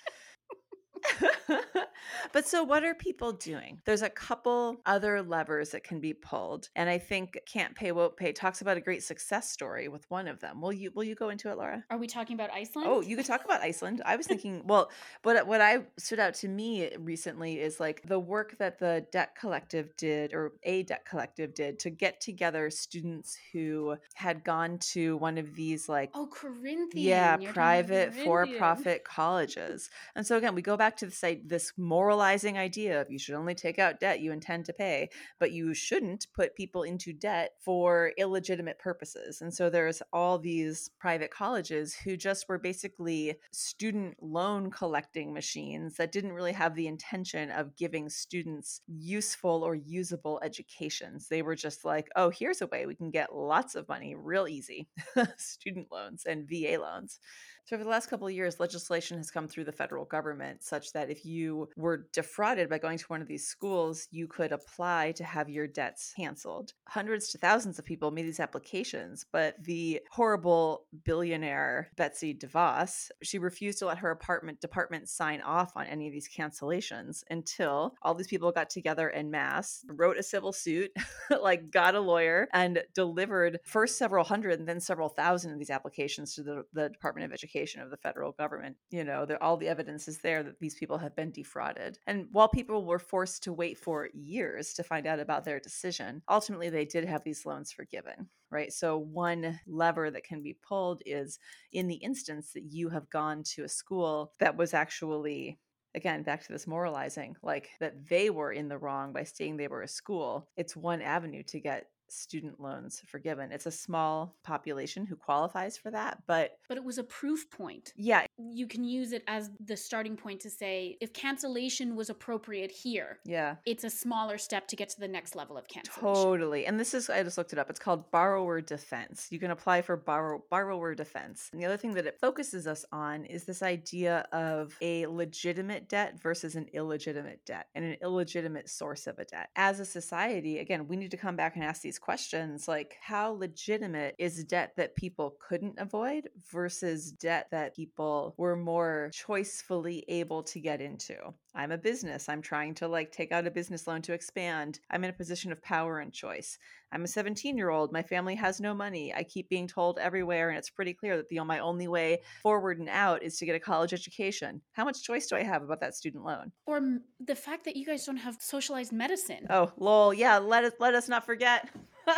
But 2.33 2.47
so 2.49 2.65
what 2.65 2.85
are 2.85 2.95
people 2.95 3.33
doing? 3.33 3.81
There's 3.85 4.03
a 4.03 4.11
couple 4.11 4.81
other 4.87 5.23
levers 5.23 5.71
that 5.71 5.85
can 5.85 6.01
be 6.01 6.13
pulled. 6.13 6.69
And 6.75 6.89
I 6.89 6.99
think 6.99 7.39
Can't 7.47 7.75
Pay 7.75 7.93
Won't 7.93 8.17
Pay 8.17 8.33
talks 8.33 8.61
about 8.61 8.77
a 8.77 8.81
great 8.81 9.03
success 9.03 9.51
story 9.51 9.89
with 9.89 10.11
one 10.11 10.29
of 10.29 10.41
them. 10.41 10.61
Will 10.61 10.73
you 10.73 10.91
will 10.95 11.05
you 11.05 11.15
go 11.15 11.29
into 11.29 11.51
it, 11.51 11.57
Laura? 11.57 11.85
Are 11.91 11.99
we 11.99 12.07
talking 12.07 12.35
about 12.35 12.51
oh, 12.53 12.57
Iceland? 12.57 12.89
Oh, 12.91 13.01
you 13.03 13.17
could 13.17 13.27
talk 13.27 13.45
about 13.45 13.61
Iceland. 13.61 14.03
I 14.05 14.17
was 14.17 14.27
thinking, 14.35 14.63
well, 14.67 14.91
what 15.23 15.47
what 15.47 15.61
I 15.61 15.85
stood 15.99 16.19
out 16.19 16.35
to 16.35 16.49
me 16.49 16.91
recently 16.99 17.61
is 17.61 17.81
like 17.81 18.03
the 18.03 18.19
work 18.19 18.59
that 18.59 18.79
the 18.79 19.07
Debt 19.13 19.37
Collective 19.39 19.97
did 19.97 20.35
or 20.35 20.53
a 20.65 20.83
Debt 20.83 21.05
Collective 21.05 21.55
did 21.55 21.79
to 21.81 21.91
get 21.91 22.21
together 22.21 22.71
students 22.71 23.39
who 23.53 23.97
had 24.15 24.45
gone 24.45 24.79
to 24.79 25.17
one 25.19 25.39
of 25.39 25.55
these 25.55 25.89
like 25.89 26.11
Oh, 26.15 26.27
Corinthian. 26.27 26.91
yeah, 27.07 27.39
You're 27.39 27.53
private 27.53 28.11
Corinthian. 28.11 28.25
for-profit 28.25 29.05
colleges. 29.05 29.91
And 30.15 30.27
so 30.27 30.37
again, 30.37 30.55
we 30.55 30.63
go 30.63 30.77
back 30.77 30.94
to 30.99 31.07
this 31.07 31.25
this 31.45 31.73
moralizing 31.77 32.59
idea 32.59 33.01
of 33.01 33.11
you 33.11 33.19
should 33.19 33.35
only 33.35 33.55
take 33.55 33.79
out 33.79 34.01
debt 34.01 34.21
you 34.21 34.33
intend 34.33 34.65
to 34.67 34.73
pay, 34.73 35.09
but 35.39 35.53
you 35.53 35.75
shouldn't 35.75 36.27
put 36.35 36.57
people 36.57 36.83
into 36.83 37.13
debt 37.13 37.53
for 37.61 38.13
illegitimate 38.19 38.79
purposes. 38.79 39.41
And 39.41 39.53
so 39.53 39.71
there's 39.71 40.03
all 40.13 40.39
these 40.39 40.91
private 40.99 41.31
colleges 41.31 41.95
who 41.95 42.17
just 42.17 42.49
were 42.49 42.59
basically 42.59 43.37
student 43.53 44.17
loan 44.23 44.71
collecting 44.71 45.33
machines 45.33 45.97
that 45.97 46.13
didn't 46.13 46.33
really 46.33 46.53
have 46.53 46.75
the 46.75 46.87
intention 46.87 47.51
of 47.51 47.77
giving 47.77 48.09
students 48.09 48.81
useful 48.87 49.63
or 49.65 49.75
usable 49.75 50.41
educations. 50.43 51.29
They 51.29 51.43
were 51.43 51.57
just 51.57 51.85
like, 51.85 52.09
"Oh, 52.17 52.31
here's 52.31 52.63
a 52.63 52.67
way 52.67 52.87
we 52.87 52.95
can 52.95 53.11
get 53.11 53.35
lots 53.35 53.75
of 53.75 53.89
money 53.89 54.15
real 54.15 54.49
easy." 54.49 54.89
student 55.37 55.89
loans 55.91 56.25
and 56.25 56.49
VA 56.49 56.79
loans. 56.81 57.19
So, 57.67 57.77
over 57.77 57.85
the 57.85 57.91
last 57.91 58.11
couple 58.11 58.27
of 58.27 58.35
years, 58.35 58.61
legislation 58.61 59.17
has 59.17 59.31
come 59.31 59.49
through 59.49 59.65
the 59.65 59.73
federal 59.73 60.05
government 60.05 60.63
such 60.63 60.93
that 60.93 61.09
if 61.09 61.25
you 61.25 61.71
were 61.79 62.09
defrauded 62.13 62.69
by 62.69 62.77
going 62.77 62.99
to 62.99 63.07
one 63.07 63.23
of 63.23 63.27
these 63.27 63.47
schools, 63.47 64.07
you 64.11 64.27
could 64.27 64.53
apply 64.53 65.13
to 65.13 65.25
have 65.25 65.49
your 65.49 65.67
debts 65.67 66.13
canceled. 66.15 66.75
Hundreds 66.89 67.31
to 67.31 67.39
thousands 67.39 67.79
of 67.79 67.87
people 67.87 68.11
made 68.11 68.27
these 68.27 68.39
applications, 68.39 69.25
but 69.33 69.55
the 69.65 70.03
horrible 70.11 70.85
billionaire 71.05 71.89
Betsy 71.97 72.35
DeVos, 72.35 73.11
she 73.23 73.39
refused 73.39 73.79
to 73.79 73.87
let 73.87 73.97
her 73.97 74.11
apartment 74.11 74.61
department 74.61 75.09
sign 75.09 75.41
off 75.41 75.73
on 75.75 75.87
any 75.87 76.07
of 76.07 76.13
these 76.13 76.29
cancellations 76.29 77.25
until 77.31 77.95
all 78.03 78.15
these 78.15 78.29
people 78.29 78.53
got 78.53 78.69
together 78.69 79.09
en 79.09 79.31
masse, 79.31 79.87
wrote 79.89 80.19
a 80.19 80.23
civil 80.23 80.53
suit, 80.53 80.93
like 81.41 81.71
got 81.71 81.95
a 81.95 82.01
lawyer, 82.01 82.47
and 82.53 82.83
delivered 82.95 83.59
first 83.65 83.97
several 83.97 84.23
hundred 84.23 84.59
and 84.59 84.69
then 84.69 84.81
several 84.81 85.09
thousand 85.09 85.55
of 85.55 85.59
these 85.59 85.71
applications 85.71 86.35
to 86.35 86.43
the, 86.43 86.65
the 86.75 86.91
Department 86.91 87.25
of 87.25 87.33
Education 87.33 87.54
of 87.81 87.91
the 87.91 87.97
federal 87.97 88.33
government. 88.33 88.77
You 88.91 89.05
know, 89.05 89.27
all 89.41 89.57
the 89.57 89.69
evidence 89.69 90.09
is 90.09 90.19
there 90.19 90.43
that 90.43 90.61
these 90.61 90.75
people 90.75 90.99
have 90.99 91.17
been 91.17 91.31
defrauded. 91.31 91.99
And 92.07 92.27
while 92.33 92.49
people 92.49 92.85
were 92.85 92.99
forced 92.99 93.43
to 93.45 93.53
wait 93.53 93.79
for 93.79 94.09
years 94.13 94.75
to 94.75 94.83
find 94.83 95.07
out 95.07 95.21
about 95.21 95.45
their 95.45 95.61
decision, 95.61 96.23
ultimately 96.29 96.71
they 96.71 96.85
did 96.85 97.05
have 97.05 97.25
these 97.25 97.47
loans 97.47 97.73
forgiven. 97.73 98.29
Right. 98.51 98.73
So, 98.73 98.99
one 98.99 99.59
lever 99.67 100.13
that 100.13 100.23
can 100.23 100.41
be 100.41 100.57
pulled 100.67 101.03
is 101.05 101.41
in 101.73 101.89
the 101.89 101.97
instance 101.97 102.53
that 102.53 102.65
you 102.71 102.89
have 102.89 103.11
gone 103.11 103.43
to 103.55 103.65
a 103.65 103.69
school 103.69 104.33
that 104.39 104.57
was 104.57 104.75
actually 104.75 105.59
again 105.95 106.23
back 106.23 106.45
to 106.45 106.53
this 106.53 106.67
moralizing 106.67 107.37
like 107.43 107.71
that 107.81 108.09
they 108.09 108.31
were 108.31 108.53
in 108.53 108.69
the 108.69 108.79
wrong 108.79 109.13
by 109.13 109.25
saying 109.25 109.57
they 109.57 109.69
were 109.69 109.83
a 109.83 109.89
school 109.89 110.49
it's 110.57 110.77
one 110.77 111.01
avenue 111.01 111.43
to 111.43 111.61
get 111.61 111.87
student 112.09 112.61
loans 112.61 113.03
forgiven 113.07 113.51
it's 113.53 113.67
a 113.67 113.71
small 113.71 114.35
population 114.43 115.05
who 115.07 115.17
qualifies 115.17 115.77
for 115.77 115.91
that 115.91 116.23
but 116.27 116.59
But 116.69 116.77
it 116.77 116.85
was 116.85 116.99
a 116.99 117.05
proof 117.05 117.51
point. 117.51 117.93
yeah 117.97 118.27
You 118.39 118.67
can 118.67 118.85
use 118.85 119.13
it 119.13 119.23
as 119.27 119.51
the 119.61 119.77
starting 119.77 120.17
point 120.17 120.41
to 120.41 120.51
say 120.51 120.97
if 121.01 121.13
cancellation 121.13 121.97
was 121.97 122.11
appropriate 122.11 122.71
here, 122.71 123.19
yeah 123.25 123.57
it's 123.67 123.85
a 123.85 123.91
smaller 123.91 124.39
step 124.39 124.69
to 124.69 124.77
get 124.77 124.89
to 124.91 125.01
the 125.01 125.09
next 125.09 125.35
level 125.35 125.57
of 125.57 125.67
cancellation. 125.69 126.03
Totally. 126.15 126.67
And 126.67 126.79
this 126.79 126.95
is 126.95 127.09
I 127.11 127.23
just 127.23 127.39
looked 127.39 127.53
it 127.53 127.59
up. 127.59 127.71
It's 127.71 127.79
called 127.81 128.11
borrower 128.11 128.61
defense. 128.61 129.29
You 129.31 129.39
can 129.39 129.51
apply 129.51 129.83
for 129.83 129.97
borrow, 129.97 130.43
borrower 130.51 130.95
defense. 130.95 131.49
And 131.53 131.61
the 131.61 131.67
other 131.67 131.77
thing 131.77 131.95
that 131.95 132.07
it 132.07 132.19
focuses 132.21 132.67
us 132.67 132.85
on 132.93 133.25
is 133.25 133.45
this 133.45 133.63
idea 133.63 134.27
of 134.33 134.77
a 134.81 135.07
legitimate 135.07 135.89
debt 135.89 136.21
versus 136.21 136.55
an 136.55 136.67
illegitimate 136.73 137.45
debt 137.47 137.67
and 137.75 137.85
an 137.85 137.97
illegitimate 138.03 138.69
source 138.69 139.07
of 139.07 139.19
a 139.19 139.25
debt. 139.25 139.49
As 139.57 139.81
a 139.81 139.85
society, 139.85 140.59
again, 140.59 140.87
we 140.89 140.97
need 140.97 141.11
to 141.11 141.17
come 141.17 141.37
back 141.37 141.55
and 141.57 141.65
ask 141.65 141.83
these 141.83 141.94
questions 141.99 142.69
like 142.69 142.97
how 143.01 143.31
legitimate 143.33 144.15
is 144.19 144.45
debt 144.45 144.73
that 144.77 144.97
people 144.97 145.37
couldn't 145.41 145.79
avoid 145.79 146.29
versus 146.51 147.13
debt 147.13 147.49
that 147.51 147.75
people 147.75 148.35
were 148.37 148.57
more 148.57 149.11
choicefully 149.15 150.03
able 150.09 150.43
to 150.45 150.61
get 150.61 150.81
into? 150.81 151.17
I'm 151.55 151.71
a 151.71 151.79
business. 151.79 152.29
I'm 152.29 152.43
trying 152.43 152.75
to 152.75 152.89
like 152.89 153.13
take 153.13 153.31
out 153.31 153.47
a 153.47 153.51
business 153.51 153.87
loan 153.87 154.03
to 154.03 154.13
expand. 154.13 154.81
I'm 154.91 155.05
in 155.05 155.11
a 155.11 155.15
position 155.15 155.53
of 155.53 155.63
power 155.63 156.01
and 156.01 156.13
choice. 156.13 156.59
I'm 156.91 157.05
a 157.05 157.09
17 157.09 157.57
year 157.57 157.71
old. 157.71 157.93
My 157.93 158.03
family 158.03 158.35
has 158.35 158.61
no 158.61 158.75
money. 158.75 159.15
I 159.15 159.23
keep 159.23 159.49
being 159.49 159.69
told 159.69 159.99
everywhere, 159.99 160.49
and 160.49 160.59
it's 160.59 160.71
pretty 160.71 160.95
clear 160.95 161.17
that 161.17 161.29
the 161.29 161.45
my 161.45 161.59
only 161.59 161.89
way 161.89 162.23
forward 162.43 162.79
and 162.79 162.89
out 162.89 163.23
is 163.23 163.37
to 163.39 163.47
get 163.47 163.55
a 163.55 163.61
college 163.61 163.93
education. 163.93 164.63
How 164.73 164.85
much 164.85 165.03
choice 165.03 165.27
do 165.27 165.37
I 165.37 165.43
have 165.43 165.63
about 165.63 165.81
that 165.81 165.95
student 165.95 166.25
loan? 166.25 166.53
Or 166.67 166.81
the 167.21 167.35
fact 167.35 167.65
that 167.65 167.77
you 167.77 167.85
guys 167.85 168.05
don't 168.07 168.17
have 168.17 168.39
socialized 168.41 168.93
medicine. 168.93 169.47
Oh, 169.51 169.73
lol. 169.77 170.15
Yeah, 170.15 170.39
let 170.39 170.65
us 170.65 170.73
let 170.81 170.95
us 170.95 171.09
not 171.09 171.27
forget. 171.27 171.69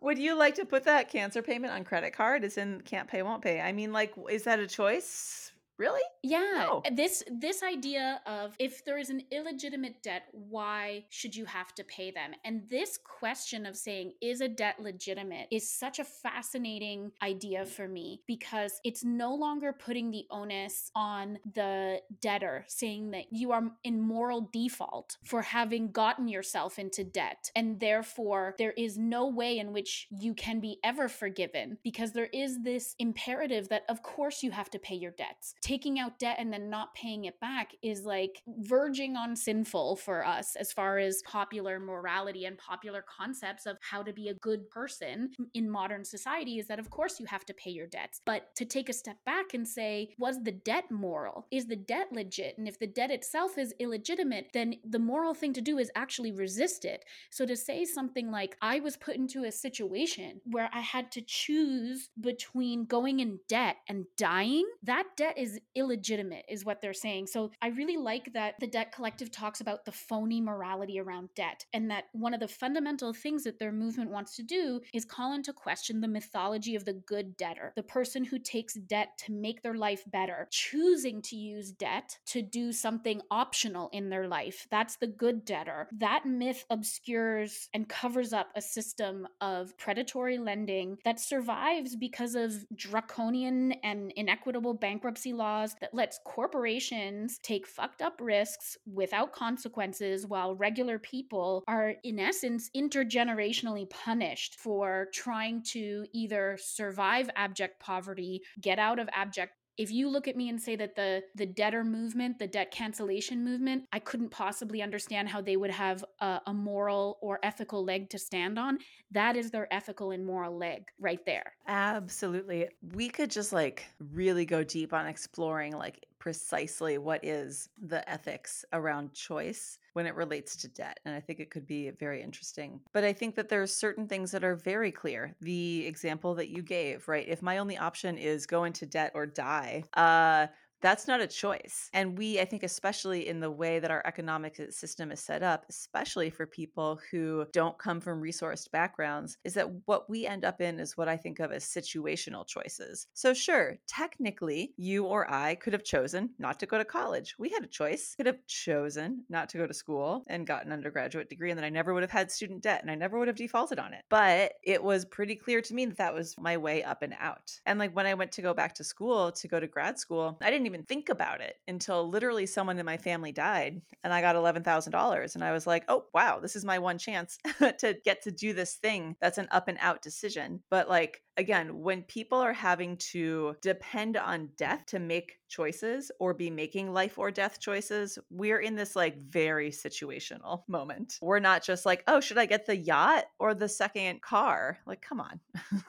Would 0.00 0.18
you 0.18 0.36
like 0.36 0.54
to 0.56 0.64
put 0.64 0.84
that 0.84 1.10
cancer 1.10 1.42
payment 1.42 1.72
on 1.72 1.84
credit 1.84 2.12
card? 2.12 2.44
Is 2.44 2.58
in 2.58 2.80
can't 2.82 3.08
pay, 3.08 3.22
won't 3.22 3.42
pay. 3.42 3.60
I 3.60 3.72
mean, 3.72 3.92
like, 3.92 4.14
is 4.30 4.44
that 4.44 4.58
a 4.58 4.66
choice? 4.66 5.52
Really? 5.78 6.00
Yeah, 6.24 6.66
No. 6.66 6.82
this 6.92 7.22
this 7.30 7.62
idea 7.62 8.20
of 8.26 8.54
if 8.58 8.84
there 8.84 8.98
is 8.98 9.10
an 9.10 9.22
illegitimate 9.30 10.02
debt, 10.02 10.24
why 10.32 11.04
should 11.08 11.36
you 11.36 11.44
have 11.44 11.72
to 11.76 11.84
pay 11.84 12.10
them? 12.10 12.32
And 12.44 12.68
this 12.68 12.98
question 12.98 13.64
of 13.64 13.76
saying 13.76 14.14
is 14.20 14.40
a 14.40 14.48
debt 14.48 14.80
legitimate 14.80 15.46
is 15.52 15.70
such 15.70 16.00
a 16.00 16.04
fascinating 16.04 17.12
idea 17.22 17.64
for 17.64 17.86
me 17.86 18.22
because 18.26 18.80
it's 18.84 19.04
no 19.04 19.32
longer 19.34 19.72
putting 19.72 20.10
the 20.10 20.26
onus 20.30 20.90
on 20.96 21.38
the 21.54 22.00
debtor 22.20 22.64
saying 22.66 23.12
that 23.12 23.26
you 23.30 23.52
are 23.52 23.70
in 23.84 24.00
moral 24.00 24.48
default 24.52 25.16
for 25.24 25.42
having 25.42 25.92
gotten 25.92 26.26
yourself 26.26 26.78
into 26.78 27.04
debt 27.04 27.50
and 27.54 27.78
therefore 27.78 28.54
there 28.58 28.72
is 28.72 28.98
no 28.98 29.28
way 29.28 29.58
in 29.58 29.72
which 29.72 30.08
you 30.10 30.34
can 30.34 30.58
be 30.58 30.78
ever 30.82 31.08
forgiven 31.08 31.78
because 31.84 32.12
there 32.12 32.30
is 32.32 32.62
this 32.62 32.94
imperative 32.98 33.68
that 33.68 33.84
of 33.88 34.02
course 34.02 34.42
you 34.42 34.50
have 34.50 34.70
to 34.70 34.78
pay 34.78 34.94
your 34.94 35.12
debts 35.12 35.54
taking 35.68 35.98
out 35.98 36.18
debt 36.18 36.36
and 36.38 36.50
then 36.50 36.70
not 36.70 36.94
paying 36.94 37.26
it 37.26 37.38
back 37.40 37.72
is 37.82 38.06
like 38.06 38.40
verging 38.60 39.16
on 39.16 39.36
sinful 39.36 39.96
for 39.96 40.24
us 40.24 40.56
as 40.56 40.72
far 40.72 40.96
as 40.96 41.20
popular 41.26 41.78
morality 41.78 42.46
and 42.46 42.56
popular 42.56 43.04
concepts 43.06 43.66
of 43.66 43.76
how 43.82 44.02
to 44.02 44.10
be 44.10 44.28
a 44.28 44.34
good 44.34 44.70
person 44.70 45.30
in 45.52 45.68
modern 45.68 46.02
society 46.02 46.58
is 46.58 46.66
that 46.68 46.78
of 46.78 46.88
course 46.88 47.20
you 47.20 47.26
have 47.26 47.44
to 47.44 47.52
pay 47.52 47.68
your 47.68 47.86
debts. 47.86 48.22
But 48.24 48.56
to 48.56 48.64
take 48.64 48.88
a 48.88 48.94
step 48.94 49.18
back 49.26 49.52
and 49.52 49.68
say 49.68 50.08
was 50.16 50.42
the 50.42 50.52
debt 50.52 50.90
moral? 50.90 51.46
Is 51.50 51.66
the 51.66 51.76
debt 51.76 52.06
legit? 52.12 52.56
And 52.56 52.66
if 52.66 52.78
the 52.78 52.86
debt 52.86 53.10
itself 53.10 53.58
is 53.58 53.74
illegitimate 53.78 54.46
then 54.54 54.76
the 54.88 54.98
moral 54.98 55.34
thing 55.34 55.52
to 55.52 55.60
do 55.60 55.76
is 55.76 55.90
actually 55.94 56.32
resist 56.32 56.86
it. 56.86 57.04
So 57.28 57.44
to 57.44 57.56
say 57.56 57.84
something 57.84 58.30
like 58.30 58.56
i 58.62 58.80
was 58.80 58.96
put 58.96 59.16
into 59.16 59.44
a 59.44 59.52
situation 59.52 60.40
where 60.44 60.70
i 60.72 60.80
had 60.80 61.12
to 61.12 61.20
choose 61.20 62.08
between 62.18 62.86
going 62.86 63.20
in 63.20 63.38
debt 63.48 63.76
and 63.86 64.06
dying 64.16 64.66
that 64.82 65.04
debt 65.16 65.36
is 65.36 65.57
illegitimate 65.74 66.44
is 66.48 66.64
what 66.64 66.80
they're 66.80 66.92
saying. 66.92 67.26
So 67.26 67.50
i 67.62 67.68
really 67.68 67.96
like 67.96 68.32
that 68.32 68.54
the 68.60 68.66
debt 68.66 68.92
collective 68.92 69.30
talks 69.30 69.60
about 69.60 69.84
the 69.84 69.92
phony 69.92 70.40
morality 70.40 70.98
around 70.98 71.28
debt 71.34 71.64
and 71.72 71.90
that 71.90 72.04
one 72.12 72.34
of 72.34 72.40
the 72.40 72.48
fundamental 72.48 73.12
things 73.12 73.44
that 73.44 73.58
their 73.58 73.72
movement 73.72 74.10
wants 74.10 74.36
to 74.36 74.42
do 74.42 74.80
is 74.94 75.04
call 75.04 75.34
into 75.34 75.52
question 75.52 76.00
the 76.00 76.08
mythology 76.08 76.74
of 76.74 76.84
the 76.84 76.92
good 76.92 77.36
debtor 77.36 77.72
the 77.76 77.82
person 77.82 78.24
who 78.24 78.38
takes 78.38 78.74
debt 78.74 79.10
to 79.18 79.32
make 79.32 79.62
their 79.62 79.74
life 79.74 80.02
better 80.06 80.46
choosing 80.50 81.22
to 81.22 81.36
use 81.36 81.72
debt 81.72 82.18
to 82.26 82.42
do 82.42 82.72
something 82.72 83.22
optional 83.30 83.88
in 83.92 84.08
their 84.08 84.28
life. 84.28 84.66
That's 84.70 84.96
the 84.96 85.06
good 85.06 85.44
debtor. 85.44 85.88
That 85.92 86.26
myth 86.26 86.64
obscures 86.70 87.68
and 87.74 87.88
covers 87.88 88.32
up 88.32 88.48
a 88.54 88.60
system 88.60 89.26
of 89.40 89.76
predatory 89.78 90.38
lending 90.38 90.98
that 91.04 91.20
survives 91.20 91.96
because 91.96 92.34
of 92.34 92.52
draconian 92.74 93.72
and 93.82 94.12
inequitable 94.16 94.74
bankruptcy 94.74 95.32
laws 95.48 95.74
that 95.80 95.94
lets 95.94 96.20
corporations 96.24 97.38
take 97.42 97.66
fucked 97.66 98.02
up 98.02 98.20
risks 98.20 98.76
without 98.92 99.32
consequences 99.32 100.26
while 100.26 100.54
regular 100.54 100.98
people 100.98 101.64
are 101.66 101.94
in 102.04 102.18
essence 102.18 102.70
intergenerationally 102.76 103.88
punished 103.88 104.58
for 104.60 105.06
trying 105.12 105.62
to 105.62 106.04
either 106.12 106.58
survive 106.60 107.30
abject 107.34 107.80
poverty 107.80 108.42
get 108.60 108.78
out 108.78 108.98
of 108.98 109.08
abject 109.12 109.52
if 109.78 109.90
you 109.90 110.08
look 110.08 110.28
at 110.28 110.36
me 110.36 110.48
and 110.48 110.60
say 110.60 110.76
that 110.76 110.94
the 110.94 111.22
the 111.34 111.46
debtor 111.46 111.84
movement 111.84 112.38
the 112.38 112.46
debt 112.46 112.70
cancellation 112.70 113.44
movement 113.44 113.84
i 113.92 113.98
couldn't 113.98 114.30
possibly 114.30 114.82
understand 114.82 115.28
how 115.28 115.40
they 115.40 115.56
would 115.56 115.70
have 115.70 116.04
a, 116.20 116.40
a 116.46 116.52
moral 116.54 117.18
or 117.22 117.38
ethical 117.42 117.84
leg 117.84 118.10
to 118.10 118.18
stand 118.18 118.58
on 118.58 118.78
that 119.10 119.36
is 119.36 119.50
their 119.50 119.72
ethical 119.72 120.10
and 120.10 120.24
moral 120.24 120.56
leg 120.56 120.84
right 121.00 121.24
there 121.24 121.52
Absolutely. 121.68 122.68
We 122.94 123.08
could 123.08 123.30
just 123.30 123.52
like 123.52 123.84
really 124.12 124.46
go 124.46 124.64
deep 124.64 124.92
on 124.92 125.06
exploring 125.06 125.76
like 125.76 126.06
precisely 126.18 126.98
what 126.98 127.24
is 127.24 127.68
the 127.80 128.08
ethics 128.08 128.64
around 128.72 129.12
choice 129.12 129.78
when 129.92 130.06
it 130.06 130.14
relates 130.14 130.56
to 130.56 130.68
debt. 130.68 131.00
And 131.04 131.14
I 131.14 131.20
think 131.20 131.40
it 131.40 131.50
could 131.50 131.66
be 131.66 131.90
very 131.90 132.22
interesting. 132.22 132.80
But 132.92 133.04
I 133.04 133.12
think 133.12 133.34
that 133.36 133.48
there 133.48 133.62
are 133.62 133.66
certain 133.66 134.06
things 134.06 134.30
that 134.30 134.44
are 134.44 134.54
very 134.54 134.92
clear. 134.92 135.34
The 135.40 135.86
example 135.86 136.34
that 136.34 136.48
you 136.48 136.62
gave, 136.62 137.08
right? 137.08 137.26
If 137.26 137.42
my 137.42 137.58
only 137.58 137.76
option 137.76 138.18
is 138.18 138.46
go 138.46 138.64
into 138.64 138.86
debt 138.86 139.12
or 139.14 139.26
die, 139.26 139.84
uh, 139.94 140.48
that's 140.80 141.08
not 141.08 141.20
a 141.20 141.26
choice. 141.26 141.90
And 141.92 142.16
we, 142.16 142.40
I 142.40 142.44
think, 142.44 142.62
especially 142.62 143.28
in 143.28 143.40
the 143.40 143.50
way 143.50 143.78
that 143.78 143.90
our 143.90 144.02
economic 144.06 144.60
uh, 144.60 144.70
system 144.70 145.10
is 145.10 145.20
set 145.20 145.42
up, 145.42 145.66
especially 145.68 146.30
for 146.30 146.46
people 146.46 147.00
who 147.10 147.46
don't 147.52 147.78
come 147.78 148.00
from 148.00 148.22
resourced 148.22 148.70
backgrounds, 148.70 149.38
is 149.44 149.54
that 149.54 149.68
what 149.86 150.08
we 150.08 150.26
end 150.26 150.44
up 150.44 150.60
in 150.60 150.78
is 150.78 150.96
what 150.96 151.08
I 151.08 151.16
think 151.16 151.40
of 151.40 151.52
as 151.52 151.64
situational 151.64 152.46
choices. 152.46 153.06
So, 153.14 153.34
sure, 153.34 153.76
technically, 153.86 154.72
you 154.76 155.04
or 155.04 155.30
I 155.32 155.54
could 155.56 155.72
have 155.72 155.84
chosen 155.84 156.30
not 156.38 156.58
to 156.60 156.66
go 156.66 156.78
to 156.78 156.84
college. 156.84 157.34
We 157.38 157.48
had 157.48 157.64
a 157.64 157.68
choice. 157.68 158.14
Could 158.16 158.26
have 158.26 158.46
chosen 158.46 159.24
not 159.28 159.48
to 159.50 159.58
go 159.58 159.66
to 159.66 159.74
school 159.74 160.24
and 160.28 160.46
got 160.46 160.66
an 160.66 160.72
undergraduate 160.72 161.28
degree, 161.28 161.50
and 161.50 161.58
then 161.58 161.64
I 161.64 161.70
never 161.70 161.94
would 161.94 162.02
have 162.02 162.10
had 162.10 162.30
student 162.30 162.62
debt 162.62 162.82
and 162.82 162.90
I 162.90 162.94
never 162.94 163.18
would 163.18 163.28
have 163.28 163.36
defaulted 163.36 163.78
on 163.78 163.92
it. 163.92 164.04
But 164.08 164.52
it 164.62 164.82
was 164.82 165.04
pretty 165.04 165.34
clear 165.34 165.60
to 165.60 165.74
me 165.74 165.86
that 165.86 165.96
that 165.96 166.14
was 166.14 166.36
my 166.38 166.56
way 166.56 166.82
up 166.82 167.02
and 167.02 167.14
out. 167.18 167.58
And 167.66 167.78
like 167.78 167.94
when 167.94 168.06
I 168.06 168.14
went 168.14 168.32
to 168.32 168.42
go 168.42 168.54
back 168.54 168.74
to 168.76 168.84
school 168.84 169.32
to 169.32 169.48
go 169.48 169.58
to 169.60 169.66
grad 169.66 169.98
school, 169.98 170.38
I 170.40 170.50
didn't 170.50 170.67
even 170.68 170.84
think 170.84 171.08
about 171.08 171.40
it 171.40 171.56
until 171.66 172.08
literally 172.08 172.46
someone 172.46 172.78
in 172.78 172.86
my 172.86 172.96
family 172.96 173.32
died 173.32 173.80
and 174.04 174.12
I 174.12 174.20
got 174.20 174.36
$11,000. 174.36 175.34
And 175.34 175.44
I 175.44 175.52
was 175.52 175.66
like, 175.66 175.84
oh, 175.88 176.04
wow, 176.14 176.38
this 176.40 176.54
is 176.54 176.64
my 176.64 176.78
one 176.78 176.98
chance 176.98 177.38
to 177.58 177.96
get 178.04 178.22
to 178.22 178.30
do 178.30 178.52
this 178.52 178.74
thing 178.76 179.16
that's 179.20 179.38
an 179.38 179.48
up 179.50 179.68
and 179.68 179.78
out 179.80 180.02
decision. 180.02 180.62
But 180.70 180.88
like, 180.88 181.22
again, 181.38 181.80
when 181.80 182.02
people 182.02 182.38
are 182.38 182.52
having 182.52 182.96
to 182.96 183.56
depend 183.62 184.16
on 184.16 184.50
death 184.56 184.84
to 184.86 184.98
make 184.98 185.38
choices 185.48 186.10
or 186.18 186.34
be 186.34 186.50
making 186.50 186.92
life 186.92 187.18
or 187.18 187.30
death 187.30 187.58
choices, 187.58 188.18
we're 188.28 188.58
in 188.58 188.74
this 188.74 188.94
like 188.94 189.16
very 189.16 189.70
situational 189.70 190.62
moment. 190.68 191.18
We're 191.22 191.38
not 191.38 191.62
just 191.62 191.86
like, 191.86 192.02
oh, 192.06 192.20
should 192.20 192.38
I 192.38 192.46
get 192.46 192.66
the 192.66 192.76
yacht 192.76 193.24
or 193.38 193.54
the 193.54 193.68
second 193.68 194.20
car? 194.20 194.78
Like, 194.84 195.00
come 195.00 195.20
on. 195.20 195.40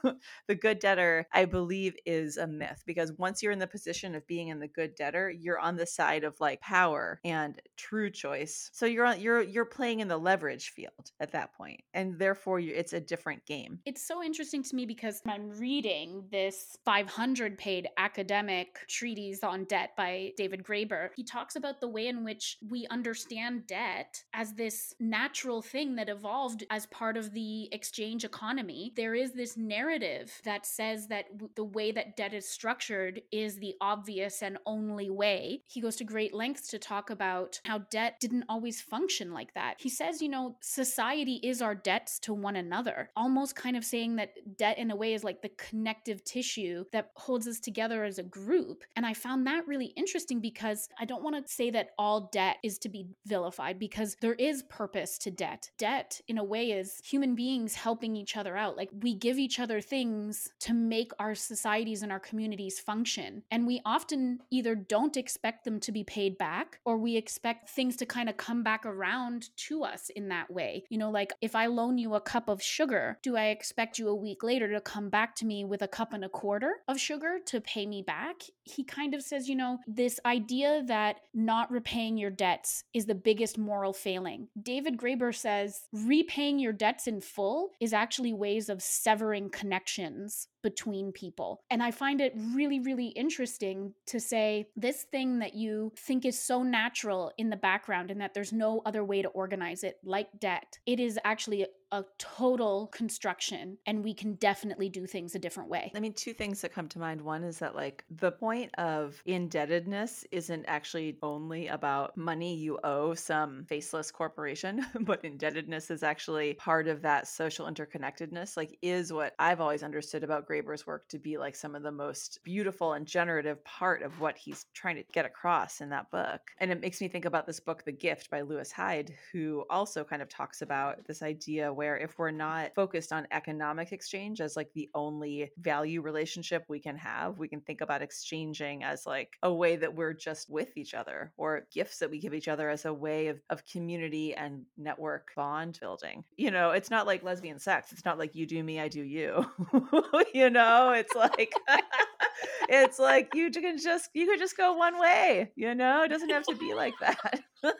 the 0.48 0.56
good 0.56 0.80
debtor, 0.80 1.28
I 1.34 1.46
believe, 1.46 1.96
is 2.06 2.38
a 2.38 2.48
myth 2.48 2.84
because 2.86 3.12
once 3.14 3.44
you're 3.44 3.52
in 3.52 3.60
the 3.60 3.68
position 3.68 4.16
of 4.16 4.26
being 4.28 4.48
in 4.48 4.60
the 4.60 4.68
good 4.68 4.96
debtor, 4.96 5.32
you're 5.32 5.60
on 5.60 5.76
the 5.76 5.88
side 5.88 6.24
of 6.24 6.40
like 6.40 6.62
power 6.62 7.20
and 7.26 7.60
true 7.76 8.12
choice. 8.12 8.70
So 8.72 8.86
you're 8.86 9.06
on 9.06 9.20
you're 9.20 9.42
you're 9.42 9.66
playing 9.66 10.00
in 10.00 10.08
the 10.08 10.18
leverage 10.18 10.70
field 10.70 11.12
at 11.20 11.32
that 11.32 11.54
point, 11.54 11.82
and 11.94 12.18
therefore 12.20 12.60
you, 12.60 12.74
it's 12.76 12.94
a 12.94 13.02
different 13.02 13.46
game. 13.46 13.80
It's 13.86 14.06
so 14.06 14.24
interesting 14.24 14.64
to 14.64 14.76
me 14.76 14.86
because 14.86 15.22
my 15.26 15.39
I'm 15.40 15.58
reading 15.58 16.26
this 16.32 16.78
500 16.84 17.58
page 17.58 17.86
academic 17.98 18.86
treatise 18.90 19.42
on 19.42 19.64
debt 19.64 19.92
by 19.96 20.34
David 20.36 20.64
Graeber, 20.64 21.12
he 21.16 21.24
talks 21.24 21.56
about 21.56 21.80
the 21.80 21.88
way 21.88 22.08
in 22.08 22.26
which 22.26 22.58
we 22.70 22.86
understand 22.88 23.66
debt 23.66 24.22
as 24.34 24.54
this 24.54 24.94
natural 25.00 25.62
thing 25.62 25.96
that 25.96 26.10
evolved 26.10 26.66
as 26.70 26.88
part 26.88 27.16
of 27.16 27.34
the 27.34 27.74
exchange 27.74 28.26
economy. 28.26 28.92
There 28.98 29.16
is 29.16 29.32
this 29.32 29.56
narrative 29.56 30.42
that 30.44 30.66
says 30.66 31.08
that 31.08 31.28
the 31.56 31.64
way 31.64 31.94
that 31.94 32.18
debt 32.18 32.34
is 32.34 32.46
structured 32.46 33.22
is 33.32 33.56
the 33.56 33.76
obvious 33.80 34.42
and 34.42 34.58
only 34.66 35.10
way. 35.10 35.62
He 35.68 35.80
goes 35.80 35.96
to 35.98 36.04
great 36.04 36.34
lengths 36.34 36.68
to 36.70 36.80
talk 36.80 37.10
about 37.10 37.62
how 37.64 37.78
debt 37.90 38.20
didn't 38.20 38.44
always 38.50 38.82
function 38.82 39.32
like 39.32 39.54
that. 39.54 39.76
He 39.80 39.90
says, 39.90 40.22
you 40.22 40.28
know, 40.28 40.58
society 40.60 41.40
is 41.44 41.62
our 41.62 41.76
debts 41.76 42.20
to 42.20 42.34
one 42.34 42.58
another, 42.58 43.12
almost 43.16 43.56
kind 43.56 43.78
of 43.78 43.86
saying 43.86 44.18
that 44.18 44.34
debt 44.58 44.78
in 44.78 44.92
a 44.92 44.98
way 44.98 45.14
is 45.14 45.24
like 45.24 45.29
like 45.30 45.44
the 45.44 45.52
connective 45.70 46.24
tissue 46.24 46.84
that 46.92 47.12
holds 47.16 47.48
us 47.48 47.60
together 47.60 48.04
as 48.04 48.18
a 48.18 48.24
group. 48.24 48.84
And 48.96 49.06
I 49.06 49.14
found 49.14 49.46
that 49.46 49.68
really 49.68 49.94
interesting 49.96 50.40
because 50.40 50.90
I 51.00 51.06
don't 51.06 51.22
want 51.22 51.36
to 51.36 51.54
say 51.54 51.70
that 51.70 51.92
all 52.00 52.32
debt 52.34 52.58
is 52.64 52.80
to 52.80 52.90
be 52.90 53.06
vilified 53.28 53.78
because 53.78 54.18
there 54.22 54.34
is 54.34 54.64
purpose 54.64 55.20
to 55.20 55.30
debt. 55.30 55.70
Debt, 55.78 56.20
in 56.28 56.40
a 56.40 56.44
way, 56.44 56.72
is 56.72 57.00
human 57.06 57.36
beings 57.36 57.76
helping 57.76 58.16
each 58.16 58.38
other 58.38 58.58
out. 58.58 58.76
Like 58.76 58.90
we 59.04 59.14
give 59.14 59.38
each 59.38 59.60
other 59.60 59.82
things 59.82 60.50
to 60.62 60.74
make 60.74 61.12
our 61.20 61.36
societies 61.36 62.02
and 62.02 62.12
our 62.12 62.20
communities 62.20 62.80
function. 62.80 63.44
And 63.52 63.68
we 63.68 63.82
often 63.86 64.40
either 64.50 64.74
don't 64.74 65.16
expect 65.16 65.64
them 65.64 65.80
to 65.82 65.92
be 65.92 66.04
paid 66.04 66.40
back 66.40 66.80
or 66.86 66.98
we 66.98 67.18
expect 67.18 67.70
things 67.70 67.96
to 67.98 68.08
kind 68.08 68.30
of 68.30 68.38
come 68.38 68.64
back 68.64 68.84
around 68.84 69.56
to 69.68 69.84
us 69.84 70.10
in 70.16 70.30
that 70.30 70.50
way. 70.50 70.86
You 70.90 70.98
know, 70.98 71.12
like 71.12 71.34
if 71.40 71.56
I 71.56 71.68
loan 71.68 72.00
you 72.00 72.16
a 72.16 72.22
cup 72.22 72.50
of 72.50 72.64
sugar, 72.64 73.20
do 73.22 73.38
I 73.38 73.50
expect 73.50 74.00
you 74.00 74.10
a 74.10 74.16
week 74.16 74.42
later 74.42 74.72
to 74.74 74.82
come 74.82 75.10
back? 75.10 75.19
Back 75.20 75.36
to 75.36 75.46
me 75.46 75.66
with 75.66 75.82
a 75.82 75.88
cup 75.88 76.14
and 76.14 76.24
a 76.24 76.30
quarter 76.30 76.76
of 76.88 76.98
sugar 76.98 77.40
to 77.46 77.60
pay 77.60 77.86
me 77.86 78.02
back. 78.02 78.38
He 78.70 78.84
kind 78.84 79.14
of 79.14 79.22
says, 79.22 79.50
you 79.50 79.56
know, 79.56 79.80
this 79.88 80.20
idea 80.26 80.84
that 80.88 81.22
not 81.34 81.72
repaying 81.72 82.18
your 82.18 82.30
debts 82.30 82.84
is 82.94 83.06
the 83.06 83.16
biggest 83.16 83.58
moral 83.58 83.94
failing. 83.94 84.48
David 84.62 84.98
Graeber 84.98 85.34
says 85.36 85.88
repaying 85.94 86.60
your 86.60 86.74
debts 86.74 87.08
in 87.08 87.22
full 87.22 87.72
is 87.80 87.94
actually 87.94 88.34
ways 88.34 88.70
of 88.70 88.82
severing 88.82 89.50
connections 89.50 90.48
between 90.62 91.12
people. 91.12 91.62
And 91.70 91.82
I 91.82 91.92
find 91.92 92.20
it 92.20 92.34
really, 92.36 92.80
really 92.80 93.08
interesting 93.08 93.94
to 94.08 94.20
say 94.20 94.68
this 94.76 95.04
thing 95.04 95.40
that 95.40 95.54
you 95.54 95.94
think 95.98 96.26
is 96.26 96.38
so 96.38 96.64
natural 96.64 97.32
in 97.38 97.50
the 97.50 97.56
background 97.56 98.12
and 98.12 98.20
that 98.20 98.34
there's 98.34 98.52
no 98.52 98.82
other 98.86 99.04
way 99.04 99.22
to 99.22 99.30
organize 99.30 99.84
it, 99.84 99.98
like 100.04 100.28
debt, 100.40 100.78
it 100.86 101.00
is 101.00 101.18
actually 101.24 101.66
a 101.92 102.04
total 102.20 102.88
construction 102.88 103.78
and 103.86 104.04
we 104.04 104.14
can 104.14 104.34
definitely 104.36 104.90
do 104.90 105.08
things 105.08 105.34
a 105.34 105.40
different 105.40 105.70
way. 105.70 105.92
I 105.96 106.00
mean, 106.00 106.14
two 106.14 106.34
things 106.34 106.62
that 106.62 106.74
come 106.74 106.88
to 106.90 107.00
mind. 107.00 107.22
One 107.22 107.44
is 107.44 107.60
that, 107.60 107.74
like, 107.74 108.04
the 108.10 108.32
point 108.32 108.59
of 108.78 109.22
indebtedness 109.26 110.26
isn't 110.32 110.66
actually 110.68 111.18
only 111.22 111.68
about 111.68 112.18
money 112.18 112.56
you 112.56 112.80
owe 112.84 113.14
some 113.14 113.66
faceless 113.66 114.12
corporation, 114.12 114.86
but 115.02 115.24
indebtedness 115.24 115.92
is 115.92 116.04
actually 116.04 116.54
part 116.56 116.88
of 116.88 117.02
that 117.02 117.28
social 117.28 117.66
interconnectedness, 117.68 118.58
like, 118.58 118.78
is 118.82 119.14
what 119.14 119.34
I've 119.40 119.62
always 119.62 119.84
understood 119.84 120.24
about 120.24 120.48
Graeber's 120.48 120.86
work 120.86 121.08
to 121.10 121.20
be 121.20 121.38
like 121.38 121.56
some 121.56 121.76
of 121.76 121.84
the 121.84 121.92
most 121.92 122.40
beautiful 122.44 122.94
and 122.94 123.06
generative 123.06 123.64
part 123.64 124.02
of 124.02 124.20
what 124.20 124.38
he's 124.38 124.66
trying 124.74 124.96
to 124.98 125.04
get 125.14 125.26
across 125.26 125.82
in 125.82 125.90
that 125.90 126.12
book. 126.12 126.42
And 126.60 126.72
it 126.72 126.82
makes 126.82 127.02
me 127.02 127.08
think 127.08 127.26
about 127.26 127.46
this 127.46 127.60
book, 127.60 127.84
The 127.86 127.92
Gift 127.92 128.30
by 128.30 128.42
Lewis 128.42 128.72
Hyde, 128.72 129.14
who 129.32 129.66
also 129.70 130.04
kind 130.04 130.22
of 130.22 130.30
talks 130.30 130.62
about 130.62 131.06
this 131.08 131.22
idea 131.22 131.72
where 131.72 131.98
if 131.98 132.18
we're 132.18 132.32
not 132.32 132.74
focused 132.76 133.14
on 133.14 133.28
economic 133.32 133.92
exchange 133.92 134.42
as 134.42 134.56
like 134.56 134.72
the 134.74 134.90
only 134.94 135.52
value 135.60 136.02
relationship 136.02 136.66
we 136.68 136.80
can 136.80 136.98
have, 136.98 137.38
we 137.38 137.48
can 137.48 137.62
think 137.62 137.82
about 137.82 138.02
exchanging 138.50 138.84
as 138.84 139.06
like 139.06 139.38
a 139.44 139.54
way 139.54 139.76
that 139.76 139.96
we're 139.96 140.14
just 140.14 140.50
with 140.50 140.76
each 140.78 140.94
other 140.94 141.32
or 141.38 141.68
gifts 141.74 142.00
that 142.00 142.10
we 142.10 142.20
give 142.20 142.34
each 142.34 142.48
other 142.48 142.70
as 142.70 142.86
a 142.86 142.94
way 142.94 143.28
of, 143.28 143.40
of 143.50 143.66
community 143.66 144.34
and 144.36 144.64
network 144.78 145.30
bond 145.36 145.78
building. 145.80 146.24
You 146.38 146.52
know, 146.52 146.72
it's 146.72 146.90
not 146.90 147.06
like 147.06 147.24
lesbian 147.24 147.60
sex. 147.60 147.92
It's 147.92 148.06
not 148.06 148.18
like 148.18 148.36
you 148.36 148.46
do 148.46 148.64
me, 148.64 148.80
I 148.80 148.88
do 148.88 149.02
you. 149.02 149.46
you 150.34 150.50
know 150.50 150.92
it's 150.92 151.16
like 151.16 151.52
it's 152.70 153.00
like 153.00 153.34
you 153.34 153.50
can 153.52 153.78
just 153.78 154.10
you 154.14 154.28
could 154.28 154.40
just 154.40 154.58
go 154.58 154.74
one 154.74 155.00
way 155.00 155.52
you 155.56 155.74
know 155.76 156.04
it 156.04 156.10
doesn't 156.10 156.30
have 156.30 156.44
to 156.44 156.56
be 156.56 156.74
like 156.74 156.94
that 157.00 157.42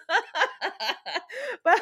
but 1.64 1.82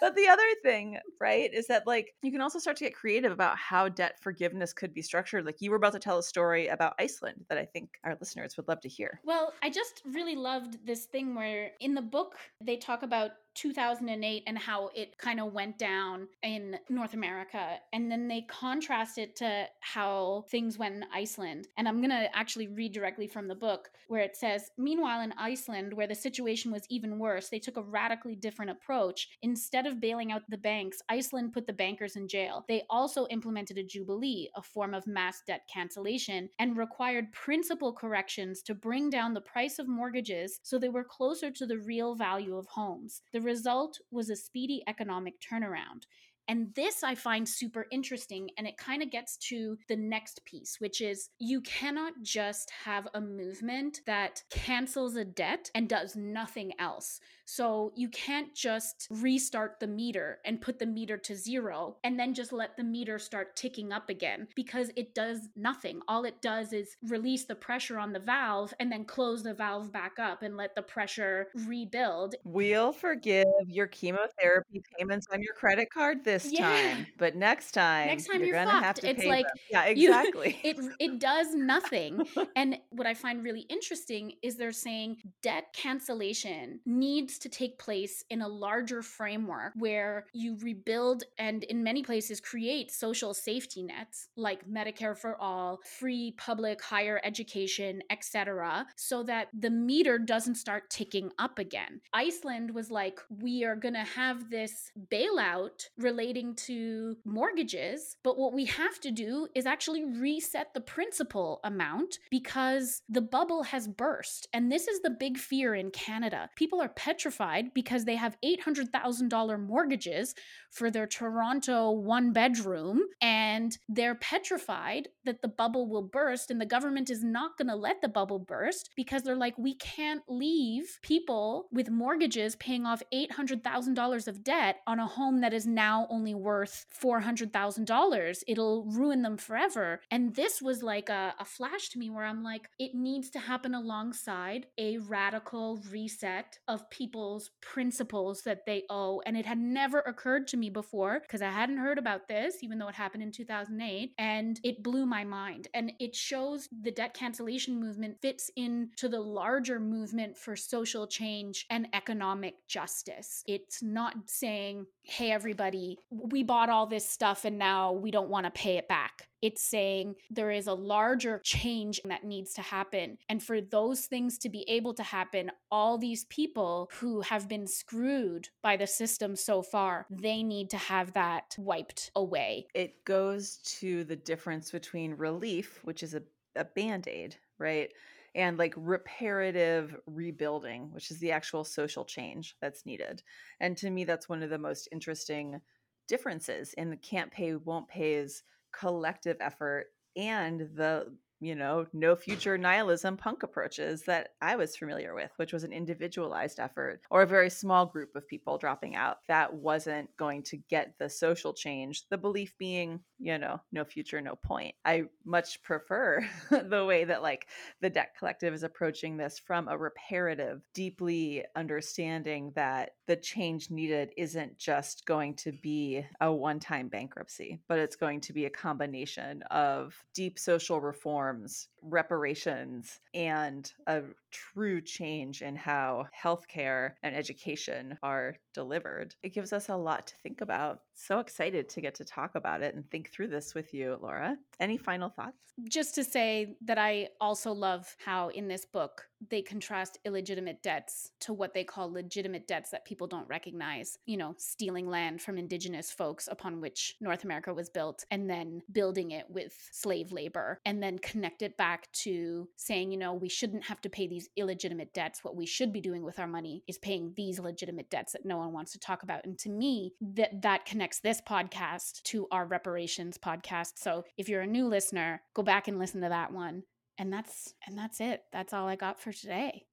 but 0.00 0.14
the 0.16 0.28
other 0.28 0.42
thing 0.62 0.98
right 1.20 1.52
is 1.52 1.66
that 1.66 1.86
like 1.86 2.14
you 2.22 2.30
can 2.30 2.40
also 2.40 2.58
start 2.58 2.76
to 2.76 2.84
get 2.84 2.94
creative 2.94 3.32
about 3.32 3.56
how 3.56 3.88
debt 3.88 4.16
forgiveness 4.20 4.72
could 4.72 4.94
be 4.94 5.02
structured 5.02 5.44
like 5.44 5.56
you 5.60 5.70
were 5.70 5.76
about 5.76 5.92
to 5.92 5.98
tell 5.98 6.18
a 6.18 6.22
story 6.22 6.68
about 6.68 6.94
iceland 6.98 7.44
that 7.48 7.58
i 7.58 7.64
think 7.64 7.90
our 8.04 8.16
listeners 8.20 8.56
would 8.56 8.68
love 8.68 8.80
to 8.80 8.88
hear. 8.88 9.20
Well 9.24 9.52
i 9.62 9.70
just 9.70 10.02
really 10.06 10.36
loved 10.36 10.86
this 10.86 11.04
thing 11.04 11.34
where 11.34 11.70
in 11.80 11.94
the 11.94 12.02
book 12.02 12.36
they 12.60 12.76
talk 12.76 13.02
about 13.02 13.30
2008 13.56 14.42
and 14.46 14.58
how 14.58 14.90
it 14.94 15.18
kind 15.18 15.40
of 15.40 15.52
went 15.52 15.78
down 15.78 16.28
in 16.42 16.78
North 16.88 17.14
America. 17.14 17.78
And 17.92 18.10
then 18.10 18.28
they 18.28 18.42
contrast 18.42 19.18
it 19.18 19.34
to 19.36 19.66
how 19.80 20.44
things 20.48 20.78
went 20.78 20.94
in 20.94 21.04
Iceland. 21.12 21.68
And 21.76 21.88
I'm 21.88 21.98
going 21.98 22.10
to 22.10 22.28
actually 22.36 22.68
read 22.68 22.92
directly 22.92 23.26
from 23.26 23.48
the 23.48 23.54
book 23.54 23.90
where 24.08 24.22
it 24.22 24.36
says 24.36 24.70
Meanwhile, 24.78 25.22
in 25.22 25.32
Iceland, 25.38 25.94
where 25.94 26.06
the 26.06 26.14
situation 26.14 26.70
was 26.70 26.84
even 26.90 27.18
worse, 27.18 27.48
they 27.48 27.58
took 27.58 27.76
a 27.76 27.82
radically 27.82 28.36
different 28.36 28.70
approach. 28.70 29.28
Instead 29.42 29.86
of 29.86 30.00
bailing 30.00 30.32
out 30.32 30.42
the 30.48 30.58
banks, 30.58 30.98
Iceland 31.08 31.52
put 31.52 31.66
the 31.66 31.72
bankers 31.72 32.16
in 32.16 32.28
jail. 32.28 32.64
They 32.68 32.84
also 32.90 33.26
implemented 33.30 33.78
a 33.78 33.82
jubilee, 33.82 34.50
a 34.54 34.62
form 34.62 34.94
of 34.94 35.06
mass 35.06 35.42
debt 35.46 35.62
cancellation, 35.72 36.48
and 36.58 36.76
required 36.76 37.32
principal 37.32 37.92
corrections 37.92 38.62
to 38.62 38.74
bring 38.74 39.10
down 39.10 39.34
the 39.34 39.40
price 39.40 39.78
of 39.78 39.88
mortgages 39.88 40.60
so 40.62 40.78
they 40.78 40.88
were 40.88 41.04
closer 41.04 41.50
to 41.50 41.66
the 41.66 41.78
real 41.78 42.14
value 42.14 42.56
of 42.56 42.66
homes. 42.66 43.22
The 43.32 43.40
result 43.46 43.98
was 44.10 44.28
a 44.28 44.36
speedy 44.36 44.82
economic 44.86 45.34
turnaround. 45.40 46.02
And 46.48 46.72
this 46.74 47.02
I 47.02 47.14
find 47.14 47.48
super 47.48 47.86
interesting. 47.90 48.50
And 48.56 48.66
it 48.66 48.76
kind 48.76 49.02
of 49.02 49.10
gets 49.10 49.36
to 49.48 49.78
the 49.88 49.96
next 49.96 50.44
piece, 50.44 50.76
which 50.78 51.00
is 51.00 51.30
you 51.38 51.60
cannot 51.62 52.12
just 52.22 52.70
have 52.84 53.08
a 53.14 53.20
movement 53.20 54.00
that 54.06 54.42
cancels 54.50 55.16
a 55.16 55.24
debt 55.24 55.70
and 55.74 55.88
does 55.88 56.14
nothing 56.14 56.72
else. 56.78 57.20
So 57.46 57.92
you 57.94 58.08
can't 58.08 58.54
just 58.54 59.06
restart 59.10 59.78
the 59.80 59.86
meter 59.86 60.38
and 60.44 60.60
put 60.60 60.78
the 60.78 60.86
meter 60.86 61.16
to 61.16 61.36
zero 61.36 61.96
and 62.04 62.18
then 62.18 62.34
just 62.34 62.52
let 62.52 62.76
the 62.76 62.82
meter 62.84 63.18
start 63.18 63.56
ticking 63.56 63.92
up 63.92 64.10
again 64.10 64.48
because 64.56 64.90
it 64.96 65.14
does 65.14 65.48
nothing. 65.56 66.00
All 66.08 66.24
it 66.24 66.42
does 66.42 66.72
is 66.72 66.96
release 67.02 67.44
the 67.44 67.54
pressure 67.54 67.98
on 67.98 68.12
the 68.12 68.18
valve 68.18 68.74
and 68.80 68.90
then 68.90 69.04
close 69.04 69.44
the 69.44 69.54
valve 69.54 69.92
back 69.92 70.18
up 70.18 70.42
and 70.42 70.56
let 70.56 70.74
the 70.74 70.82
pressure 70.82 71.48
rebuild. 71.66 72.34
We'll 72.44 72.92
forgive 72.92 73.46
your 73.66 73.86
chemotherapy 73.86 74.82
payments 74.98 75.28
on 75.32 75.40
your 75.40 75.54
credit 75.54 75.88
card 75.90 76.24
this 76.24 76.50
yeah. 76.50 76.68
time, 76.68 77.06
but 77.16 77.36
next 77.36 77.72
time, 77.72 78.08
next 78.08 78.26
time 78.26 78.40
you're, 78.40 78.48
you're 78.48 78.64
gonna 78.64 78.82
have 78.82 78.96
to 78.96 79.08
it's 79.08 79.22
pay 79.22 79.28
like 79.28 79.46
them. 79.46 79.54
yeah, 79.70 79.84
exactly. 79.86 80.58
You, 80.64 80.70
it 80.70 80.94
it 80.98 81.18
does 81.20 81.54
nothing. 81.54 82.26
and 82.56 82.78
what 82.90 83.06
I 83.06 83.14
find 83.14 83.44
really 83.44 83.66
interesting 83.68 84.32
is 84.42 84.56
they're 84.56 84.72
saying 84.72 85.18
debt 85.42 85.66
cancellation 85.72 86.80
needs 86.84 87.35
to 87.38 87.48
take 87.48 87.78
place 87.78 88.24
in 88.30 88.42
a 88.42 88.48
larger 88.48 89.02
framework 89.02 89.72
where 89.76 90.26
you 90.32 90.56
rebuild 90.60 91.24
and 91.38 91.64
in 91.64 91.82
many 91.82 92.02
places 92.02 92.40
create 92.40 92.90
social 92.90 93.34
safety 93.34 93.82
nets 93.82 94.28
like 94.36 94.68
Medicare 94.68 95.16
for 95.16 95.36
all, 95.40 95.80
free 95.98 96.34
public 96.36 96.82
higher 96.82 97.20
education, 97.24 98.02
etc., 98.10 98.86
so 98.96 99.22
that 99.22 99.48
the 99.58 99.70
meter 99.70 100.18
doesn't 100.18 100.56
start 100.56 100.90
ticking 100.90 101.30
up 101.38 101.58
again. 101.58 102.00
Iceland 102.12 102.72
was 102.72 102.90
like 102.90 103.20
we 103.28 103.64
are 103.64 103.76
going 103.76 103.94
to 103.94 104.00
have 104.00 104.50
this 104.50 104.90
bailout 105.10 105.86
relating 105.98 106.54
to 106.54 107.16
mortgages, 107.24 108.16
but 108.22 108.38
what 108.38 108.52
we 108.52 108.64
have 108.66 109.00
to 109.00 109.10
do 109.10 109.48
is 109.54 109.66
actually 109.66 110.04
reset 110.04 110.72
the 110.74 110.80
principal 110.80 111.60
amount 111.64 112.18
because 112.30 113.02
the 113.08 113.20
bubble 113.20 113.64
has 113.64 113.88
burst. 113.88 114.48
And 114.52 114.70
this 114.70 114.88
is 114.88 115.00
the 115.00 115.10
big 115.10 115.38
fear 115.38 115.74
in 115.74 115.90
Canada. 115.90 116.50
People 116.56 116.80
are 116.80 116.88
petrified 116.88 117.25
because 117.74 118.04
they 118.04 118.16
have 118.16 118.36
$800,000 118.44 119.60
mortgages 119.66 120.34
for 120.70 120.90
their 120.90 121.06
Toronto 121.06 121.90
one 121.90 122.32
bedroom 122.32 123.02
and 123.20 123.78
they're 123.88 124.14
petrified 124.14 125.08
that 125.24 125.42
the 125.42 125.48
bubble 125.48 125.88
will 125.88 126.02
burst 126.02 126.50
and 126.50 126.60
the 126.60 126.66
government 126.66 127.10
is 127.10 127.24
not 127.24 127.56
going 127.56 127.68
to 127.68 127.74
let 127.74 128.00
the 128.00 128.08
bubble 128.08 128.38
burst 128.38 128.90
because 128.96 129.22
they're 129.22 129.36
like 129.36 129.56
we 129.58 129.74
can't 129.74 130.22
leave 130.28 130.98
people 131.02 131.68
with 131.72 131.90
mortgages 131.90 132.56
paying 132.56 132.86
off 132.86 133.02
$800,000 133.12 134.28
of 134.28 134.44
debt 134.44 134.80
on 134.86 135.00
a 135.00 135.06
home 135.06 135.40
that 135.40 135.54
is 135.54 135.66
now 135.66 136.06
only 136.10 136.34
worth 136.34 136.86
$400,000 137.02 138.42
it'll 138.46 138.84
ruin 138.84 139.22
them 139.22 139.36
forever. 139.36 140.00
And 140.10 140.34
this 140.34 140.60
was 140.60 140.82
like 140.82 141.08
a, 141.08 141.34
a 141.38 141.44
flash 141.44 141.88
to 141.90 141.98
me 141.98 142.10
where 142.10 142.24
I'm 142.24 142.42
like 142.42 142.68
it 142.78 142.94
needs 142.94 143.30
to 143.30 143.38
happen 143.38 143.74
alongside 143.74 144.66
a 144.78 144.98
radical 144.98 145.80
reset 145.90 146.58
of 146.68 146.88
people's 147.16 147.50
principles 147.62 148.42
that 148.42 148.66
they 148.66 148.82
owe 148.90 149.22
and 149.24 149.38
it 149.38 149.46
had 149.46 149.58
never 149.58 150.00
occurred 150.00 150.46
to 150.46 150.56
me 150.58 150.68
before 150.68 151.18
because 151.20 151.40
I 151.40 151.50
hadn't 151.50 151.78
heard 151.78 151.96
about 151.96 152.28
this, 152.28 152.56
even 152.62 152.78
though 152.78 152.88
it 152.88 152.94
happened 152.94 153.22
in 153.22 153.32
2008. 153.32 154.12
And 154.18 154.60
it 154.62 154.82
blew 154.82 155.06
my 155.06 155.24
mind. 155.24 155.68
And 155.72 155.92
it 155.98 156.14
shows 156.14 156.68
the 156.82 156.90
debt 156.90 157.14
cancellation 157.14 157.80
movement 157.80 158.20
fits 158.20 158.50
into 158.56 159.08
the 159.08 159.20
larger 159.20 159.80
movement 159.80 160.36
for 160.36 160.56
social 160.56 161.06
change 161.06 161.64
and 161.70 161.88
economic 161.94 162.56
justice. 162.68 163.42
It's 163.46 163.82
not 163.82 164.14
saying, 164.26 164.84
hey, 165.02 165.30
everybody, 165.30 165.96
we 166.10 166.42
bought 166.42 166.68
all 166.68 166.86
this 166.86 167.08
stuff 167.08 167.46
and 167.46 167.58
now 167.58 167.92
we 167.92 168.10
don't 168.10 168.28
want 168.28 168.44
to 168.44 168.50
pay 168.50 168.76
it 168.76 168.88
back. 168.88 169.28
It's 169.46 169.62
saying 169.62 170.16
there 170.28 170.50
is 170.50 170.66
a 170.66 170.74
larger 170.74 171.40
change 171.44 172.00
that 172.04 172.24
needs 172.24 172.52
to 172.54 172.62
happen. 172.62 173.16
And 173.28 173.40
for 173.40 173.60
those 173.60 174.06
things 174.06 174.38
to 174.38 174.48
be 174.48 174.64
able 174.68 174.92
to 174.94 175.04
happen, 175.04 175.52
all 175.70 175.98
these 175.98 176.24
people 176.24 176.90
who 176.94 177.20
have 177.20 177.46
been 177.46 177.68
screwed 177.68 178.48
by 178.60 178.76
the 178.76 178.88
system 178.88 179.36
so 179.36 179.62
far, 179.62 180.04
they 180.10 180.42
need 180.42 180.68
to 180.70 180.78
have 180.78 181.12
that 181.12 181.54
wiped 181.58 182.10
away. 182.16 182.66
It 182.74 183.04
goes 183.04 183.58
to 183.78 184.02
the 184.02 184.16
difference 184.16 184.72
between 184.72 185.14
relief, 185.14 185.78
which 185.84 186.02
is 186.02 186.14
a, 186.14 186.22
a 186.56 186.64
band 186.64 187.06
aid, 187.06 187.36
right? 187.60 187.92
and 188.34 188.58
like 188.58 188.74
reparative 188.76 189.96
rebuilding, 190.06 190.92
which 190.92 191.12
is 191.12 191.20
the 191.20 191.30
actual 191.30 191.62
social 191.62 192.04
change 192.04 192.56
that's 192.60 192.84
needed. 192.84 193.22
And 193.60 193.76
to 193.78 193.88
me, 193.88 194.02
that's 194.02 194.28
one 194.28 194.42
of 194.42 194.50
the 194.50 194.58
most 194.58 194.88
interesting 194.90 195.60
differences 196.08 196.74
in 196.74 196.90
the 196.90 196.96
can't 196.96 197.30
pay, 197.30 197.54
won't 197.54 197.88
pays 197.88 198.42
collective 198.78 199.36
effort 199.40 199.86
and 200.16 200.60
the 200.76 201.12
you 201.40 201.54
know, 201.54 201.86
no 201.92 202.16
future 202.16 202.56
nihilism 202.56 203.16
punk 203.16 203.42
approaches 203.42 204.02
that 204.02 204.30
I 204.40 204.56
was 204.56 204.76
familiar 204.76 205.14
with, 205.14 205.30
which 205.36 205.52
was 205.52 205.64
an 205.64 205.72
individualized 205.72 206.58
effort 206.58 207.00
or 207.10 207.22
a 207.22 207.26
very 207.26 207.50
small 207.50 207.86
group 207.86 208.14
of 208.16 208.26
people 208.26 208.58
dropping 208.58 208.96
out. 208.96 209.18
That 209.28 209.54
wasn't 209.54 210.14
going 210.16 210.42
to 210.44 210.56
get 210.56 210.94
the 210.98 211.10
social 211.10 211.52
change, 211.52 212.08
the 212.08 212.18
belief 212.18 212.54
being, 212.58 213.00
you 213.18 213.38
know, 213.38 213.60
no 213.72 213.84
future, 213.84 214.20
no 214.20 214.36
point. 214.36 214.74
I 214.84 215.04
much 215.24 215.62
prefer 215.62 216.26
the 216.50 216.84
way 216.84 217.04
that 217.04 217.22
like 217.22 217.48
the 217.80 217.90
debt 217.90 218.14
collective 218.18 218.54
is 218.54 218.62
approaching 218.62 219.16
this 219.16 219.38
from 219.38 219.68
a 219.68 219.76
reparative, 219.76 220.62
deeply 220.74 221.44
understanding 221.54 222.52
that 222.54 222.92
the 223.06 223.16
change 223.16 223.70
needed 223.70 224.10
isn't 224.16 224.58
just 224.58 225.04
going 225.06 225.34
to 225.34 225.52
be 225.52 226.04
a 226.20 226.32
one 226.32 226.60
time 226.60 226.88
bankruptcy, 226.88 227.60
but 227.68 227.78
it's 227.78 227.96
going 227.96 228.20
to 228.22 228.32
be 228.32 228.46
a 228.46 228.50
combination 228.50 229.42
of 229.50 229.94
deep 230.14 230.38
social 230.38 230.80
reform 230.80 231.25
reforms, 231.26 231.68
reparations, 231.82 233.00
and 233.14 233.72
a 233.86 234.02
true 234.30 234.80
change 234.80 235.42
in 235.42 235.56
how 235.56 236.06
healthcare 236.22 236.92
and 237.02 237.14
education 237.14 237.98
are 238.02 238.36
delivered. 238.54 239.14
It 239.22 239.34
gives 239.34 239.52
us 239.52 239.68
a 239.68 239.76
lot 239.76 240.06
to 240.08 240.14
think 240.22 240.40
about. 240.40 240.80
So 240.98 241.18
excited 241.18 241.68
to 241.68 241.80
get 241.82 241.94
to 241.96 242.04
talk 242.04 242.34
about 242.34 242.62
it 242.62 242.74
and 242.74 242.90
think 242.90 243.12
through 243.12 243.28
this 243.28 243.54
with 243.54 243.74
you, 243.74 243.98
Laura. 244.00 244.36
Any 244.58 244.78
final 244.78 245.10
thoughts? 245.10 245.36
Just 245.68 245.94
to 245.94 246.04
say 246.04 246.56
that 246.62 246.78
I 246.78 247.08
also 247.20 247.52
love 247.52 247.94
how 248.04 248.28
in 248.28 248.48
this 248.48 248.64
book 248.64 249.06
they 249.30 249.40
contrast 249.40 249.98
illegitimate 250.04 250.62
debts 250.62 251.12
to 251.20 251.32
what 251.32 251.54
they 251.54 251.64
call 251.64 251.90
legitimate 251.90 252.46
debts 252.46 252.70
that 252.70 252.84
people 252.84 253.06
don't 253.06 253.28
recognize. 253.28 253.98
You 254.06 254.16
know, 254.16 254.34
stealing 254.38 254.88
land 254.88 255.22
from 255.22 255.38
indigenous 255.38 255.90
folks 255.90 256.28
upon 256.28 256.60
which 256.60 256.96
North 257.00 257.24
America 257.24 257.52
was 257.52 257.70
built 257.70 258.04
and 258.10 258.28
then 258.28 258.62
building 258.72 259.10
it 259.10 259.26
with 259.28 259.54
slave 259.72 260.12
labor 260.12 260.60
and 260.64 260.82
then 260.82 260.98
connect 260.98 261.42
it 261.42 261.56
back 261.56 261.90
to 261.92 262.48
saying, 262.56 262.90
you 262.90 262.98
know, 262.98 263.14
we 263.14 263.28
shouldn't 263.28 263.64
have 263.64 263.80
to 263.82 263.90
pay 263.90 264.06
these 264.06 264.28
illegitimate 264.36 264.92
debts. 264.92 265.24
What 265.24 265.36
we 265.36 265.46
should 265.46 265.72
be 265.72 265.80
doing 265.80 266.04
with 266.04 266.18
our 266.18 266.28
money 266.28 266.62
is 266.66 266.78
paying 266.78 267.12
these 267.16 267.38
legitimate 267.38 267.90
debts 267.90 268.12
that 268.12 268.24
no 268.24 268.38
one 268.38 268.52
wants 268.52 268.72
to 268.72 268.78
talk 268.78 269.02
about. 269.02 269.24
And 269.24 269.38
to 269.40 269.50
me, 269.50 269.94
that 270.00 270.42
that 270.42 270.64
connects 270.66 270.85
this 271.02 271.20
podcast 271.20 272.02
to 272.04 272.28
our 272.30 272.46
reparations 272.46 273.18
podcast. 273.18 273.72
So 273.76 274.04
if 274.16 274.28
you're 274.28 274.42
a 274.42 274.46
new 274.46 274.68
listener, 274.68 275.22
go 275.34 275.42
back 275.42 275.68
and 275.68 275.78
listen 275.78 276.00
to 276.02 276.08
that 276.08 276.32
one. 276.32 276.62
And 276.98 277.12
that's 277.12 277.54
and 277.66 277.76
that's 277.76 278.00
it. 278.00 278.22
That's 278.32 278.52
all 278.52 278.68
i 278.68 278.76
got 278.76 279.00
for 279.00 279.12
today. 279.12 279.64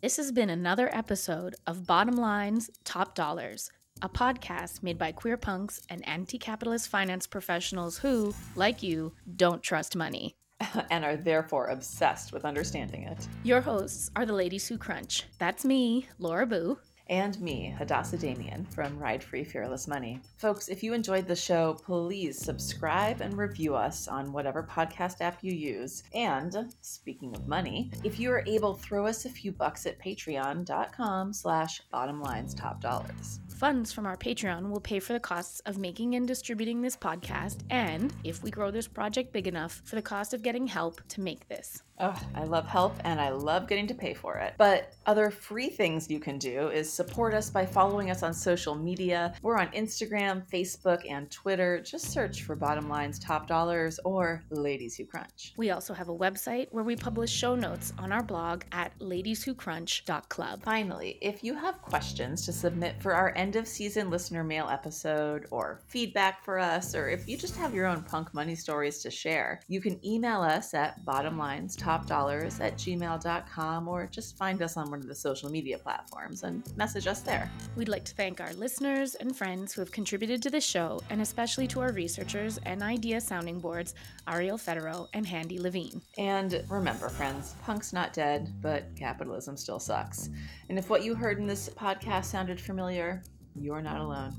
This 0.00 0.16
has 0.16 0.32
been 0.32 0.50
another 0.50 0.92
episode 0.92 1.54
of 1.66 1.86
bottom 1.86 2.16
lines 2.16 2.70
top 2.82 3.14
dollars 3.14 3.70
a 4.00 4.08
podcast 4.08 4.82
made 4.82 4.98
by 4.98 5.12
queer 5.12 5.36
punks 5.36 5.80
and 5.88 6.06
anti-capitalist 6.08 6.88
finance 6.88 7.26
professionals 7.26 7.98
who 7.98 8.34
like 8.56 8.82
you 8.82 9.12
don't 9.36 9.62
trust 9.62 9.94
money. 9.94 10.34
And 10.90 11.04
are 11.04 11.16
therefore 11.16 11.66
obsessed 11.66 12.32
with 12.32 12.44
understanding 12.44 13.02
it. 13.02 13.28
Your 13.44 13.60
hosts 13.60 14.10
are 14.16 14.26
the 14.26 14.32
ladies 14.32 14.66
who 14.66 14.78
crunch. 14.78 15.24
That's 15.38 15.64
me 15.64 16.08
laura 16.18 16.46
boo 16.46 16.78
and 17.08 17.40
me, 17.40 17.74
Hadassah 17.78 18.18
Damien 18.18 18.64
from 18.66 18.98
Ride 18.98 19.22
Free 19.22 19.44
Fearless 19.44 19.88
Money. 19.88 20.20
Folks, 20.38 20.68
if 20.68 20.82
you 20.82 20.94
enjoyed 20.94 21.26
the 21.26 21.36
show, 21.36 21.74
please 21.84 22.38
subscribe 22.38 23.20
and 23.20 23.36
review 23.36 23.74
us 23.74 24.08
on 24.08 24.32
whatever 24.32 24.62
podcast 24.62 25.20
app 25.20 25.38
you 25.42 25.52
use. 25.52 26.02
And 26.14 26.74
speaking 26.80 27.34
of 27.34 27.48
money, 27.48 27.90
if 28.04 28.18
you 28.18 28.30
are 28.32 28.44
able, 28.46 28.74
throw 28.74 29.06
us 29.06 29.24
a 29.24 29.30
few 29.30 29.52
bucks 29.52 29.86
at 29.86 30.00
patreon.com 30.00 31.32
slash 31.32 31.82
bottomlines 31.92 32.56
top 32.56 32.80
dollars. 32.80 33.40
Funds 33.48 33.92
from 33.92 34.06
our 34.06 34.16
Patreon 34.16 34.70
will 34.70 34.80
pay 34.80 34.98
for 34.98 35.12
the 35.12 35.20
costs 35.20 35.60
of 35.66 35.78
making 35.78 36.16
and 36.16 36.26
distributing 36.26 36.82
this 36.82 36.96
podcast, 36.96 37.58
and 37.70 38.12
if 38.24 38.42
we 38.42 38.50
grow 38.50 38.72
this 38.72 38.88
project 38.88 39.32
big 39.32 39.46
enough, 39.46 39.82
for 39.84 39.94
the 39.94 40.02
cost 40.02 40.34
of 40.34 40.42
getting 40.42 40.66
help 40.66 41.00
to 41.08 41.20
make 41.20 41.48
this. 41.48 41.82
Oh, 42.00 42.18
I 42.34 42.44
love 42.44 42.66
help 42.66 42.96
and 43.04 43.20
I 43.20 43.30
love 43.30 43.68
getting 43.68 43.86
to 43.86 43.94
pay 43.94 44.14
for 44.14 44.38
it. 44.38 44.54
But 44.58 44.94
other 45.06 45.30
free 45.30 45.68
things 45.68 46.10
you 46.10 46.18
can 46.18 46.38
do 46.38 46.68
is 46.68 46.92
support 46.92 47.34
us 47.34 47.50
by 47.50 47.66
following 47.66 48.10
us 48.10 48.22
on 48.22 48.32
social 48.32 48.74
media. 48.74 49.34
We're 49.42 49.58
on 49.58 49.68
Instagram, 49.68 50.48
Facebook, 50.50 51.02
and 51.08 51.30
Twitter. 51.30 51.80
Just 51.80 52.10
search 52.10 52.42
for 52.42 52.56
Bottom 52.56 52.88
Line's 52.88 53.18
Top 53.18 53.46
Dollars 53.46 54.00
or 54.04 54.42
Ladies 54.50 54.96
Who 54.96 55.04
Crunch. 55.04 55.52
We 55.56 55.70
also 55.70 55.92
have 55.94 56.08
a 56.08 56.16
website 56.16 56.68
where 56.70 56.84
we 56.84 56.96
publish 56.96 57.30
show 57.30 57.54
notes 57.54 57.92
on 57.98 58.10
our 58.12 58.22
blog 58.22 58.62
at 58.72 58.98
ladieswhocrunch.club. 58.98 60.62
Finally, 60.62 61.18
if 61.20 61.44
you 61.44 61.54
have 61.54 61.82
questions 61.82 62.44
to 62.46 62.52
submit 62.52 63.00
for 63.00 63.14
our 63.14 63.32
end 63.36 63.56
of 63.56 63.68
season 63.68 64.10
listener 64.10 64.44
mail 64.44 64.68
episode 64.70 65.46
or 65.50 65.82
feedback 65.88 66.44
for 66.44 66.58
us, 66.58 66.94
or 66.94 67.08
if 67.08 67.28
you 67.28 67.36
just 67.36 67.56
have 67.56 67.74
your 67.74 67.86
own 67.86 68.02
punk 68.02 68.32
money 68.34 68.54
stories 68.54 68.98
to 69.02 69.10
share, 69.10 69.60
you 69.68 69.80
can 69.80 70.04
email 70.06 70.40
us 70.40 70.74
at 70.74 71.04
bottomlines 71.04 71.76
topdollars 71.82 72.60
at 72.60 72.76
gmail.com 72.76 73.88
or 73.88 74.06
just 74.06 74.36
find 74.36 74.62
us 74.62 74.76
on 74.76 74.90
one 74.90 75.00
of 75.00 75.08
the 75.08 75.14
social 75.14 75.50
media 75.50 75.78
platforms 75.78 76.42
and 76.42 76.62
message 76.76 77.06
us 77.06 77.20
there. 77.20 77.50
We'd 77.76 77.88
like 77.88 78.04
to 78.04 78.14
thank 78.14 78.40
our 78.40 78.52
listeners 78.54 79.14
and 79.16 79.36
friends 79.36 79.72
who 79.72 79.80
have 79.80 79.90
contributed 79.90 80.42
to 80.42 80.50
the 80.50 80.60
show, 80.60 81.00
and 81.10 81.20
especially 81.20 81.66
to 81.68 81.80
our 81.80 81.92
researchers 81.92 82.58
and 82.64 82.82
idea 82.82 83.20
sounding 83.20 83.58
boards, 83.60 83.94
Ariel 84.28 84.58
Federo 84.58 85.08
and 85.14 85.26
Handy 85.26 85.58
Levine. 85.58 86.00
And 86.18 86.64
remember, 86.68 87.08
friends, 87.08 87.56
punk's 87.62 87.92
not 87.92 88.12
dead, 88.12 88.52
but 88.60 88.84
capitalism 88.96 89.56
still 89.56 89.80
sucks. 89.80 90.30
And 90.68 90.78
if 90.78 90.88
what 90.88 91.04
you 91.04 91.14
heard 91.14 91.38
in 91.38 91.46
this 91.46 91.68
podcast 91.68 92.26
sounded 92.26 92.60
familiar, 92.60 93.22
you're 93.54 93.82
not 93.82 94.00
alone. 94.00 94.34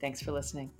Thanks 0.00 0.20
for 0.20 0.32
listening. 0.32 0.70